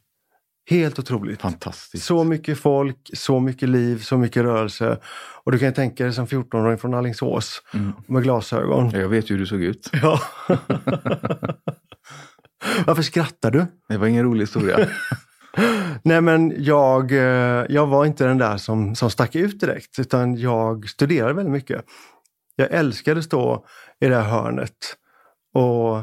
Helt 0.72 1.00
otroligt. 1.00 1.42
Fantastiskt. 1.42 2.06
Så 2.06 2.24
mycket 2.24 2.60
folk, 2.60 2.98
så 3.14 3.40
mycket 3.40 3.70
liv, 3.70 3.98
så 4.00 4.18
mycket 4.18 4.44
rörelse. 4.44 4.98
Och 5.44 5.52
du 5.52 5.60
kan 5.60 5.68
ju 5.68 5.74
tänka 5.74 6.04
dig 6.04 6.14
som 6.14 6.28
14-åring 6.28 6.78
från 6.78 6.94
Alingsås 6.94 7.62
Mm. 7.74 7.92
med 8.08 8.24
glasögon. 8.24 8.90
Ja, 8.94 9.00
Jag 9.00 9.10
vet 9.10 9.30
ju 9.32 9.34
hur 9.36 9.40
du 9.40 9.46
såg 9.46 9.62
ut. 9.62 9.90
Ja. 10.02 10.20
Varför 12.86 13.02
skrattar 13.02 13.52
du? 13.52 13.66
Det 13.90 13.98
var 13.98 14.08
ingen 14.08 14.24
rolig 14.26 14.42
historia. 14.42 14.88
Nej 16.04 16.22
men 16.22 16.54
jag, 16.58 17.12
eh, 17.12 17.66
jag 17.70 17.88
var 17.88 18.06
inte 18.06 18.26
den 18.26 18.38
där 18.38 18.58
som, 18.58 18.96
som 18.96 19.10
stack 19.10 19.36
ut 19.36 19.60
direkt 19.60 20.00
utan 20.00 20.36
jag 20.38 20.90
studerade 20.90 21.34
väldigt 21.34 21.52
mycket. 21.52 21.86
Jag 22.56 22.72
älskade 22.72 23.20
att 23.20 23.26
stå 23.26 23.66
i 24.00 24.08
det 24.08 24.16
här 24.16 24.30
hörnet 24.30 24.78
och 25.54 25.98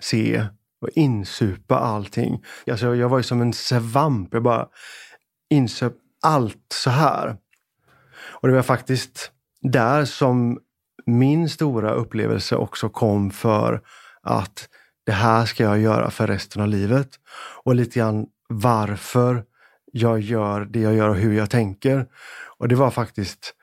se 0.00 0.44
och 0.80 0.88
insupa 0.88 1.78
allting. 1.78 2.44
Alltså 2.70 2.94
jag 2.94 3.08
var 3.08 3.18
ju 3.18 3.22
som 3.22 3.40
en 3.40 3.52
svamp. 3.52 4.28
Jag 4.32 4.42
bara 4.42 4.68
insöp 5.50 5.92
allt 6.22 6.66
så 6.72 6.90
här. 6.90 7.36
Och 8.18 8.48
det 8.48 8.54
var 8.54 8.62
faktiskt 8.62 9.32
där 9.62 10.04
som 10.04 10.58
min 11.06 11.48
stora 11.48 11.92
upplevelse 11.92 12.56
också 12.56 12.88
kom 12.88 13.30
för 13.30 13.82
att 14.22 14.68
det 15.06 15.12
här 15.12 15.46
ska 15.46 15.64
jag 15.64 15.78
göra 15.78 16.10
för 16.10 16.26
resten 16.26 16.62
av 16.62 16.68
livet. 16.68 17.08
Och 17.64 17.74
lite 17.74 17.98
grann 17.98 18.26
varför 18.48 19.44
jag 19.92 20.20
gör 20.20 20.64
det 20.64 20.80
jag 20.80 20.94
gör 20.94 21.08
och 21.08 21.16
hur 21.16 21.32
jag 21.32 21.50
tänker. 21.50 22.06
Och 22.58 22.68
det 22.68 22.74
var 22.74 22.90
faktiskt 22.90 23.54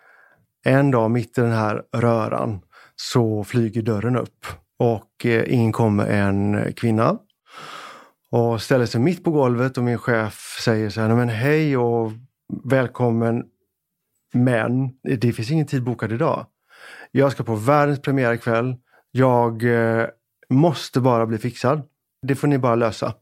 en 0.65 0.91
dag 0.91 1.11
mitt 1.11 1.37
i 1.37 1.41
den 1.41 1.51
här 1.51 1.83
röran 1.95 2.61
så 2.95 3.43
flyger 3.43 3.81
dörren 3.81 4.17
upp 4.17 4.45
och 4.79 5.25
eh, 5.25 5.53
in 5.53 5.71
kommer 5.71 6.07
en 6.07 6.73
kvinna 6.73 7.17
och 8.31 8.61
ställer 8.61 8.85
sig 8.85 9.01
mitt 9.01 9.23
på 9.23 9.31
golvet 9.31 9.77
och 9.77 9.83
min 9.83 9.97
chef 9.97 10.59
säger 10.63 10.89
så 10.89 11.01
här, 11.01 11.07
"Nej, 11.07 11.17
men 11.17 11.29
hej 11.29 11.77
och 11.77 12.11
välkommen 12.63 13.43
men 14.35 14.89
det 15.19 15.33
finns 15.33 15.51
ingen 15.51 15.65
tid 15.67 15.83
bokad 15.83 16.11
idag. 16.11 16.45
Jag 17.11 17.31
ska 17.31 17.43
på 17.43 17.55
världens 17.55 18.01
premiär 18.01 18.33
ikväll. 18.33 18.75
Jag 19.11 19.63
eh, 19.63 20.07
måste 20.49 20.99
bara 21.01 21.25
bli 21.25 21.37
fixad. 21.37 21.81
Det 22.27 22.35
får 22.35 22.47
ni 22.47 22.57
bara 22.57 22.75
lösa. 22.75 23.13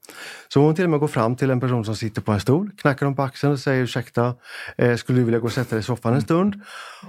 Så 0.48 0.60
hon 0.60 0.76
till 0.76 0.84
och 0.84 0.90
med 0.90 1.00
går 1.00 1.08
fram 1.08 1.36
till 1.36 1.50
en 1.50 1.60
person 1.60 1.86
som 1.86 1.96
sitter 1.96 2.22
på 2.22 2.32
en 2.32 2.40
stol, 2.40 2.72
knackar 2.78 3.06
dem 3.06 3.16
på 3.16 3.22
axeln 3.22 3.54
och 3.54 3.60
säger 3.60 3.84
ursäkta, 3.84 4.36
eh, 4.78 4.96
skulle 4.96 5.20
du 5.20 5.24
vilja 5.26 5.40
gå 5.40 5.46
och 5.46 5.54
sätta 5.54 5.70
dig 5.70 5.80
i 5.80 5.84
soffan 5.84 6.14
en 6.14 6.22
stund? 6.22 6.62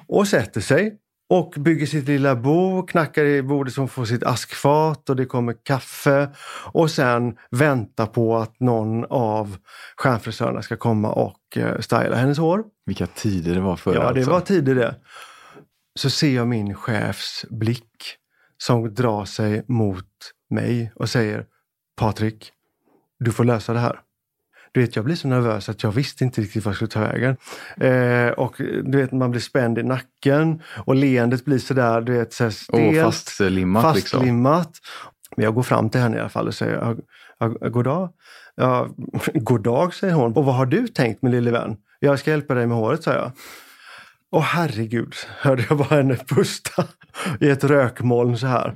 Och 0.06 0.28
sätter 0.28 0.60
sig 0.60 0.98
och 1.28 1.54
bygger 1.58 1.86
sitt 1.86 2.08
lilla 2.08 2.36
bo, 2.36 2.82
knackar 2.86 3.24
i 3.24 3.42
bordet 3.42 3.74
som 3.74 3.88
får 3.88 4.04
sitt 4.04 4.22
askfat 4.22 5.10
och 5.10 5.16
det 5.16 5.26
kommer 5.26 5.54
kaffe 5.62 6.28
och 6.72 6.90
sen 6.90 7.36
väntar 7.50 8.06
på 8.06 8.36
att 8.36 8.60
någon 8.60 9.04
av 9.04 9.56
stjärnfrisörerna 9.96 10.62
ska 10.62 10.76
komma 10.76 11.12
och 11.12 11.56
eh, 11.56 11.80
styla 11.80 12.16
hennes 12.16 12.38
hår. 12.38 12.64
Vilka 12.86 13.06
tider 13.06 13.54
det 13.54 13.60
var 13.60 13.76
förr 13.76 13.94
Ja, 13.94 14.00
det 14.00 14.06
alltså. 14.08 14.30
var 14.30 14.40
tider 14.40 14.74
det. 14.74 14.94
Så 15.94 16.10
ser 16.10 16.34
jag 16.34 16.48
min 16.48 16.74
chefs 16.74 17.44
blick 17.50 18.16
som 18.58 18.94
drar 18.94 19.24
sig 19.24 19.64
mot 19.68 20.06
mig 20.50 20.92
och 20.94 21.08
säger 21.08 21.46
Patrik, 21.96 22.52
du 23.18 23.32
får 23.32 23.44
lösa 23.44 23.72
det 23.72 23.78
här. 23.78 24.00
Du 24.74 24.80
vet, 24.80 24.96
jag 24.96 25.04
blir 25.04 25.16
så 25.16 25.28
nervös 25.28 25.68
att 25.68 25.82
jag 25.82 25.92
visste 25.92 26.24
inte 26.24 26.40
riktigt 26.40 26.64
vad 26.64 26.72
jag 26.72 26.76
skulle 26.76 26.90
ta 26.90 27.00
vägen. 27.00 27.36
Eh, 27.76 28.28
och 28.28 28.54
du 28.84 28.98
vet, 28.98 29.12
man 29.12 29.30
blir 29.30 29.40
spänd 29.40 29.78
i 29.78 29.82
nacken 29.82 30.62
och 30.86 30.94
leendet 30.94 31.44
blir 31.44 31.58
sådär, 31.58 32.00
du 32.00 32.12
vet, 32.12 32.32
så 32.32 32.44
här 32.44 32.48
Och 32.48 32.54
stelt, 32.54 33.00
fastlimmat 33.00 33.96
liksom. 33.96 34.18
fastlimmat. 34.18 34.70
Men 35.36 35.44
jag 35.44 35.54
går 35.54 35.62
fram 35.62 35.90
till 35.90 36.00
henne 36.00 36.16
i 36.16 36.20
alla 36.20 36.28
fall 36.28 36.46
och 36.46 36.54
säger, 36.54 36.74
"Ja, 36.76 36.96
ja, 37.38 37.68
god 37.68 37.84
dag. 37.84 38.08
Ja, 38.54 38.88
god 39.34 39.62
dag, 39.62 39.94
säger 39.94 40.14
hon. 40.14 40.32
Och 40.32 40.44
vad 40.44 40.54
har 40.54 40.66
du 40.66 40.88
tänkt 40.88 41.22
min 41.22 41.32
lille 41.32 41.50
vän? 41.50 41.76
Jag 42.00 42.18
ska 42.18 42.30
hjälpa 42.30 42.54
dig 42.54 42.66
med 42.66 42.76
håret, 42.76 43.02
sa 43.02 43.12
jag. 43.12 43.32
Åh 44.30 44.42
herregud, 44.42 45.14
hörde 45.38 45.64
jag 45.68 45.78
bara 45.78 45.96
henne 45.96 46.16
pusta 46.16 46.84
i 47.40 47.50
ett 47.50 47.64
rökmoln 47.64 48.38
så 48.38 48.46
här. 48.46 48.74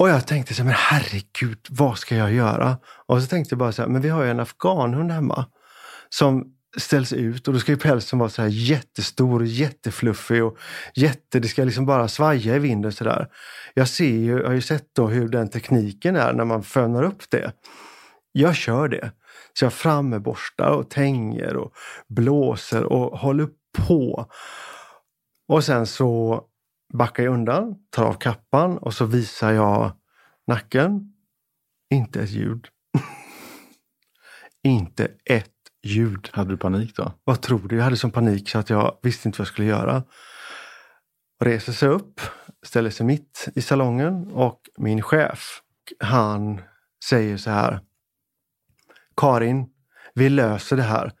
Och 0.00 0.08
jag 0.08 0.26
tänkte 0.26 0.54
så 0.54 0.62
här, 0.62 0.66
men 0.66 0.74
herregud, 0.78 1.66
vad 1.70 1.98
ska 1.98 2.16
jag 2.16 2.32
göra? 2.32 2.78
Och 3.06 3.22
så 3.22 3.28
tänkte 3.28 3.52
jag 3.52 3.58
bara 3.58 3.72
så 3.72 3.82
här, 3.82 3.88
men 3.88 4.02
vi 4.02 4.08
har 4.08 4.24
ju 4.24 4.30
en 4.30 4.40
afghanhund 4.40 5.10
hemma 5.10 5.46
som 6.08 6.44
ställs 6.76 7.12
ut 7.12 7.48
och 7.48 7.54
då 7.54 7.60
ska 7.60 7.72
ju 7.72 7.78
pälsen 7.78 8.18
vara 8.18 8.28
så 8.28 8.42
här 8.42 8.48
jättestor 8.48 9.40
och 9.40 9.46
jättefluffig 9.46 10.44
och 10.44 10.58
jätte, 10.94 11.40
det 11.40 11.48
ska 11.48 11.64
liksom 11.64 11.86
bara 11.86 12.08
svaja 12.08 12.56
i 12.56 12.58
vinden 12.58 12.92
så 12.92 13.04
där. 13.04 13.28
Jag 13.74 13.88
ser 13.88 14.04
ju, 14.04 14.38
jag 14.38 14.46
har 14.46 14.54
ju 14.54 14.60
sett 14.60 14.94
då 14.94 15.08
hur 15.08 15.28
den 15.28 15.50
tekniken 15.50 16.16
är 16.16 16.32
när 16.32 16.44
man 16.44 16.62
fönar 16.62 17.02
upp 17.02 17.30
det. 17.30 17.52
Jag 18.32 18.56
kör 18.56 18.88
det. 18.88 19.12
Så 19.58 19.64
jag 19.64 19.72
fram 19.72 20.08
med 20.08 20.22
borstar 20.22 20.70
och 20.70 20.90
tänger 20.90 21.56
och 21.56 21.72
blåser 22.08 22.82
och 22.84 23.18
håller 23.18 23.48
på. 23.78 24.26
Och 25.48 25.64
sen 25.64 25.86
så 25.86 26.44
backar 26.92 27.22
jag 27.22 27.34
undan, 27.34 27.74
tar 27.90 28.04
av 28.04 28.14
kappan 28.14 28.78
och 28.78 28.94
så 28.94 29.04
visar 29.04 29.52
jag 29.52 29.92
nacken. 30.46 31.14
Inte 31.90 32.22
ett 32.22 32.30
ljud. 32.30 32.66
inte 34.62 35.08
ett 35.24 35.52
ljud. 35.82 36.30
Hade 36.32 36.50
du 36.50 36.56
panik 36.56 36.96
då? 36.96 37.12
Vad 37.24 37.40
tror 37.40 37.68
du? 37.68 37.76
Jag 37.76 37.84
hade 37.84 37.96
sån 37.96 38.10
panik 38.10 38.48
så 38.48 38.58
att 38.58 38.70
jag 38.70 38.98
visste 39.02 39.28
inte 39.28 39.38
vad 39.38 39.46
jag 39.46 39.52
skulle 39.52 39.68
göra. 39.68 40.02
Reser 41.40 41.72
sig 41.72 41.88
upp, 41.88 42.20
ställer 42.62 42.90
sig 42.90 43.06
mitt 43.06 43.48
i 43.54 43.62
salongen 43.62 44.32
och 44.32 44.60
min 44.78 45.02
chef, 45.02 45.62
han 46.00 46.60
säger 47.04 47.36
så 47.36 47.50
här. 47.50 47.80
Karin, 49.16 49.66
vi 50.14 50.28
löser 50.28 50.76
det 50.76 50.82
här. 50.82 51.12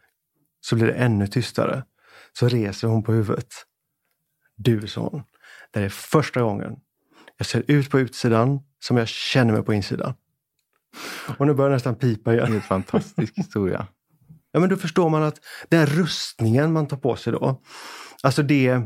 Så 0.60 0.76
blir 0.76 0.86
det 0.86 0.92
ännu 0.92 1.26
tystare. 1.26 1.84
Så 2.32 2.48
reser 2.48 2.88
hon 2.88 3.02
på 3.02 3.12
huvudet. 3.12 3.54
Du, 4.56 4.86
sa 4.86 5.00
hon, 5.00 5.22
det 5.70 5.80
är 5.80 5.88
första 5.88 6.42
gången 6.42 6.76
jag 7.36 7.46
ser 7.46 7.64
ut 7.66 7.90
på 7.90 8.00
utsidan 8.00 8.60
som 8.78 8.96
jag 8.96 9.08
känner 9.08 9.52
mig 9.52 9.62
på 9.62 9.74
insidan. 9.74 10.14
Och 11.38 11.46
nu 11.46 11.54
börjar 11.54 11.70
jag 11.70 11.76
nästan 11.76 11.94
pipa 11.94 12.34
igen. 12.34 12.52
Helt 12.52 12.64
fantastisk 12.64 13.32
historia. 13.38 13.86
Ja, 14.52 14.60
men 14.60 14.68
då 14.68 14.76
förstår 14.76 15.08
man 15.10 15.22
att 15.22 15.38
den 15.68 15.86
rustningen 15.86 16.72
man 16.72 16.86
tar 16.88 16.96
på 16.96 17.16
sig 17.16 17.32
då, 17.32 17.60
alltså 18.22 18.42
det, 18.42 18.80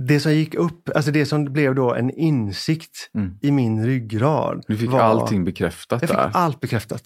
det 0.00 0.20
som 0.20 0.32
gick 0.34 0.54
upp, 0.54 0.88
alltså 0.96 1.10
det 1.10 1.26
som 1.26 1.44
blev 1.44 1.74
då 1.74 1.94
en 1.94 2.10
insikt 2.10 3.10
Mm. 3.14 3.38
i 3.42 3.50
min 3.50 3.86
ryggrad. 3.86 4.64
Du 4.68 4.76
fick 4.76 4.90
var- 4.90 5.00
allting 5.00 5.44
bekräftat 5.44 6.02
Jag 6.02 6.10
fick 6.10 6.18
där. 6.18 6.30
allt 6.34 6.60
bekräftat. 6.60 7.02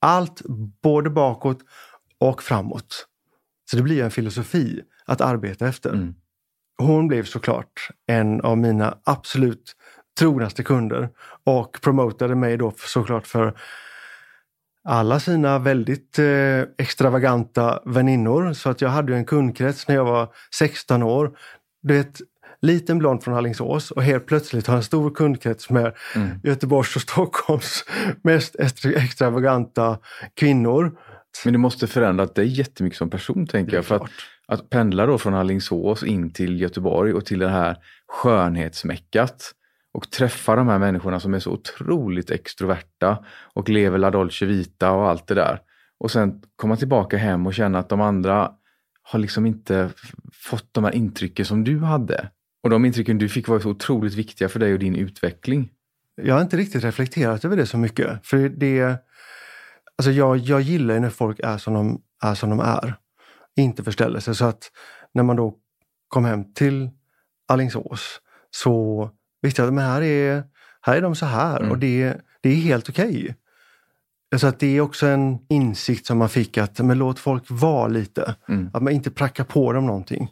Allt 0.00 0.42
både 0.82 1.10
bakåt 1.10 1.58
och 2.18 2.42
framåt. 2.42 3.06
Så 3.70 3.76
det 3.76 3.82
blir 3.82 4.02
en 4.04 4.10
filosofi 4.10 4.80
att 5.06 5.20
arbeta 5.20 5.68
efter. 5.68 5.90
Mm. 5.92 6.14
Hon 6.78 7.08
blev 7.08 7.24
såklart 7.24 7.88
en 8.06 8.40
av 8.40 8.58
mina 8.58 8.98
absolut 9.04 9.72
trognaste 10.18 10.62
kunder 10.62 11.08
och 11.44 11.78
promotade 11.82 12.34
mig 12.34 12.56
då 12.56 12.72
såklart 12.76 13.26
för 13.26 13.54
alla 14.88 15.20
sina 15.20 15.58
väldigt 15.58 16.18
eh, 16.18 16.60
extravaganta 16.78 17.80
väninnor. 17.84 18.52
Så 18.52 18.70
att 18.70 18.80
jag 18.80 18.88
hade 18.88 19.16
en 19.16 19.24
kundkrets 19.24 19.88
när 19.88 19.94
jag 19.94 20.04
var 20.04 20.28
16 20.54 21.02
år. 21.02 21.38
Du 21.82 21.94
vet, 21.94 22.20
liten 22.62 22.98
blond 22.98 23.22
från 23.22 23.34
Alingsås 23.34 23.90
och 23.90 24.02
helt 24.02 24.26
plötsligt 24.26 24.66
har 24.66 24.76
en 24.76 24.82
stor 24.82 25.10
kundkrets 25.10 25.70
med 25.70 25.94
Mm. 26.14 26.40
Göteborgs 26.42 26.96
och 26.96 27.02
Stockholms 27.02 27.84
mest 28.22 28.56
extra- 28.58 28.92
extravaganta 28.92 29.98
kvinnor. 30.34 30.92
Men 31.44 31.52
det 31.52 31.58
måste 31.58 31.86
förändrat 31.86 32.34
dig 32.34 32.46
jättemycket 32.58 32.98
som 32.98 33.10
person 33.10 33.46
tänker 33.46 33.74
jag. 33.76 33.84
För 33.84 33.96
att 33.96 34.10
att 34.46 34.70
pendla 34.70 35.06
då 35.06 35.18
från 35.18 35.34
Alingsås 35.34 36.02
in 36.02 36.32
till 36.32 36.60
Göteborg 36.60 37.12
och 37.12 37.26
till 37.26 37.38
det 37.38 37.48
här 37.48 37.76
skönhetsmäckat 38.06 39.52
och 39.92 40.10
träffa 40.10 40.56
de 40.56 40.68
här 40.68 40.78
människorna 40.78 41.20
som 41.20 41.34
är 41.34 41.38
så 41.38 41.52
otroligt 41.52 42.30
extroverta 42.30 43.24
och 43.54 43.68
lever 43.68 43.98
la 43.98 44.10
dolce 44.10 44.46
vita 44.46 44.90
och 44.90 45.08
allt 45.08 45.26
det 45.26 45.34
där. 45.34 45.60
Och 45.98 46.10
sen 46.10 46.42
komma 46.56 46.76
tillbaka 46.76 47.16
hem 47.16 47.46
och 47.46 47.54
känna 47.54 47.78
att 47.78 47.88
de 47.88 48.00
andra 48.00 48.50
har 49.02 49.18
liksom 49.18 49.46
inte 49.46 49.90
fått 50.32 50.68
de 50.72 50.84
här 50.84 50.94
intrycken 50.94 51.44
som 51.44 51.64
du 51.64 51.78
hade. 51.78 52.30
Och 52.62 52.70
de 52.70 52.84
intrycken 52.84 53.18
du 53.18 53.28
fick 53.28 53.48
var 53.48 53.60
så 53.60 53.70
otroligt 53.70 54.14
viktiga 54.14 54.48
för 54.48 54.60
dig 54.60 54.72
och 54.72 54.78
din 54.78 54.96
utveckling. 54.96 55.70
Jag 56.22 56.34
har 56.34 56.42
inte 56.42 56.56
riktigt 56.56 56.84
reflekterat 56.84 57.44
över 57.44 57.56
det 57.56 57.66
så 57.66 57.78
mycket. 57.78 58.26
För 58.26 58.48
det, 58.48 58.96
alltså 59.98 60.10
jag, 60.10 60.36
jag 60.36 60.60
gillar 60.60 60.94
ju 60.94 61.00
när 61.00 61.10
folk 61.10 61.40
är 61.40 61.58
som, 61.58 61.74
de, 61.74 62.02
är 62.22 62.34
som 62.34 62.50
de 62.50 62.60
är. 62.60 62.94
Inte 63.56 63.84
förställelse. 63.84 64.34
Så 64.34 64.44
att 64.44 64.70
när 65.14 65.22
man 65.22 65.36
då 65.36 65.54
kom 66.08 66.24
hem 66.24 66.54
till 66.54 66.90
Alingsås 67.48 68.20
så 68.50 69.10
visste 69.42 69.62
jag 69.62 69.68
att 69.68 69.74
men 69.74 69.84
här, 69.84 70.02
är, 70.02 70.44
här 70.80 70.96
är 70.96 71.00
de 71.00 71.14
så 71.14 71.26
här 71.26 71.58
Mm. 71.58 71.70
och 71.70 71.78
det, 71.78 72.20
det 72.40 72.48
är 72.48 72.56
helt 72.56 72.88
okej. 72.88 73.36
Så 74.36 74.46
att 74.46 74.58
det 74.60 74.76
är 74.76 74.80
också 74.80 75.06
en 75.06 75.38
insikt 75.48 76.06
som 76.06 76.18
man 76.18 76.28
fick 76.28 76.58
att 76.58 76.78
men 76.78 76.98
låt 76.98 77.18
folk 77.18 77.44
vara 77.48 77.88
lite. 77.88 78.36
Mm. 78.48 78.70
Att 78.72 78.82
man 78.82 78.92
inte 78.92 79.10
prackar 79.10 79.44
på 79.44 79.72
dem 79.72 79.86
någonting. 79.86 80.30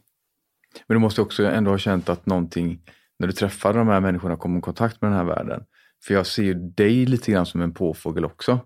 Men 0.86 0.94
du 0.94 0.98
måste 0.98 1.22
också 1.22 1.44
ändå 1.44 1.70
ha 1.70 1.78
känt 1.78 2.08
att 2.08 2.26
någonting, 2.26 2.80
när 3.18 3.26
du 3.26 3.32
träffade 3.32 3.78
de 3.78 3.88
här 3.88 4.00
människorna, 4.00 4.36
kom 4.36 4.58
i 4.58 4.60
kontakt 4.60 5.02
med 5.02 5.10
den 5.10 5.18
här 5.18 5.24
världen. 5.24 5.64
För 6.04 6.14
jag 6.14 6.26
ser 6.26 6.42
ju 6.42 6.54
dig 6.54 7.06
lite 7.06 7.32
grann 7.32 7.46
som 7.46 7.60
en 7.60 7.74
påfågel 7.74 8.24
också. 8.24 8.60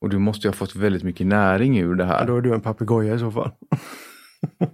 Och 0.00 0.08
du 0.10 0.18
måste 0.18 0.46
ju 0.46 0.48
ha 0.50 0.56
fått 0.56 0.76
väldigt 0.76 1.02
mycket 1.02 1.26
näring 1.26 1.78
ur 1.78 1.94
det 1.94 2.04
här. 2.04 2.20
Ja, 2.20 2.24
då 2.26 2.36
är 2.36 2.40
du 2.40 2.54
en 2.54 2.60
papegoja 2.60 3.14
i 3.14 3.18
så 3.18 3.30
fall. 3.30 3.50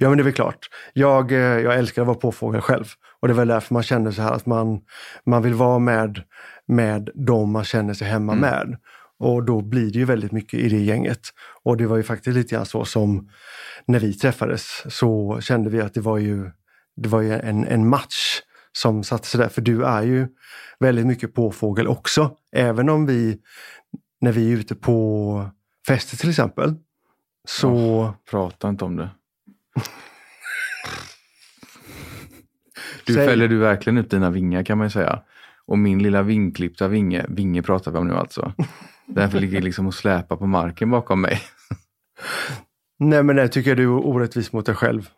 ja 0.00 0.08
men 0.08 0.18
det 0.18 0.22
är 0.22 0.24
väl 0.24 0.32
klart. 0.32 0.58
Jag, 0.92 1.32
eh, 1.32 1.38
jag 1.38 1.74
älskar 1.78 2.02
att 2.02 2.08
vara 2.08 2.18
påfågel 2.18 2.60
själv. 2.60 2.84
Och 3.20 3.28
det 3.28 3.32
är 3.32 3.36
väl 3.36 3.48
därför 3.48 3.74
man 3.74 3.82
känner 3.82 4.10
så 4.10 4.22
här 4.22 4.32
att 4.32 4.46
man, 4.46 4.80
man 5.26 5.42
vill 5.42 5.54
vara 5.54 5.78
med, 5.78 6.22
med 6.66 7.10
dem 7.14 7.50
man 7.50 7.64
känner 7.64 7.94
sig 7.94 8.08
hemma 8.08 8.32
Mm. 8.32 8.40
med. 8.40 8.76
Och 9.18 9.44
då 9.44 9.60
blir 9.62 9.92
det 9.92 9.98
ju 9.98 10.04
väldigt 10.04 10.32
mycket 10.32 10.60
i 10.60 10.68
det 10.68 10.78
gänget. 10.80 11.20
Och 11.62 11.76
det 11.76 11.86
var 11.86 11.96
ju 11.96 12.02
faktiskt 12.02 12.36
lite 12.36 12.54
grann 12.54 12.66
så 12.66 12.84
som 12.84 13.28
när 13.86 13.98
vi 13.98 14.14
träffades 14.14 14.82
så 14.88 15.40
kände 15.40 15.70
vi 15.70 15.80
att 15.80 15.94
det 15.94 16.00
var 16.00 16.18
ju, 16.18 16.50
det 16.96 17.08
var 17.08 17.20
ju 17.20 17.32
en, 17.32 17.64
en 17.64 17.88
match 17.88 18.40
som 18.76 19.04
satte 19.04 19.26
sig 19.26 19.40
där. 19.40 19.48
För 19.48 19.60
du 19.60 19.84
är 19.84 20.02
ju 20.02 20.28
väldigt 20.80 21.06
mycket 21.06 21.34
påfågel 21.34 21.88
också. 21.88 22.36
Även 22.52 22.88
om 22.88 23.06
vi, 23.06 23.38
när 24.20 24.32
vi 24.32 24.52
är 24.52 24.56
ute 24.56 24.74
på 24.74 25.50
fester 25.86 26.16
till 26.16 26.30
exempel, 26.30 26.74
så 27.48 28.14
Prata 28.30 28.68
inte 28.68 28.84
om 28.84 28.96
det. 28.96 29.10
Du 33.06 33.14
Säg- 33.14 33.26
fäller 33.28 33.48
du 33.48 33.58
verkligen 33.58 33.98
ut 33.98 34.10
dina 34.10 34.30
vingar 34.30 34.62
kan 34.62 34.78
man 34.78 34.86
ju 34.86 34.90
säga. 34.90 35.22
Och 35.66 35.78
min 35.78 36.02
lilla 36.02 36.22
vingklippta 36.22 36.88
vinge, 36.88 37.26
vinge 37.28 37.62
pratar 37.62 37.90
vi 37.92 37.98
om 37.98 38.08
nu 38.08 38.14
alltså. 38.14 38.52
Därför 39.06 39.40
ligger 39.40 39.62
liksom 39.62 39.86
och 39.86 39.94
släpar 39.94 40.36
på 40.36 40.46
marken 40.46 40.90
bakom 40.90 41.20
mig. 41.20 41.40
Nej 42.98 43.22
men 43.22 43.36
det 43.36 43.48
tycker 43.48 43.70
jag 43.70 43.76
du 43.78 43.82
är 43.84 44.06
orättvis 44.06 44.52
mot 44.52 44.66
dig 44.66 44.74
själv. 44.74 45.08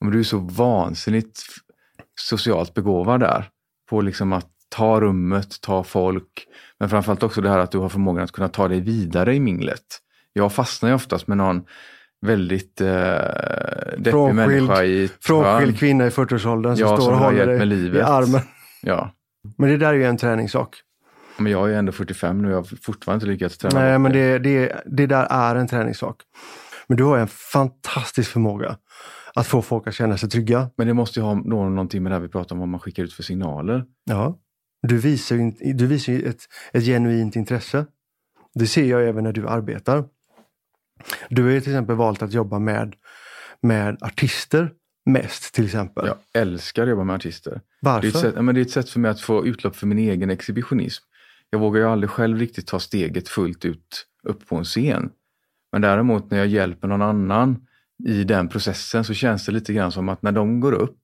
Men 0.00 0.10
du 0.12 0.18
är 0.18 0.22
så 0.22 0.38
vansinnigt 0.38 1.42
socialt 2.20 2.74
begåvad 2.74 3.20
där. 3.20 3.48
På 3.90 4.00
liksom 4.00 4.32
att 4.32 4.48
ta 4.68 5.00
rummet, 5.00 5.60
ta 5.60 5.84
folk. 5.84 6.46
Men 6.80 6.88
framförallt 6.88 7.22
också 7.22 7.40
det 7.40 7.48
här 7.50 7.58
att 7.58 7.70
du 7.70 7.78
har 7.78 7.88
förmågan 7.88 8.24
att 8.24 8.32
kunna 8.32 8.48
ta 8.48 8.68
dig 8.68 8.80
vidare 8.80 9.34
i 9.34 9.40
minglet. 9.40 9.82
Jag 10.32 10.52
fastnar 10.52 10.88
ju 10.88 10.94
oftast 10.94 11.26
med 11.26 11.36
någon 11.36 11.62
väldigt 12.26 12.80
eh, 12.80 12.86
deppig 12.86 14.12
Frånskild- 14.12 14.32
människa 14.34 14.84
i 14.84 15.10
Frånskild 15.20 15.78
kvinna 15.78 16.06
i 16.06 16.08
40-årsåldern 16.10 16.76
som 16.76 16.86
Ja, 16.88 16.96
står 16.96 17.04
som 17.04 17.12
och 17.14 17.18
har 17.18 17.24
håller 17.26 17.46
dig 17.46 17.58
med 17.58 17.66
i 17.66 17.70
livet. 17.70 18.06
armen. 18.06 18.40
Ja, 18.82 19.12
Men 19.58 19.70
det 19.70 19.76
där 19.76 19.88
är 19.88 19.92
ju 19.94 20.04
en 20.04 20.16
träningssak. 20.16 20.76
men 21.36 21.52
jag 21.52 21.70
är 21.72 21.74
ändå 21.78 21.92
45 21.92 22.42
nu 22.42 22.48
och 22.48 22.52
jag 22.54 22.58
har 22.58 22.76
fortfarande 22.82 23.16
inte 23.24 23.32
lyckats 23.32 23.58
träna 23.58 23.80
Nej 23.80 23.98
men 23.98 24.12
det, 24.12 24.38
det, 24.38 24.82
det 24.86 25.06
där 25.06 25.26
är 25.30 25.56
en 25.56 25.68
träningssak. 25.68 26.16
Men 26.86 26.96
du 26.96 27.04
har 27.04 27.18
en 27.18 27.28
fantastisk 27.28 28.30
förmåga 28.30 28.76
att 29.34 29.46
få 29.46 29.62
folk 29.62 29.86
att 29.86 29.94
känna 29.94 30.18
sig 30.18 30.28
trygga. 30.28 30.70
Men 30.76 30.86
det 30.86 30.94
måste 30.94 31.20
ju 31.20 31.24
ha 31.24 31.34
nå- 31.34 31.68
någonting 31.68 32.02
med 32.02 32.12
det 32.12 32.16
här 32.16 32.22
vi 32.22 32.28
pratar 32.28 32.54
om, 32.56 32.58
vad 32.60 32.68
man 32.68 32.80
skickar 32.80 33.02
ut 33.02 33.12
för 33.12 33.22
signaler. 33.22 33.84
Ja. 34.04 34.38
Du 34.82 34.98
visar 34.98 35.36
ju, 35.36 35.50
du 35.74 35.86
visar 35.86 36.12
ju 36.12 36.22
ett, 36.28 36.42
ett 36.72 36.84
genuint 36.84 37.36
intresse. 37.36 37.86
Det 38.54 38.66
ser 38.66 38.84
jag 38.84 39.08
även 39.08 39.24
när 39.24 39.32
du 39.32 39.48
arbetar. 39.48 40.04
Du 41.28 41.42
har 41.42 41.50
ju 41.50 41.60
till 41.60 41.72
exempel 41.72 41.96
valt 41.96 42.22
att 42.22 42.32
jobba 42.32 42.58
med, 42.58 42.94
med 43.60 44.02
artister 44.02 44.72
mest 45.06 45.54
till 45.54 45.64
exempel. 45.64 46.06
Jag 46.06 46.42
älskar 46.42 46.82
att 46.82 46.88
jobba 46.88 47.04
med 47.04 47.16
artister. 47.16 47.50
Det 47.50 47.56
är, 47.88 47.92
Varför? 47.92 48.10
sätt, 48.10 48.44
men 48.44 48.54
det 48.54 48.60
är 48.60 48.62
ett 48.62 48.70
sätt 48.70 48.88
för 48.90 49.00
mig 49.00 49.10
att 49.10 49.20
få 49.20 49.46
utlopp 49.46 49.76
för 49.76 49.86
min 49.86 49.98
egen 49.98 50.30
exhibitionism. 50.30 51.04
Jag 51.50 51.58
vågar 51.58 51.80
ju 51.80 51.86
aldrig 51.86 52.10
själv 52.10 52.38
riktigt 52.38 52.66
ta 52.66 52.80
steget 52.80 53.28
fullt 53.28 53.64
ut 53.64 54.06
upp 54.22 54.46
på 54.48 54.56
en 54.56 54.64
scen. 54.64 55.10
Men 55.72 55.82
däremot 55.82 56.30
när 56.30 56.38
jag 56.38 56.46
hjälper 56.46 56.88
någon 56.88 57.02
annan 57.02 57.66
i 58.04 58.24
den 58.24 58.48
processen 58.48 59.04
så 59.04 59.14
känns 59.14 59.46
det 59.46 59.52
lite 59.52 59.72
grann 59.72 59.92
som 59.92 60.08
att 60.08 60.22
när 60.22 60.32
de 60.32 60.60
går 60.60 60.72
upp 60.72 60.98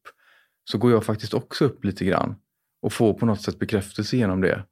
så 0.64 0.78
går 0.78 0.90
jag 0.90 1.04
faktiskt 1.04 1.34
också 1.34 1.64
upp 1.64 1.84
lite 1.84 2.04
grann 2.04 2.36
och 2.82 2.92
får 2.92 3.14
på 3.14 3.26
något 3.26 3.42
sätt 3.42 3.58
bekräftelse 3.58 4.16
genom 4.16 4.40
det. 4.40 4.64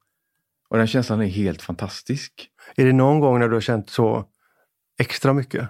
Och 0.69 0.79
den 0.79 0.87
känslan 0.87 1.21
är 1.21 1.27
helt 1.27 1.63
fantastisk. 1.63 2.51
Är 2.77 2.85
det 2.85 2.93
någon 2.93 3.21
gång 3.21 3.39
när 3.39 3.49
du 3.49 3.55
har 3.55 3.61
känt 3.61 3.91
så 3.91 4.25
extra 4.99 5.33
mycket? 5.33 5.69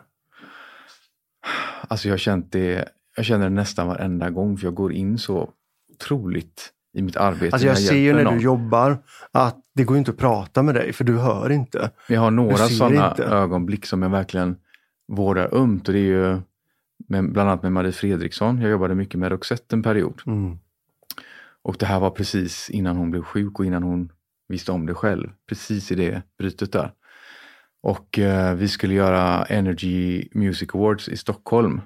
Alltså 1.89 2.09
jag 2.09 2.13
har 2.13 2.19
känt 2.19 2.53
det, 2.53 2.89
jag 3.17 3.25
känner 3.25 3.45
det 3.45 3.55
nästan 3.55 3.89
varenda 3.89 4.31
gång 4.31 4.59
för 4.59 4.67
jag 4.67 4.75
går 4.75 4.93
in 4.93 5.19
så 5.19 5.51
otroligt 5.93 6.73
i 6.93 7.03
mitt 7.03 7.17
arbete. 7.17 7.55
Alltså 7.55 7.67
jag 7.67 7.75
när 7.75 7.81
ser 7.81 7.97
ju 7.97 8.13
när 8.13 8.25
någon. 8.25 8.39
du 8.39 8.45
jobbar 8.45 8.99
att 9.33 9.57
det 9.75 9.85
går 9.85 9.97
inte 9.97 10.11
att 10.11 10.17
prata 10.17 10.63
med 10.63 10.75
dig 10.75 10.93
för 10.93 11.05
du 11.05 11.19
hör 11.19 11.51
inte. 11.51 11.91
Jag 12.09 12.21
har 12.21 12.31
några 12.31 12.57
sådana 12.57 13.15
ögonblick 13.17 13.87
som 13.87 14.03
jag 14.03 14.11
verkligen 14.11 14.57
vårdar 15.09 15.55
ömt 15.55 15.89
och 15.89 15.95
det 15.95 16.01
är 16.01 16.03
ju 16.03 16.41
med, 17.09 17.33
bland 17.33 17.51
annat 17.51 17.63
med 17.63 17.73
Marie 17.73 17.93
Fredriksson. 17.93 18.61
Jag 18.61 18.71
jobbade 18.71 18.95
mycket 18.95 19.21
med 19.21 19.31
Roxette 19.33 19.77
en 19.77 19.83
period. 19.83 20.23
Mm. 20.27 20.59
Och 21.63 21.77
det 21.79 21.87
här 21.87 22.01
var 22.01 22.11
precis 22.11 22.71
innan 22.71 22.97
hon 22.97 23.11
blev 23.11 23.23
sjuk 23.23 23.59
och 23.59 23.67
innan 23.67 23.83
hon 23.83 24.13
visste 24.49 24.73
om 24.73 24.87
det 24.87 24.95
själv. 24.95 25.31
Precis 25.49 25.93
i 25.93 25.95
det 25.95 26.23
brytet 26.39 26.73
där. 26.73 26.93
Och 27.83 28.19
eh, 28.19 28.55
vi 28.55 28.69
skulle 28.69 28.95
göra 28.95 29.45
Energy 29.45 30.29
Music 30.33 30.75
Awards 30.75 31.09
i 31.09 31.17
Stockholm. 31.17 31.81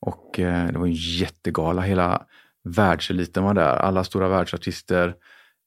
Och 0.00 0.40
eh, 0.40 0.66
det 0.66 0.78
var 0.78 0.86
en 0.86 0.92
jättegala. 0.92 1.82
Hela 1.82 2.26
världseliten 2.64 3.44
var 3.44 3.54
där. 3.54 3.76
Alla 3.76 4.04
stora 4.04 4.28
världsartister 4.28 5.14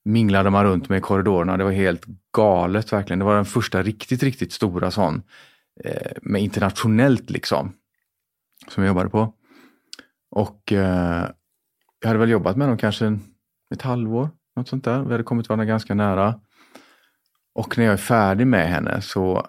minglade 0.06 0.50
man 0.50 0.66
runt 0.66 0.90
med 0.90 0.98
i 0.98 1.02
korridorerna. 1.02 1.58
Det 1.58 1.64
var 1.64 1.72
helt 1.72 2.06
galet 2.34 2.94
verkligen. 2.94 3.20
Det 3.20 3.26
var 3.26 3.36
den 3.36 3.46
första 3.46 3.84
riktigt, 3.84 4.24
riktigt 4.24 4.52
stora 4.52 4.92
sån. 4.92 5.24
Eh, 5.84 6.12
med 6.22 6.42
internationellt 6.42 7.30
liksom. 7.30 7.74
Som 8.68 8.84
jag 8.84 8.88
jobbade 8.92 9.10
på. 9.10 9.34
Och 10.32 10.72
eh, 10.72 11.30
jag 12.02 12.08
hade 12.08 12.20
väl 12.20 12.30
jobbat 12.30 12.58
med 12.58 12.68
dem 12.68 12.78
kanske 12.78 13.06
en- 13.06 13.20
ett 13.74 13.82
halvår, 13.82 14.30
något 14.56 14.68
sånt 14.68 14.84
där. 14.84 15.04
Vi 15.04 15.12
hade 15.12 15.24
kommit 15.24 15.50
varandra 15.50 15.66
ganska 15.66 15.94
nära. 15.96 16.40
Och 17.56 17.78
när 17.78 17.86
jag 17.86 17.94
är 17.94 17.98
färdig 17.98 18.48
med 18.48 18.70
henne 18.70 19.02
så 19.02 19.48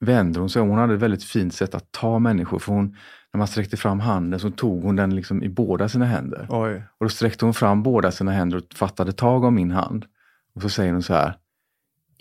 vänder 0.00 0.40
hon 0.40 0.50
sig 0.50 0.62
om. 0.62 0.68
Hon 0.68 0.78
hade 0.78 0.94
ett 0.94 1.00
väldigt 1.00 1.24
fint 1.24 1.54
sätt 1.54 1.74
att 1.74 1.92
ta 1.92 2.18
människor. 2.18 2.58
För 2.58 2.72
hon, 2.72 2.96
när 3.32 3.38
man 3.38 3.46
sträckte 3.48 3.76
fram 3.76 4.00
handen 4.00 4.40
så 4.40 4.50
tog 4.50 4.82
hon 4.82 4.96
den 4.96 5.14
liksom 5.16 5.42
i 5.42 5.48
båda 5.48 5.88
sina 5.88 6.04
händer. 6.04 6.46
Oj. 6.50 6.82
Och 6.98 7.04
då 7.04 7.08
sträckte 7.08 7.44
hon 7.44 7.54
fram 7.54 7.82
båda 7.82 8.10
sina 8.10 8.32
händer 8.32 8.56
och 8.58 8.74
fattade 8.74 9.12
tag 9.12 9.44
om 9.44 9.54
min 9.54 9.70
hand. 9.70 10.06
Och 10.54 10.62
så 10.62 10.68
säger 10.68 10.92
hon 10.92 11.02
så 11.02 11.14
här. 11.14 11.36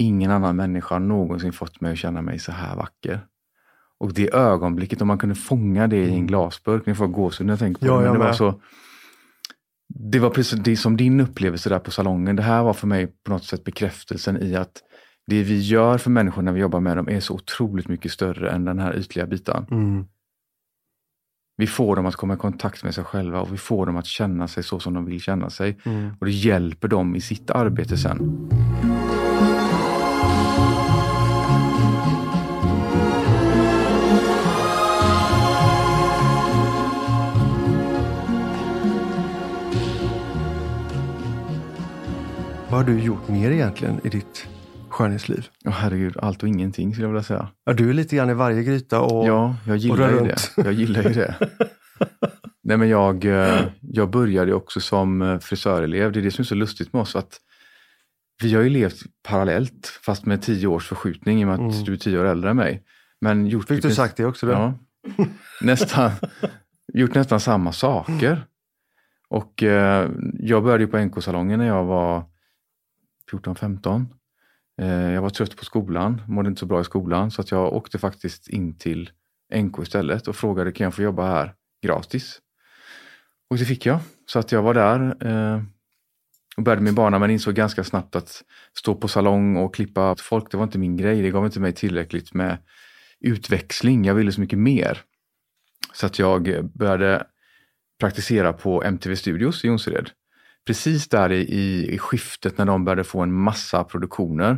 Ingen 0.02 0.32
annan 0.32 0.56
människa 0.56 0.96
har 0.96 1.00
någonsin 1.00 1.54
fått 1.54 1.82
mig 1.82 1.92
att 1.92 1.98
känna 1.98 2.22
mig 2.22 2.40
så 2.40 2.52
här 2.52 2.76
vacker. 2.76 3.20
Och 4.00 4.14
det 4.14 4.34
ögonblicket, 4.34 5.02
om 5.02 5.08
man 5.08 5.18
kunde 5.18 5.36
fånga 5.36 5.88
det 5.88 5.98
i 5.98 6.12
en 6.12 6.28
glasburk, 6.28 6.86
ni 6.86 6.96
får 6.96 7.08
gåshud 7.08 7.48
när 7.48 7.54
jag 7.54 7.60
tänker 7.60 7.80
på 7.80 7.86
Ja, 7.86 7.92
det. 7.92 7.98
Men 7.98 8.06
jag 8.06 8.16
det 8.16 8.20
var 8.20 8.34
så 8.34 8.60
det 9.94 10.20
var 10.20 10.30
precis 10.30 10.60
det 10.60 10.78
som 10.78 10.98
din 10.98 11.20
upplevelse 11.20 11.70
där 11.70 11.80
på 11.80 11.92
salongen. 11.92 12.36
Det 12.36 12.44
här 12.44 12.64
var 12.64 12.74
för 12.74 12.88
mig 12.88 13.08
på 13.08 13.32
något 13.32 13.44
sätt 13.44 13.64
bekräftelsen 13.64 14.44
i 14.44 14.56
att 14.56 14.84
det 15.28 15.44
vi 15.44 15.60
gör 15.60 15.98
för 15.98 16.10
människor 16.10 16.42
när 16.42 16.52
vi 16.52 16.60
jobbar 16.60 16.80
med 16.80 16.98
dem 16.98 17.10
är 17.10 17.20
så 17.20 17.34
otroligt 17.34 17.88
mycket 17.88 18.12
större 18.12 18.52
än 18.52 18.66
den 18.66 18.80
här 18.80 18.98
ytliga 18.98 19.26
biten. 19.26 19.66
Mm. 19.72 20.06
Vi 21.58 21.68
får 21.68 21.96
dem 21.96 22.06
att 22.06 22.16
komma 22.16 22.34
i 22.34 22.38
kontakt 22.38 22.84
med 22.84 22.96
sig 22.96 23.04
själva 23.04 23.42
och 23.42 23.54
vi 23.54 23.58
får 23.58 23.86
dem 23.86 23.98
att 23.98 24.06
känna 24.06 24.48
sig 24.48 24.64
så 24.64 24.80
som 24.80 24.94
de 24.94 25.06
vill 25.06 25.22
känna 25.22 25.50
sig. 25.50 25.80
Mm. 25.84 26.12
Och 26.20 26.26
det 26.26 26.32
hjälper 26.32 26.88
dem 26.88 27.16
i 27.16 27.22
sitt 27.22 27.52
arbete 27.52 27.98
sen. 27.98 28.50
Vad 42.80 42.88
har 42.88 42.94
du 42.96 43.02
gjort 43.02 43.28
mer 43.28 43.52
egentligen 43.52 44.00
i 44.04 44.10
ditt 44.10 44.48
skönhetsliv? 44.90 45.48
Åh 45.66 45.72
herregud, 45.72 46.18
allt 46.18 46.44
och 46.44 46.50
ingenting 46.50 46.92
skulle 46.94 47.06
jag 47.06 47.12
vilja 47.12 47.24
säga. 47.24 47.48
Ja, 47.66 47.74
du 47.74 47.90
är 47.90 47.94
lite 47.94 48.16
grann 48.16 48.30
i 48.30 48.34
varje 48.34 48.64
gryta 48.64 49.02
och 49.02 49.28
Ja, 49.28 49.56
jag 49.68 49.78
gillar 49.78 50.10
ju 50.12 50.20
det. 50.20 50.36
Jag 50.56 50.74
gillar 50.74 51.04
ju 51.04 51.10
det. 51.10 51.36
Nej 52.64 52.78
men 52.78 52.90
jag, 52.90 53.26
eh, 53.26 53.62
jag 53.82 54.10
började 54.10 54.54
också 54.54 54.80
som 54.80 55.22
eh, 55.22 55.40
frisörelev. 55.40 56.12
Det 56.12 56.20
är 56.20 56.24
det 56.24 56.32
som 56.32 56.42
är 56.42 56.46
så 56.46 56.56
lustigt 56.56 56.94
med 56.94 57.02
oss. 57.02 57.16
att 57.16 57.38
Vi 58.44 58.54
har 58.54 58.62
ju 58.62 58.70
levt 58.70 59.00
parallellt 59.28 60.00
fast 60.06 60.26
med 60.26 60.42
tio 60.42 60.68
års 60.68 60.88
förskjutning 60.88 61.42
i 61.42 61.44
och 61.44 61.48
med 61.48 61.56
att 61.56 61.74
Mm. 61.74 61.84
du 61.84 61.94
är 61.94 61.98
tio 61.98 62.20
år 62.20 62.26
äldre 62.26 62.50
än 62.50 62.58
mig. 62.58 62.84
Men 63.22 63.48
gjort 63.48 63.68
fick 63.68 63.82
du 63.84 63.92
sagt 63.96 64.18
det 64.18 64.26
också? 64.26 64.46
Då? 64.46 64.52
Ja. 64.52 64.74
Nästan, 65.62 66.12
gjort 66.94 67.16
nästan 67.16 67.40
samma 67.40 67.72
saker. 67.72 68.44
Och 69.30 69.64
eh, 69.64 70.10
jag 70.34 70.64
började 70.64 70.84
ju 70.84 70.88
på 70.90 70.98
NK-salongen 70.98 71.60
när 71.60 71.68
jag 71.68 71.84
var 71.86 72.29
14-15. 73.32 74.06
Eh, 74.82 75.12
jag 75.12 75.22
var 75.22 75.30
trött 75.30 75.58
på 75.58 75.66
skolan, 75.66 76.22
mådde 76.28 76.50
inte 76.50 76.60
så 76.60 76.66
bra 76.66 76.82
i 76.82 76.84
skolan 76.84 77.32
så 77.32 77.42
att 77.42 77.52
jag 77.52 77.74
åkte 77.74 77.98
faktiskt 77.98 78.48
in 78.48 78.78
till 78.78 79.10
NK 79.56 79.80
istället 79.80 80.28
och 80.28 80.36
frågade 80.36 80.72
kan 80.72 80.84
jag 80.84 80.94
få 80.94 81.02
jobba 81.02 81.28
här 81.28 81.56
gratis? 81.84 82.40
Och 83.50 83.58
det 83.58 83.66
fick 83.66 83.86
jag. 83.86 84.00
Så 84.26 84.40
att 84.40 84.52
jag 84.52 84.62
var 84.62 84.74
där 84.74 85.28
eh, 85.28 85.64
och 86.58 86.64
började 86.64 86.82
min 86.82 86.96
bana 86.96 87.20
men 87.20 87.30
insåg 87.30 87.54
ganska 87.54 87.84
snabbt 87.84 88.16
att 88.16 88.44
stå 88.78 88.96
på 88.96 89.08
salong 89.08 89.58
och 89.58 89.76
klippa 89.76 90.16
folk, 90.20 90.52
det 90.52 90.58
var 90.58 90.64
inte 90.64 90.78
min 90.78 90.98
grej. 90.98 91.22
Det 91.22 91.32
gav 91.32 91.46
inte 91.46 91.60
mig 91.60 91.74
tillräckligt 91.74 92.34
med 92.34 92.58
utväxling. 93.20 94.06
Jag 94.06 94.16
ville 94.16 94.32
så 94.32 94.42
mycket 94.42 94.60
mer. 94.60 95.02
Så 95.94 96.06
att 96.06 96.20
jag 96.20 96.70
började 96.74 97.26
praktisera 98.00 98.54
på 98.54 98.84
MTV 98.84 99.16
Studios 99.16 99.66
i 99.66 99.68
Jonsered. 99.68 100.10
Precis 100.68 101.10
där 101.10 101.32
i, 101.32 101.42
i, 101.42 101.94
i 101.94 101.98
skiftet 101.98 102.58
när 102.58 102.66
de 102.66 102.86
började 102.86 103.04
få 103.04 103.22
en 103.22 103.34
massa 103.34 103.84
produktioner. 103.84 104.58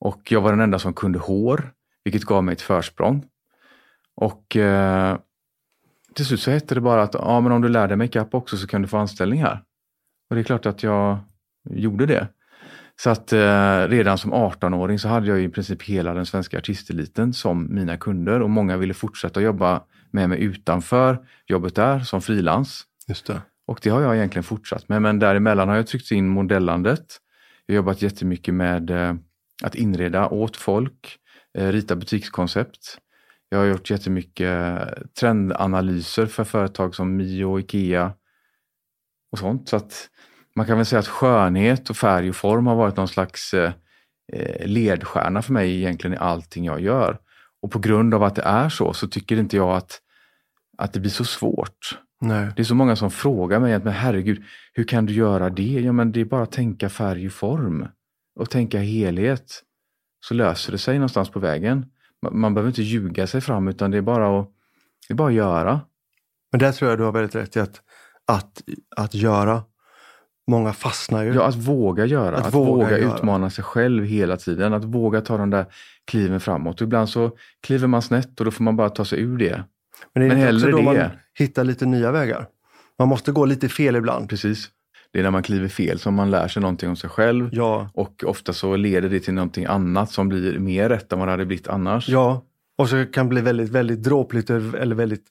Och 0.00 0.32
jag 0.32 0.40
var 0.40 0.50
den 0.50 0.60
enda 0.60 0.78
som 0.78 0.94
kunde 0.94 1.18
hår, 1.18 1.72
vilket 2.04 2.24
gav 2.24 2.44
mig 2.44 2.52
ett 2.52 2.62
försprång. 2.62 3.26
Och 4.14 4.56
eh, 4.56 5.18
till 6.14 6.26
slut 6.26 6.40
så 6.40 6.50
hette 6.50 6.74
det 6.74 6.80
bara 6.80 7.02
att 7.02 7.14
ja, 7.14 7.40
men 7.40 7.52
om 7.52 7.62
du 7.62 7.68
lär 7.68 7.88
dig 7.88 7.96
makeup 7.96 8.34
också 8.34 8.56
så 8.56 8.66
kan 8.66 8.82
du 8.82 8.88
få 8.88 8.96
anställning 8.96 9.42
här. 9.42 9.62
Och 10.30 10.36
det 10.36 10.42
är 10.42 10.44
klart 10.44 10.66
att 10.66 10.82
jag 10.82 11.18
gjorde 11.70 12.06
det. 12.06 12.28
Så 12.96 13.10
att 13.10 13.32
eh, 13.32 13.88
redan 13.88 14.18
som 14.18 14.34
18-åring 14.34 14.98
så 14.98 15.08
hade 15.08 15.26
jag 15.26 15.40
i 15.40 15.48
princip 15.48 15.82
hela 15.82 16.14
den 16.14 16.26
svenska 16.26 16.58
artisteliten 16.58 17.32
som 17.32 17.74
mina 17.74 17.96
kunder 17.96 18.42
och 18.42 18.50
många 18.50 18.76
ville 18.76 18.94
fortsätta 18.94 19.40
jobba 19.40 19.82
med 20.10 20.28
mig 20.28 20.42
utanför 20.42 21.26
jobbet 21.46 21.74
där 21.74 22.00
som 22.00 22.20
frilans. 22.20 22.84
Just 23.08 23.26
det. 23.26 23.42
Och 23.68 23.80
det 23.82 23.90
har 23.90 24.02
jag 24.02 24.16
egentligen 24.16 24.44
fortsatt 24.44 24.88
med. 24.88 25.02
Men 25.02 25.18
däremellan 25.18 25.68
har 25.68 25.76
jag 25.76 25.86
tryckt 25.86 26.10
in 26.10 26.28
modellandet. 26.28 27.20
Jag 27.66 27.74
har 27.74 27.76
jobbat 27.76 28.02
jättemycket 28.02 28.54
med 28.54 28.90
eh, 28.90 29.14
att 29.62 29.74
inreda 29.74 30.28
åt 30.28 30.56
folk, 30.56 31.18
eh, 31.58 31.68
rita 31.68 31.96
butikskoncept. 31.96 32.98
Jag 33.48 33.58
har 33.58 33.64
gjort 33.64 33.90
jättemycket 33.90 34.46
eh, 34.46 35.02
trendanalyser 35.20 36.26
för 36.26 36.44
företag 36.44 36.94
som 36.94 37.16
Mio 37.16 37.44
och 37.44 37.60
Ikea 37.60 38.12
och 39.32 39.38
sånt. 39.38 39.68
Så 39.68 39.76
att 39.76 40.08
man 40.56 40.66
kan 40.66 40.76
väl 40.76 40.86
säga 40.86 41.00
att 41.00 41.08
skönhet 41.08 41.90
och 41.90 41.96
färg 41.96 42.28
och 42.28 42.36
form 42.36 42.66
har 42.66 42.74
varit 42.74 42.96
någon 42.96 43.08
slags 43.08 43.54
ledstjärna 44.64 45.42
för 45.42 45.52
mig 45.52 45.76
egentligen 45.76 46.14
i 46.14 46.18
allting 46.18 46.64
jag 46.64 46.80
gör. 46.80 47.18
Och 47.62 47.70
på 47.70 47.78
grund 47.78 48.14
av 48.14 48.22
att 48.22 48.34
det 48.34 48.42
är 48.42 48.68
så, 48.68 48.92
så 48.92 49.08
tycker 49.08 49.36
inte 49.36 49.56
jag 49.56 49.76
att, 49.76 50.00
att 50.78 50.92
det 50.92 51.00
blir 51.00 51.10
så 51.10 51.24
svårt. 51.24 51.98
Nej. 52.20 52.48
Det 52.56 52.62
är 52.62 52.64
så 52.64 52.74
många 52.74 52.96
som 52.96 53.10
frågar 53.10 53.60
mig, 53.60 53.78
men 53.78 53.92
herregud, 53.92 54.42
hur 54.72 54.84
kan 54.84 55.06
du 55.06 55.12
göra 55.12 55.50
det? 55.50 55.80
Ja, 55.80 55.92
men 55.92 56.12
det 56.12 56.20
är 56.20 56.24
bara 56.24 56.42
att 56.42 56.52
tänka 56.52 56.88
färg 56.88 57.26
och 57.26 57.32
form 57.32 57.88
och 58.40 58.50
tänka 58.50 58.78
helhet. 58.78 59.62
Så 60.20 60.34
löser 60.34 60.72
det 60.72 60.78
sig 60.78 60.94
någonstans 60.94 61.30
på 61.30 61.38
vägen. 61.38 61.86
Man, 62.22 62.40
man 62.40 62.54
behöver 62.54 62.68
inte 62.68 62.82
ljuga 62.82 63.26
sig 63.26 63.40
fram, 63.40 63.68
utan 63.68 63.90
det 63.90 63.98
är 63.98 64.02
bara 64.02 64.40
att, 64.40 64.48
det 65.08 65.14
är 65.14 65.16
bara 65.16 65.28
att 65.28 65.34
göra. 65.34 65.80
Men 66.52 66.58
där 66.58 66.72
tror 66.72 66.90
jag 66.90 66.98
du 66.98 67.04
har 67.04 67.12
väldigt 67.12 67.34
rätt 67.34 67.56
i 67.56 67.60
att, 67.60 67.80
att, 68.26 68.62
att 68.96 69.14
göra. 69.14 69.62
Många 70.50 70.72
fastnar 70.72 71.22
ju. 71.24 71.34
Ja, 71.34 71.46
att 71.46 71.54
våga 71.54 72.04
göra, 72.04 72.36
Att 72.36 72.46
att, 72.46 72.54
våga 72.54 72.84
våga, 72.84 72.98
göra. 72.98 73.16
utmana 73.16 73.50
sig 73.50 73.64
själv 73.64 74.04
hela 74.04 74.36
tiden, 74.36 74.74
att 74.74 74.84
våga 74.84 75.20
ta 75.20 75.36
de 75.36 75.50
där 75.50 75.66
kliven 76.06 76.40
framåt. 76.40 76.80
Och 76.80 76.86
ibland 76.86 77.08
så 77.08 77.30
kliver 77.62 77.86
man 77.86 78.02
snett 78.02 78.40
och 78.40 78.44
då 78.44 78.50
får 78.50 78.64
man 78.64 78.76
bara 78.76 78.90
ta 78.90 79.04
sig 79.04 79.20
ur 79.20 79.38
det. 79.38 79.64
Men, 80.14 80.20
det 80.20 80.26
är 80.26 80.28
men 80.28 80.38
hellre 80.38 80.70
då 80.70 80.82
man 80.82 80.96
det. 81.38 81.44
hittar 81.44 81.64
lite 81.64 81.86
nya 81.86 82.12
vägar. 82.12 82.46
Man 82.98 83.08
måste 83.08 83.32
gå 83.32 83.44
lite 83.44 83.68
fel 83.68 83.96
ibland. 83.96 84.28
Precis. 84.28 84.68
Det 85.12 85.18
är 85.18 85.22
när 85.22 85.30
man 85.30 85.42
kliver 85.42 85.68
fel 85.68 85.98
som 85.98 86.14
man 86.14 86.30
lär 86.30 86.48
sig 86.48 86.62
någonting 86.62 86.88
om 86.88 86.96
sig 86.96 87.10
själv. 87.10 87.48
Ja, 87.52 87.90
Och 87.94 88.24
ofta 88.26 88.52
så 88.52 88.76
leder 88.76 89.08
det 89.08 89.20
till 89.20 89.34
någonting 89.34 89.64
annat 89.64 90.10
som 90.10 90.28
blir 90.28 90.58
mer 90.58 90.88
rätt 90.88 91.12
än 91.12 91.18
vad 91.18 91.28
det 91.28 91.32
hade 91.32 91.46
blivit 91.46 91.68
annars. 91.68 92.08
ja. 92.08 92.44
Och 92.78 92.88
så 92.88 93.06
kan 93.06 93.26
det 93.26 93.30
bli 93.30 93.40
väldigt, 93.40 93.68
väldigt 93.70 94.02
dråpligt 94.02 94.50
eller 94.50 94.94
väldigt 94.94 95.24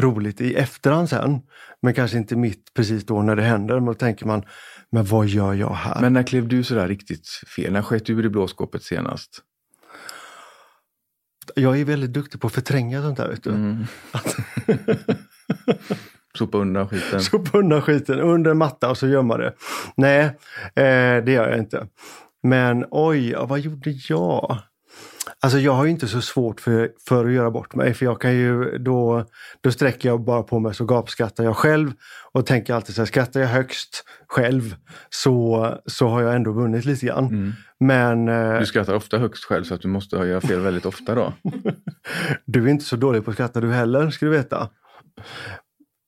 roligt 0.00 0.40
i 0.40 0.54
efterhand 0.54 1.08
sen. 1.08 1.40
Men 1.82 1.94
kanske 1.94 2.16
inte 2.18 2.36
mitt 2.36 2.74
precis 2.74 3.06
då 3.06 3.22
när 3.22 3.36
det 3.36 3.42
händer. 3.42 3.74
Men 3.74 3.84
då 3.84 3.94
tänker 3.94 4.26
man, 4.26 4.42
men 4.90 5.04
vad 5.04 5.26
gör 5.26 5.54
jag 5.54 5.74
här? 5.74 6.00
Men 6.00 6.12
när 6.12 6.22
klev 6.22 6.48
du 6.48 6.64
sådär 6.64 6.88
riktigt 6.88 7.28
fel? 7.56 7.72
När 7.72 7.82
sket 7.82 8.06
du 8.06 8.12
ur 8.12 8.22
det 8.22 8.30
blå 8.30 8.46
skåpet 8.48 8.82
senast? 8.82 9.42
Jag 11.56 11.80
är 11.80 11.84
väldigt 11.84 12.12
duktig 12.12 12.40
på 12.40 12.46
att 12.46 12.52
förtränga 12.52 13.02
sånt 13.02 13.16
där. 13.16 13.28
Vet 13.28 13.44
du. 13.44 13.50
Mm. 13.50 13.84
Sopa 16.38 16.58
undan 16.58 16.88
skiten. 16.88 17.20
Sopa 17.20 17.58
undan 17.58 17.82
skiten 17.82 18.20
under 18.20 18.50
en 18.50 18.58
matta 18.58 18.90
och 18.90 18.98
så 18.98 19.06
gömma 19.06 19.36
det. 19.36 19.52
Nej, 19.96 20.24
eh, 20.74 21.24
det 21.24 21.32
gör 21.32 21.48
jag 21.48 21.58
inte. 21.58 21.86
Men 22.42 22.84
oj, 22.90 23.34
vad 23.38 23.60
gjorde 23.60 23.90
jag? 24.08 24.58
Alltså 25.40 25.58
jag 25.58 25.72
har 25.72 25.84
ju 25.84 25.90
inte 25.90 26.08
så 26.08 26.20
svårt 26.20 26.60
för, 26.60 26.90
för 27.08 27.26
att 27.26 27.32
göra 27.32 27.50
bort 27.50 27.74
mig 27.74 27.94
för 27.94 28.06
jag 28.06 28.20
kan 28.20 28.34
ju 28.34 28.78
då, 28.78 29.24
då 29.60 29.72
sträcker 29.72 30.08
jag 30.08 30.24
bara 30.24 30.42
på 30.42 30.58
mig 30.58 30.74
så 30.74 30.84
gapskrattar 30.84 31.44
jag 31.44 31.56
själv 31.56 31.92
och 32.32 32.46
tänker 32.46 32.74
alltid 32.74 32.94
så 32.94 33.00
här, 33.00 33.06
skrattar 33.06 33.40
jag 33.40 33.48
högst 33.48 34.04
själv 34.28 34.76
så, 35.10 35.68
så 35.86 36.08
har 36.08 36.22
jag 36.22 36.34
ändå 36.34 36.52
vunnit 36.52 36.84
lite 36.84 37.06
grann. 37.06 37.26
Mm. 37.26 37.52
Men 37.80 38.28
eh, 38.28 38.58
Du 38.58 38.66
skrattar 38.66 38.94
ofta 38.94 39.18
högst 39.18 39.44
själv 39.44 39.64
så 39.64 39.74
att 39.74 39.80
du 39.80 39.88
måste 39.88 40.16
göra 40.16 40.40
fel 40.40 40.60
väldigt 40.60 40.86
ofta 40.86 41.14
då. 41.14 41.32
du 42.46 42.64
är 42.64 42.68
inte 42.68 42.84
så 42.84 42.96
dålig 42.96 43.24
på 43.24 43.30
att 43.30 43.36
skratta 43.36 43.60
du 43.60 43.72
heller, 43.72 44.10
ska 44.10 44.26
du 44.26 44.32
veta. 44.32 44.68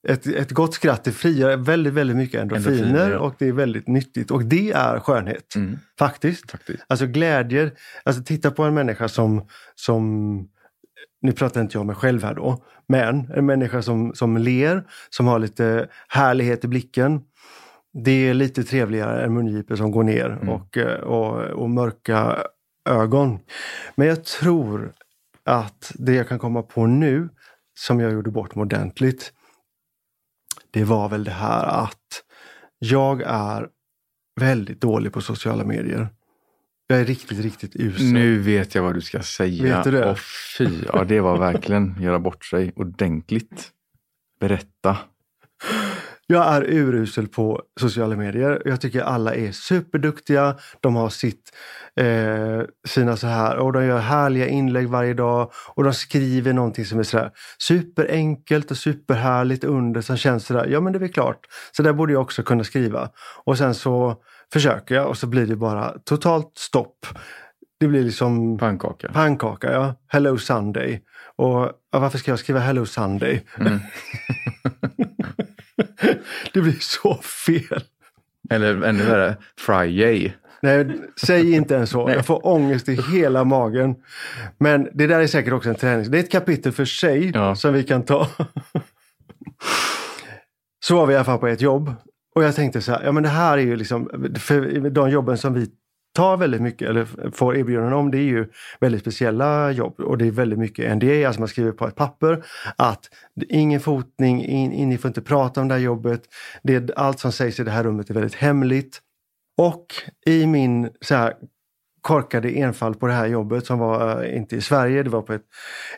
Ett, 0.08 0.26
ett 0.26 0.50
gott 0.50 0.74
skratt 0.74 1.04
det 1.04 1.12
frigör 1.12 1.56
väldigt, 1.56 1.92
väldigt 1.92 2.16
mycket 2.16 2.40
endorfiner, 2.40 2.72
Endorfiner, 2.72 3.10
ja. 3.10 3.18
och 3.18 3.34
det 3.38 3.48
är 3.48 3.52
väldigt 3.52 3.88
nyttigt. 3.88 4.30
Och 4.30 4.44
det 4.44 4.70
är 4.72 5.00
skönhet, 5.00 5.54
Mm, 5.56 5.78
faktiskt. 5.98 6.50
faktiskt. 6.50 6.84
Alltså 6.86 7.06
glädjer, 7.06 7.72
alltså 8.04 8.22
titta 8.22 8.50
på 8.50 8.62
en 8.64 8.74
människa 8.74 9.08
som, 9.08 9.46
som 9.74 10.04
nu 11.22 11.32
pratar 11.32 11.60
inte 11.60 11.76
jag 11.76 11.80
om 11.80 11.86
mig 11.86 11.96
själv 11.96 12.22
här 12.24 12.34
då, 12.34 12.64
men 12.88 13.30
en 13.34 13.46
människa 13.46 13.82
som, 13.82 14.14
som 14.14 14.36
ler, 14.36 14.84
som 15.10 15.26
har 15.26 15.38
lite 15.38 15.88
härlighet 16.08 16.64
i 16.64 16.68
blicken. 16.68 17.20
Det 18.04 18.28
är 18.28 18.34
lite 18.34 18.64
trevligare 18.64 19.24
än 19.24 19.34
mungipor 19.34 19.76
som 19.76 19.90
går 19.90 20.02
ner 20.04 20.26
Mm. 20.30 20.48
och, 20.48 20.76
eh, 20.76 21.00
och, 21.00 21.40
och 21.42 21.70
mörka 21.70 22.36
ögon. 22.88 23.38
Men 23.94 24.06
jag 24.08 24.24
tror 24.24 24.92
att 25.44 25.92
det 25.94 26.14
jag 26.14 26.28
kan 26.28 26.38
komma 26.38 26.62
på 26.62 26.86
nu, 26.86 27.28
som 27.78 28.00
jag 28.00 28.12
gjorde 28.12 28.30
bort 28.30 28.54
mig 28.54 28.62
ordentligt, 28.62 29.32
det 30.74 30.84
var 30.84 31.08
väl 31.08 31.24
det 31.24 31.30
här 31.30 31.84
att 31.84 32.22
jag 32.78 33.22
är 33.26 33.68
väldigt 34.40 34.80
dålig 34.80 35.12
på 35.12 35.20
sociala 35.20 35.64
medier. 35.64 36.08
Jag 36.86 37.00
är 37.00 37.04
riktigt, 37.04 37.38
riktigt 37.38 37.76
usel. 37.76 38.06
Nu 38.06 38.38
vet 38.38 38.74
jag 38.74 38.82
vad 38.82 38.94
du 38.94 39.00
ska 39.00 39.22
säga. 39.22 39.76
Vet 39.76 39.84
du 39.84 39.90
det? 39.90 40.10
Åh, 40.10 40.16
fy, 40.58 40.68
ja, 40.92 41.04
det 41.04 41.20
var 41.20 41.38
verkligen 41.38 41.96
göra 42.00 42.18
bort 42.18 42.44
sig 42.44 42.72
ordentligt. 42.76 43.70
Berätta. 44.40 44.98
Jag 46.26 46.54
är 46.54 46.62
urusel 46.62 47.28
på 47.28 47.62
sociala 47.80 48.16
medier. 48.16 48.62
Jag 48.64 48.80
tycker 48.80 49.02
alla 49.02 49.34
är 49.34 49.52
superduktiga. 49.52 50.56
De 50.80 50.96
har 50.96 51.08
sitt, 51.08 51.50
eh, 51.96 52.62
sina 52.86 53.16
så 53.16 53.26
här, 53.26 53.56
och 53.56 53.72
de 53.72 53.84
gör 53.84 53.98
härliga 53.98 54.46
inlägg 54.46 54.88
varje 54.88 55.14
dag 55.14 55.50
och 55.74 55.84
de 55.84 55.94
skriver 55.94 56.52
någonting 56.52 56.84
som 56.84 56.98
är 56.98 57.02
sådär 57.02 57.30
superenkelt 57.58 58.70
och 58.70 58.76
superhärligt 58.76 59.64
under 59.64 60.00
som 60.00 60.16
känns 60.16 60.46
sådär, 60.46 60.66
ja 60.66 60.80
men 60.80 60.92
det 60.92 60.96
är 60.96 61.00
väl 61.00 61.12
klart. 61.12 61.46
Så 61.72 61.82
där 61.82 61.92
borde 61.92 62.12
jag 62.12 62.22
också 62.22 62.42
kunna 62.42 62.64
skriva. 62.64 63.10
Och 63.44 63.58
sen 63.58 63.74
så 63.74 64.16
försöker 64.52 64.94
jag 64.94 65.08
och 65.08 65.18
så 65.18 65.26
blir 65.26 65.46
det 65.46 65.56
bara 65.56 65.94
totalt 66.04 66.52
stopp. 66.58 67.06
Det 67.80 67.86
blir 67.88 68.04
liksom 68.04 68.58
Pannkaka. 68.58 69.10
pannkaka, 69.12 69.72
ja. 69.72 69.94
Hello 70.08 70.38
Sunday. 70.38 71.02
Och 71.36 71.70
ja, 71.92 71.98
varför 71.98 72.18
ska 72.18 72.30
jag 72.30 72.38
skriva 72.38 72.60
Hello 72.60 72.86
Sunday? 72.86 73.46
Mm. 73.58 73.78
det 76.52 76.60
blir 76.60 76.76
så 76.80 77.14
fel. 77.14 77.82
Eller 78.50 78.82
ännu 78.82 79.04
värre, 79.04 79.36
Friday. 79.58 80.36
Nej, 80.62 80.86
säg 81.26 81.54
inte 81.54 81.74
ens 81.74 81.90
så. 81.90 82.10
Jag 82.10 82.26
får 82.26 82.46
ångest 82.46 82.88
i 82.88 82.94
hela 83.12 83.44
magen. 83.44 83.94
Men 84.58 84.88
det 84.92 85.06
där 85.06 85.20
är 85.20 85.26
säkert 85.26 85.52
också 85.52 85.68
en 85.68 85.74
träning. 85.74 86.10
Det 86.10 86.18
är 86.18 86.22
ett 86.22 86.32
kapitel 86.32 86.72
för 86.72 86.84
sig 86.84 87.30
Ja. 87.34 87.54
som 87.54 87.72
vi 87.72 87.84
kan 87.84 88.02
ta. 88.02 88.28
så 90.84 90.96
var 90.96 91.06
vi 91.06 91.12
i 91.12 91.16
alla 91.16 91.24
fall 91.24 91.38
på 91.38 91.48
ett 91.48 91.60
jobb. 91.60 91.94
Och 92.34 92.44
jag 92.44 92.54
tänkte 92.56 92.80
så 92.80 92.92
här, 92.92 93.02
ja 93.04 93.12
men 93.12 93.22
det 93.22 93.28
här 93.28 93.58
är 93.58 93.62
ju 93.62 93.76
liksom, 93.76 94.30
för 94.38 94.90
de 94.90 95.10
jobben 95.10 95.38
som 95.38 95.54
vi 95.54 95.66
tar 96.14 96.36
väldigt 96.36 96.62
mycket, 96.62 96.88
eller 96.88 97.30
får 97.30 97.56
erbjudanden 97.56 97.92
om, 97.92 98.10
det 98.10 98.18
är 98.18 98.22
ju 98.22 98.46
väldigt 98.80 99.00
speciella 99.00 99.70
jobb. 99.70 100.00
Och 100.00 100.18
det 100.18 100.26
är 100.26 100.30
väldigt 100.30 100.58
mycket 100.58 100.96
NDA, 100.96 101.26
alltså 101.26 101.40
man 101.40 101.48
skriver 101.48 101.72
på 101.72 101.86
ett 101.86 101.94
papper 101.94 102.44
att 102.76 103.08
ingen 103.48 103.80
fotning, 103.80 104.44
in, 104.44 104.72
in, 104.72 104.88
ni 104.88 104.98
får 104.98 105.08
inte 105.08 105.22
prata 105.22 105.60
om 105.60 105.68
det 105.68 105.74
här 105.74 105.80
jobbet. 105.80 106.22
Det, 106.62 106.90
allt 106.96 107.18
som 107.18 107.32
sägs 107.32 107.60
i 107.60 107.64
det 107.64 107.70
här 107.70 107.84
rummet 107.84 108.10
är 108.10 108.14
väldigt 108.14 108.34
hemligt. 108.34 109.00
Och 109.56 109.86
i 110.26 110.46
min 110.46 110.90
så 111.00 111.14
här, 111.14 111.34
korkade 112.00 112.50
enfall 112.50 112.94
på 112.94 113.06
det 113.06 113.12
här 113.12 113.26
jobbet 113.26 113.66
som 113.66 113.78
var 113.78 114.24
eh, 114.24 114.36
inte 114.36 114.56
i 114.56 114.60
Sverige, 114.60 115.02
det 115.02 115.10
var 115.10 115.22
på 115.22 115.32
ett, 115.32 115.44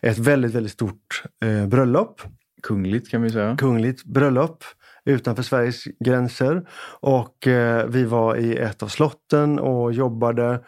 ett 0.02 0.18
väldigt, 0.18 0.54
väldigt 0.54 0.72
stort 0.72 1.22
eh, 1.44 1.66
bröllop. 1.66 2.20
Kungligt 2.62 3.10
kan 3.10 3.22
vi 3.22 3.30
säga. 3.30 3.56
Kungligt 3.56 4.04
bröllop 4.04 4.64
utanför 5.06 5.42
Sveriges 5.42 5.84
gränser. 5.84 6.68
Och 7.00 7.46
eh, 7.46 7.86
vi 7.86 8.04
var 8.04 8.36
i 8.36 8.56
ett 8.56 8.82
av 8.82 8.88
slotten 8.88 9.58
och 9.58 9.92
jobbade. 9.92 10.60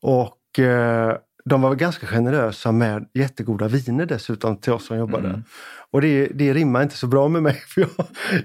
Och 0.00 0.58
eh, 0.58 1.16
de 1.44 1.62
var 1.62 1.74
ganska 1.74 2.06
generösa 2.06 2.72
med 2.72 3.08
jättegoda 3.14 3.68
viner 3.68 4.06
dessutom 4.06 4.56
till 4.56 4.72
oss 4.72 4.86
som 4.86 4.96
jobbade. 4.96 5.28
Mm. 5.28 5.42
Och 5.90 6.00
det, 6.00 6.26
det 6.26 6.54
rimmar 6.54 6.82
inte 6.82 6.96
så 6.96 7.06
bra 7.06 7.28
med 7.28 7.42
mig. 7.42 7.54
För 7.68 7.80
jag, 7.80 7.90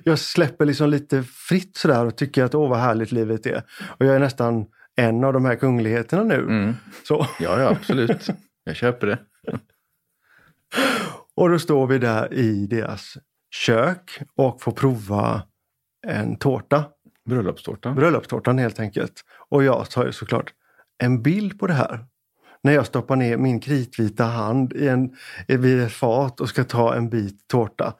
jag 0.03 0.19
släpper 0.19 0.65
liksom 0.65 0.89
lite 0.89 1.23
fritt 1.23 1.77
sådär 1.77 2.05
och 2.05 2.17
tycker 2.17 2.43
att 2.43 2.55
åh 2.55 2.69
vad 2.69 2.79
härligt 2.79 3.11
livet 3.11 3.45
är. 3.45 3.63
Och 3.97 4.05
jag 4.05 4.15
är 4.15 4.19
nästan 4.19 4.65
en 4.95 5.23
av 5.23 5.33
de 5.33 5.45
här 5.45 5.55
kungligheterna 5.55 6.23
nu. 6.23 6.35
Mm. 6.35 6.73
Så. 7.07 7.27
Ja, 7.39 7.61
ja, 7.61 7.69
absolut. 7.69 8.27
Jag 8.63 8.75
köper 8.75 9.07
det. 9.07 9.19
Och 11.35 11.49
då 11.49 11.59
står 11.59 11.87
vi 11.87 11.97
där 11.97 12.33
i 12.33 12.67
deras 12.67 13.17
kök 13.51 14.19
och 14.35 14.61
får 14.61 14.71
prova 14.71 15.43
en 16.07 16.35
tårta. 16.35 16.85
Bröllopstårta. 17.25 17.91
Bröllopstårtan 17.91 18.57
helt 18.57 18.79
enkelt. 18.79 19.13
Och 19.49 19.63
jag 19.63 19.89
tar 19.89 20.05
ju 20.05 20.11
såklart 20.11 20.53
en 21.03 21.21
bild 21.21 21.59
på 21.59 21.67
det 21.67 21.73
här. 21.73 22.05
När 22.63 22.73
jag 22.73 22.85
stoppar 22.85 23.15
ner 23.15 23.37
min 23.37 23.59
kritvita 23.59 24.23
hand 24.23 24.73
i 24.73 24.87
en, 24.87 25.15
vid 25.47 25.81
ett 25.81 25.91
fat 25.91 26.41
och 26.41 26.49
ska 26.49 26.63
ta 26.63 26.95
en 26.95 27.09
bit 27.09 27.47
tårta. 27.47 27.93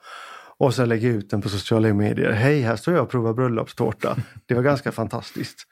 Och 0.58 0.74
sen 0.74 0.88
lägger 0.88 1.08
jag 1.08 1.16
ut 1.16 1.30
den 1.30 1.42
på 1.42 1.48
sociala 1.48 1.94
medier. 1.94 2.30
Hej, 2.30 2.60
här 2.60 2.76
står 2.76 2.94
jag 2.94 3.02
och 3.02 3.10
provar 3.10 3.34
bröllopstårta. 3.34 4.16
Det 4.46 4.54
var 4.54 4.62
ganska 4.62 4.92
fantastiskt. 4.92 5.66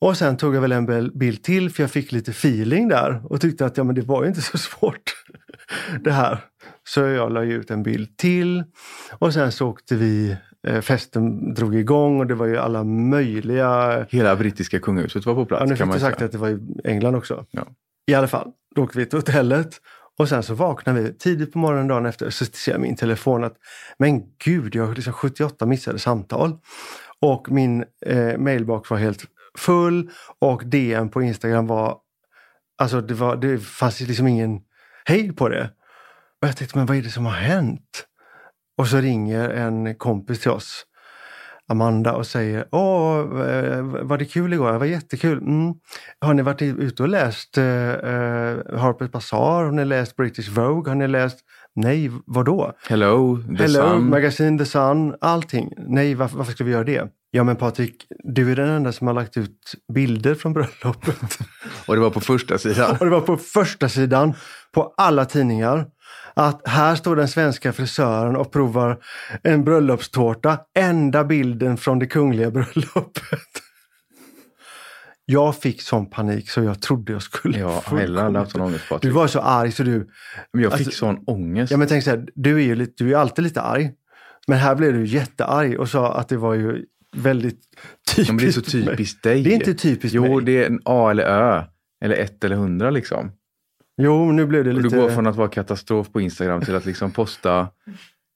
Och 0.00 0.16
sen 0.16 0.36
tog 0.36 0.54
jag 0.54 0.60
väl 0.60 0.72
en 0.72 1.10
bild 1.18 1.42
till 1.42 1.70
för 1.70 1.82
jag 1.82 1.90
fick 1.90 2.12
lite 2.12 2.30
feeling 2.30 2.88
där 2.88 3.32
och 3.32 3.40
tyckte 3.40 3.66
att 3.66 3.76
ja, 3.76 3.84
men 3.84 3.94
det 3.94 4.02
var 4.02 4.22
ju 4.22 4.28
inte 4.28 4.42
så 4.42 4.58
svårt 4.58 5.14
det 6.00 6.12
här. 6.12 6.44
Så 6.88 7.00
jag 7.00 7.32
la 7.32 7.42
ut 7.42 7.70
en 7.70 7.82
bild 7.82 8.16
till 8.16 8.64
och 9.18 9.32
sen 9.32 9.52
så 9.52 9.68
åkte 9.68 9.96
vi, 9.96 10.36
eh, 10.66 10.80
festen 10.80 11.54
drog 11.54 11.76
igång 11.76 12.20
och 12.20 12.26
det 12.26 12.34
var 12.34 12.46
ju 12.46 12.56
alla 12.56 12.84
möjliga 12.84 14.06
Hela 14.10 14.36
brittiska 14.36 14.80
kungahuset 14.80 15.26
var 15.26 15.34
på 15.34 15.44
plats 15.46 15.60
Ja, 15.60 15.66
nu 15.66 15.76
fick 15.76 15.92
du 15.92 16.00
sagt 16.00 16.22
att 16.22 16.32
det 16.32 16.38
var 16.38 16.48
i 16.48 16.58
England 16.84 17.14
också. 17.14 17.46
Ja. 17.50 17.66
I 18.06 18.14
alla 18.14 18.28
fall, 18.28 18.50
då 18.74 18.82
åkte 18.82 18.98
vi 18.98 19.06
till 19.06 19.18
hotellet 19.18 19.80
och 20.18 20.28
sen 20.28 20.42
så 20.42 20.54
vaknar 20.54 20.94
vi 20.94 21.12
tidigt 21.12 21.52
på 21.52 21.58
morgonen 21.58 21.88
dagen 21.88 22.06
efter 22.06 22.30
så 22.30 22.44
ser 22.44 22.72
jag 22.72 22.80
min 22.80 22.96
telefon 22.96 23.44
att 23.44 23.56
men 23.98 24.22
gud, 24.44 24.74
jag 24.74 24.86
har 24.86 24.94
liksom 24.94 25.12
78 25.12 25.66
missade 25.66 25.98
samtal. 25.98 26.58
Och 27.20 27.50
min 27.50 27.84
eh, 28.06 28.38
mailbox 28.38 28.90
var 28.90 28.98
helt 28.98 29.24
full 29.58 30.10
och 30.38 30.62
DM 30.66 31.08
på 31.08 31.22
Instagram 31.22 31.66
var, 31.66 31.98
alltså 32.78 33.00
det, 33.00 33.14
var, 33.14 33.36
det 33.36 33.58
fanns 33.58 34.00
liksom 34.00 34.26
ingen 34.26 34.60
hejd 35.04 35.36
på 35.36 35.48
det. 35.48 35.70
Och 36.42 36.48
jag 36.48 36.56
tänkte, 36.56 36.78
men 36.78 36.86
vad 36.86 36.96
är 36.96 37.02
det 37.02 37.10
som 37.10 37.24
har 37.24 37.32
hänt? 37.32 38.06
Och 38.78 38.88
så 38.88 38.96
ringer 38.96 39.50
en 39.50 39.94
kompis 39.94 40.40
till 40.40 40.50
oss 40.50 40.86
Amanda 41.68 42.12
och 42.12 42.26
säger 42.26 42.68
Åh, 42.72 43.18
eh, 43.18 43.82
var 43.82 44.18
det 44.18 44.24
kul 44.24 44.52
igår? 44.52 44.72
Det 44.72 44.78
var 44.78 44.86
jättekul. 44.86 45.38
Mm. 45.38 45.74
Har 46.20 46.34
ni 46.34 46.42
varit 46.42 46.62
ute 46.62 47.02
och 47.02 47.08
läst 47.08 47.58
eh, 47.58 47.64
eh, 47.64 48.56
Harper's 48.72 49.10
Bazaar? 49.10 49.64
Har 49.64 49.72
ni 49.72 49.84
läst 49.84 50.16
British 50.16 50.48
Vogue? 50.48 50.90
Har 50.90 50.94
ni 50.94 51.08
läst 51.08 51.38
Nej, 51.78 52.10
vadå? 52.26 52.72
Hello, 52.88 53.42
the 53.56 53.62
Hello, 53.62 53.80
sun. 53.80 54.10
Magazine 54.10 54.58
The 54.58 54.64
Sun, 54.64 55.14
allting. 55.20 55.72
Nej, 55.76 56.14
varför, 56.14 56.36
varför 56.36 56.52
ska 56.52 56.64
vi 56.64 56.70
göra 56.70 56.84
det? 56.84 57.08
Ja 57.30 57.44
men 57.44 57.56
Patrik, 57.56 58.06
du 58.24 58.52
är 58.52 58.56
den 58.56 58.68
enda 58.68 58.92
som 58.92 59.06
har 59.06 59.14
lagt 59.14 59.36
ut 59.36 59.74
bilder 59.94 60.34
från 60.34 60.52
bröllopet. 60.52 61.38
Och 61.86 61.94
det 61.94 62.00
var 62.00 62.10
på 62.10 62.20
första 62.20 62.58
sidan. 62.58 62.96
Och 63.00 63.06
det 63.06 63.10
var 63.10 63.20
på 63.20 63.36
första 63.36 63.88
sidan 63.88 64.34
på 64.74 64.94
alla 64.96 65.24
tidningar. 65.24 65.86
Att 66.36 66.68
här 66.68 66.94
står 66.94 67.16
den 67.16 67.28
svenska 67.28 67.72
frisören 67.72 68.36
och 68.36 68.52
provar 68.52 68.98
en 69.42 69.64
bröllopstårta. 69.64 70.58
Enda 70.78 71.24
bilden 71.24 71.76
från 71.76 71.98
det 71.98 72.06
kungliga 72.06 72.50
bröllopet. 72.56 73.42
Jag 75.24 75.56
fick 75.56 75.82
sån 75.82 76.10
panik 76.10 76.50
så 76.50 76.62
jag 76.62 76.82
trodde 76.82 77.12
jag 77.12 77.22
skulle 77.22 77.58
Ja, 77.58 77.80
få- 77.80 77.96
haft 78.38 78.50
sån 78.52 78.60
ångest 78.60 78.84
Du 78.88 78.88
Patrik. 78.94 79.14
var 79.14 79.26
så 79.26 79.40
arg 79.40 79.72
så 79.72 79.82
du... 79.82 80.08
Men 80.52 80.62
jag 80.62 80.72
fick 80.78 80.86
alltså- 80.86 80.98
sån 80.98 81.18
ångest. 81.26 81.70
Ja 81.70 81.76
men 81.76 81.88
tänk 81.88 82.04
så 82.04 82.10
här, 82.10 82.28
du 82.34 82.54
är 82.56 82.64
ju 82.64 82.74
lite, 82.74 83.04
du 83.04 83.12
är 83.14 83.16
alltid 83.18 83.42
lite 83.44 83.60
arg. 83.60 83.90
Men 84.46 84.58
här 84.58 84.74
blev 84.74 84.92
du 84.92 85.06
jättearg 85.06 85.80
och 85.80 85.88
sa 85.88 86.14
att 86.14 86.28
det 86.28 86.36
var 86.36 86.54
ju 86.54 86.84
väldigt 87.16 87.60
typiskt 88.08 88.28
Ja, 88.28 88.32
men 88.34 88.44
det 88.44 88.48
är 88.48 88.52
så 88.52 88.60
typiskt 88.60 89.22
dig. 89.22 89.42
Det 89.42 89.50
är 89.50 89.54
inte 89.54 89.74
typiskt 89.74 90.14
Jo, 90.14 90.34
mig. 90.36 90.44
det 90.44 90.62
är 90.62 90.66
en 90.66 90.80
A 90.84 91.10
eller 91.10 91.24
Ö. 91.24 91.62
Eller 92.04 92.14
ett 92.16 92.44
eller 92.44 92.56
hundra 92.56 92.90
liksom. 92.90 93.30
Jo, 93.96 94.32
nu 94.32 94.46
blev 94.46 94.64
det 94.64 94.70
Och 94.70 94.76
lite... 94.76 94.96
du 94.96 95.02
går 95.02 95.10
från 95.10 95.26
att 95.26 95.36
vara 95.36 95.48
katastrof 95.48 96.12
på 96.12 96.20
Instagram 96.20 96.60
till 96.60 96.74
att 96.74 96.84
liksom 96.86 97.10
posta 97.10 97.68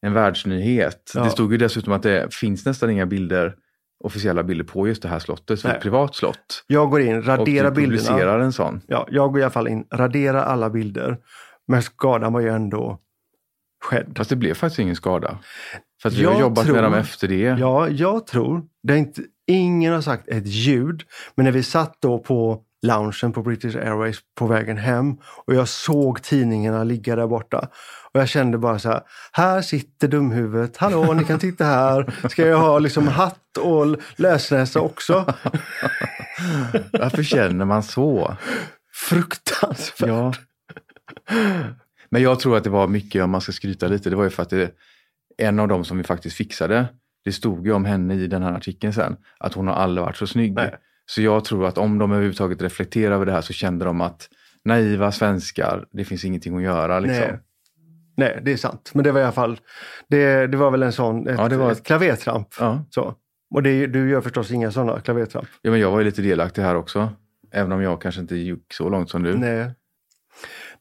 en 0.07 0.13
världsnyhet. 0.13 1.13
Ja. 1.15 1.25
Det 1.25 1.31
stod 1.31 1.53
ju 1.53 1.59
dessutom 1.59 1.93
att 1.93 2.03
det 2.03 2.35
finns 2.35 2.67
nästan 2.67 2.91
inga 2.91 3.07
bilder, 3.07 3.55
officiella 4.05 4.43
bilder 4.43 4.65
på 4.65 4.89
just 4.89 5.03
det 5.03 5.09
här 5.09 5.19
slottet. 5.19 5.61
Så 5.61 5.67
det 5.67 5.71
är 5.71 5.73
Nej. 5.73 5.77
ett 5.77 5.83
privat 5.83 6.15
slott. 6.15 6.65
Jag 6.67 6.91
går 6.91 7.01
in, 7.01 7.17
Och 7.19 7.25
raderar 7.27 7.71
du 7.71 7.77
bilderna. 7.77 7.99
publicerar 8.09 8.39
en 8.41 8.53
sån. 8.53 8.81
Ja, 8.87 9.07
jag 9.11 9.31
går 9.33 9.41
i 9.41 9.43
alla 9.43 9.51
fall 9.51 9.69
in, 9.69 9.85
raderar 9.93 10.43
alla 10.43 10.71
bilder. 10.71 11.19
Men 11.69 11.83
skadan 11.83 12.33
var 12.33 12.41
ju 12.41 12.49
ändå 12.49 12.99
skedd. 13.85 14.13
Fast 14.17 14.31
det 14.31 14.37
blev 14.37 14.55
faktiskt 14.55 14.79
ingen 14.79 14.97
skada. 14.97 15.39
För 16.03 16.09
att 16.09 16.15
vi 16.15 16.23
Jag 16.23 16.33
har 16.33 16.41
jobbat 16.41 16.65
tror- 16.65 16.75
med 16.75 16.85
dem 16.85 16.95
efter 16.95 17.29
det. 17.29 17.41
Ja, 17.59 17.89
jag 17.89 18.27
tror, 18.27 18.63
det 18.83 18.93
är 18.93 18.97
inte, 18.97 19.23
ingen 19.47 19.93
har 19.93 20.01
sagt 20.01 20.29
ett 20.29 20.47
ljud, 20.47 21.03
men 21.35 21.45
när 21.45 21.53
vi 21.53 21.63
satt 21.63 21.97
då 22.03 22.19
på 22.19 22.63
loungen 22.83 23.33
på 23.33 23.43
British 23.43 23.77
Airways 23.77 24.19
på 24.39 24.47
vägen 24.47 24.77
hem 24.77 25.17
och 25.47 25.55
jag 25.55 25.69
såg 25.69 26.23
tidningarna 26.23 26.85
ligga 26.85 27.17
där 27.17 27.27
borta. 27.27 27.69
Och 28.13 28.21
jag 28.21 28.29
kände 28.29 28.59
bara 28.59 28.79
så 28.79 28.89
här, 28.89 29.01
här 29.33 29.63
sitter 29.63 30.09
dumhuvudet, 30.09 30.77
hallå 30.77 31.13
ni 31.13 31.25
kan 31.25 31.39
titta 31.39 31.65
här, 31.65 32.29
ska 32.29 32.47
jag 32.47 32.59
ha 32.59 32.79
liksom 32.79 33.09
hatt 33.09 33.57
och 33.57 33.97
lösnäsa 34.17 34.81
också? 34.81 35.15
Varför 36.93 37.23
känner 37.23 37.65
man 37.65 37.83
så? 37.83 38.37
Fruktansvärt. 38.93 40.09
Ja. 40.09 40.33
Men 42.09 42.23
jag 42.23 42.41
tror 42.41 42.57
att 42.57 42.65
det 42.65 42.71
var 42.71 42.89
mycket, 42.89 43.25
om 43.25 43.31
man 43.31 43.41
ska 43.41 43.53
skryta 43.53 43.87
lite, 43.89 44.11
det 44.11 44.17
var 44.17 44.25
ju 44.25 44.31
för 44.31 44.43
att 44.43 44.51
det, 44.51 44.71
en 45.39 45.59
av 45.59 45.69
dem 45.69 45.85
som 45.85 45.99
vi 45.99 46.05
faktiskt 46.05 46.37
fixade, 46.37 46.87
det 47.25 47.33
stod 47.33 47.67
ju 47.67 47.73
om 47.73 47.85
henne 47.85 48.15
i 48.15 48.27
den 48.27 48.43
här 48.43 48.53
artikeln 48.53 48.93
sen, 48.93 49.17
att 49.39 49.55
hon 49.55 49.69
har 49.69 49.75
aldrig 49.75 50.05
varit 50.05 50.17
så 50.17 50.27
snygg. 50.27 50.55
Nej. 50.55 50.75
Så 51.11 51.23
jag 51.23 51.45
tror 51.45 51.67
att 51.67 51.79
om 51.79 51.99
de 51.99 52.13
överhuvudtaget 52.13 52.63
reflekterar 52.63 53.15
över 53.15 53.27
det 53.27 53.33
här 53.33 53.41
så 53.41 53.53
kände 53.53 53.85
de 53.85 54.01
att 54.01 54.29
naiva 54.65 55.13
svenskar, 55.13 55.87
det 55.93 56.05
finns 56.05 56.25
ingenting 56.25 56.57
att 56.57 56.63
göra 56.63 57.01
liksom. 57.01 57.21
Nej. 57.21 57.39
Nej, 58.17 58.41
det 58.43 58.53
är 58.53 58.57
sant. 58.57 58.91
Men 58.95 59.05
det 59.05 59.13
var 59.13 59.21
i 59.21 59.23
alla 59.23 59.33
fall, 59.33 59.61
det, 60.09 60.47
det 60.47 60.57
var 60.57 60.71
väl 60.71 60.83
en 60.83 60.93
sån, 60.93 61.29
ett, 61.29 61.39
Ja, 61.39 61.49
det 61.49 61.57
var 61.57 61.73
ett 61.73 61.79
ett- 61.79 61.87
klavertramp. 61.87 62.49
Ja. 62.59 62.85
Så. 62.91 63.15
Och 63.55 63.63
det, 63.63 63.87
du 63.87 64.11
gör 64.11 64.21
förstås 64.21 64.51
inga 64.51 64.71
sådana 64.71 65.01
klavertramp? 65.01 65.49
ja, 65.63 65.71
men 65.71 65.81
jag 65.81 65.91
var 65.91 65.99
ju 65.99 66.05
lite 66.05 66.23
delaktig 66.23 66.63
här 66.63 66.75
också. 66.75 67.09
Även 67.53 67.73
om 67.73 67.83
jag 67.83 68.03
kanske 68.03 68.21
inte 68.21 68.37
gick 68.37 68.73
så 68.73 68.89
långt 68.89 69.11
som 69.11 69.23
du. 69.23 69.37
Nej. 69.39 69.71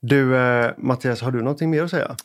Du, 0.01 0.37
eh, 0.37 0.71
Mattias, 0.77 1.21
har 1.21 1.31
du 1.31 1.39
någonting 1.41 1.69
mer 1.69 1.83
att 1.83 1.89
säga? 1.91 2.15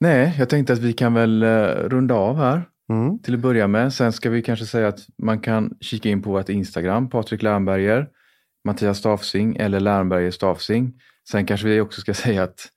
Nej, 0.00 0.34
jag 0.38 0.48
tänkte 0.48 0.72
att 0.72 0.78
vi 0.78 0.92
kan 0.92 1.14
väl 1.14 1.42
eh, 1.42 1.48
runda 1.66 2.14
av 2.14 2.36
här. 2.36 2.62
Mm. 2.88 3.18
till 3.18 3.34
att 3.34 3.40
börja 3.40 3.66
med. 3.66 3.92
Sen 3.92 4.12
ska 4.12 4.30
vi 4.30 4.42
kanske 4.42 4.66
säga 4.66 4.88
att 4.88 5.00
man 5.22 5.40
kan 5.40 5.74
kika 5.80 6.08
in 6.08 6.22
på 6.22 6.30
vårt 6.30 6.48
Instagram, 6.48 7.10
Patrik 7.10 7.42
Lernberger, 7.42 8.08
Mattias 8.64 8.98
Stafsing 8.98 9.56
eller 9.56 9.80
Lernberger 9.80 10.30
Stafsing. 10.30 10.92
Sen 11.30 11.46
kanske 11.46 11.66
vi 11.66 11.80
också 11.80 12.00
ska 12.00 12.14
säga 12.24 12.42
att 12.42 12.68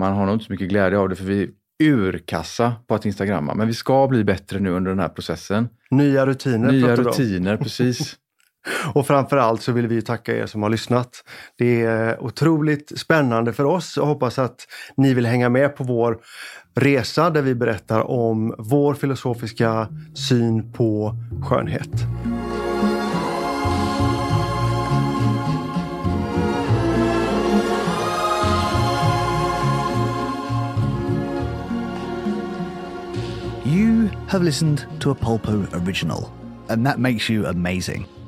man 0.00 0.12
har 0.12 0.26
nog 0.26 0.34
inte 0.34 0.44
så 0.44 0.52
mycket 0.52 0.68
glädje 0.68 0.98
av 0.98 1.08
det 1.08 1.16
för 1.16 1.24
vi 1.24 1.42
är 1.42 1.50
urkassa 1.78 2.74
på 2.86 2.94
att 2.94 3.06
instagramma. 3.06 3.54
Men 3.54 3.66
vi 3.66 3.74
ska 3.74 4.08
bli 4.08 4.24
bättre 4.24 4.60
nu 4.60 4.70
under 4.70 4.90
den 4.90 5.00
här 5.00 5.08
processen. 5.08 5.68
Nya 5.90 6.26
rutiner 6.26 6.72
Nya 6.72 6.96
rutiner, 6.96 7.56
precis. 7.62 8.16
Och 8.94 9.06
framförallt 9.06 9.62
så 9.62 9.72
vill 9.72 9.86
vi 9.86 10.02
tacka 10.02 10.36
er 10.36 10.46
som 10.46 10.62
har 10.62 10.70
lyssnat. 10.70 11.24
Det 11.58 11.82
är 11.82 12.22
otroligt 12.22 12.98
spännande 12.98 13.52
för 13.52 13.64
oss 13.64 13.96
och 13.96 14.06
hoppas 14.06 14.38
att 14.38 14.66
ni 14.96 15.14
vill 15.14 15.26
hänga 15.26 15.48
med 15.48 15.76
på 15.76 15.84
vår 15.84 16.20
resa 16.74 17.30
där 17.30 17.42
vi 17.42 17.54
berättar 17.54 18.10
om 18.10 18.54
vår 18.58 18.94
filosofiska 18.94 19.88
syn 20.14 20.72
på 20.72 21.16
skönhet. 21.42 22.06
You 33.64 34.08
have 34.28 34.44
listened 34.44 34.84
to 35.00 35.10
a 35.10 35.14
Pulpo 35.14 35.66
original, 35.72 36.30
and 36.68 36.86
that 36.86 36.98
makes 36.98 37.30
you 37.30 37.46
amazing. 37.46 38.19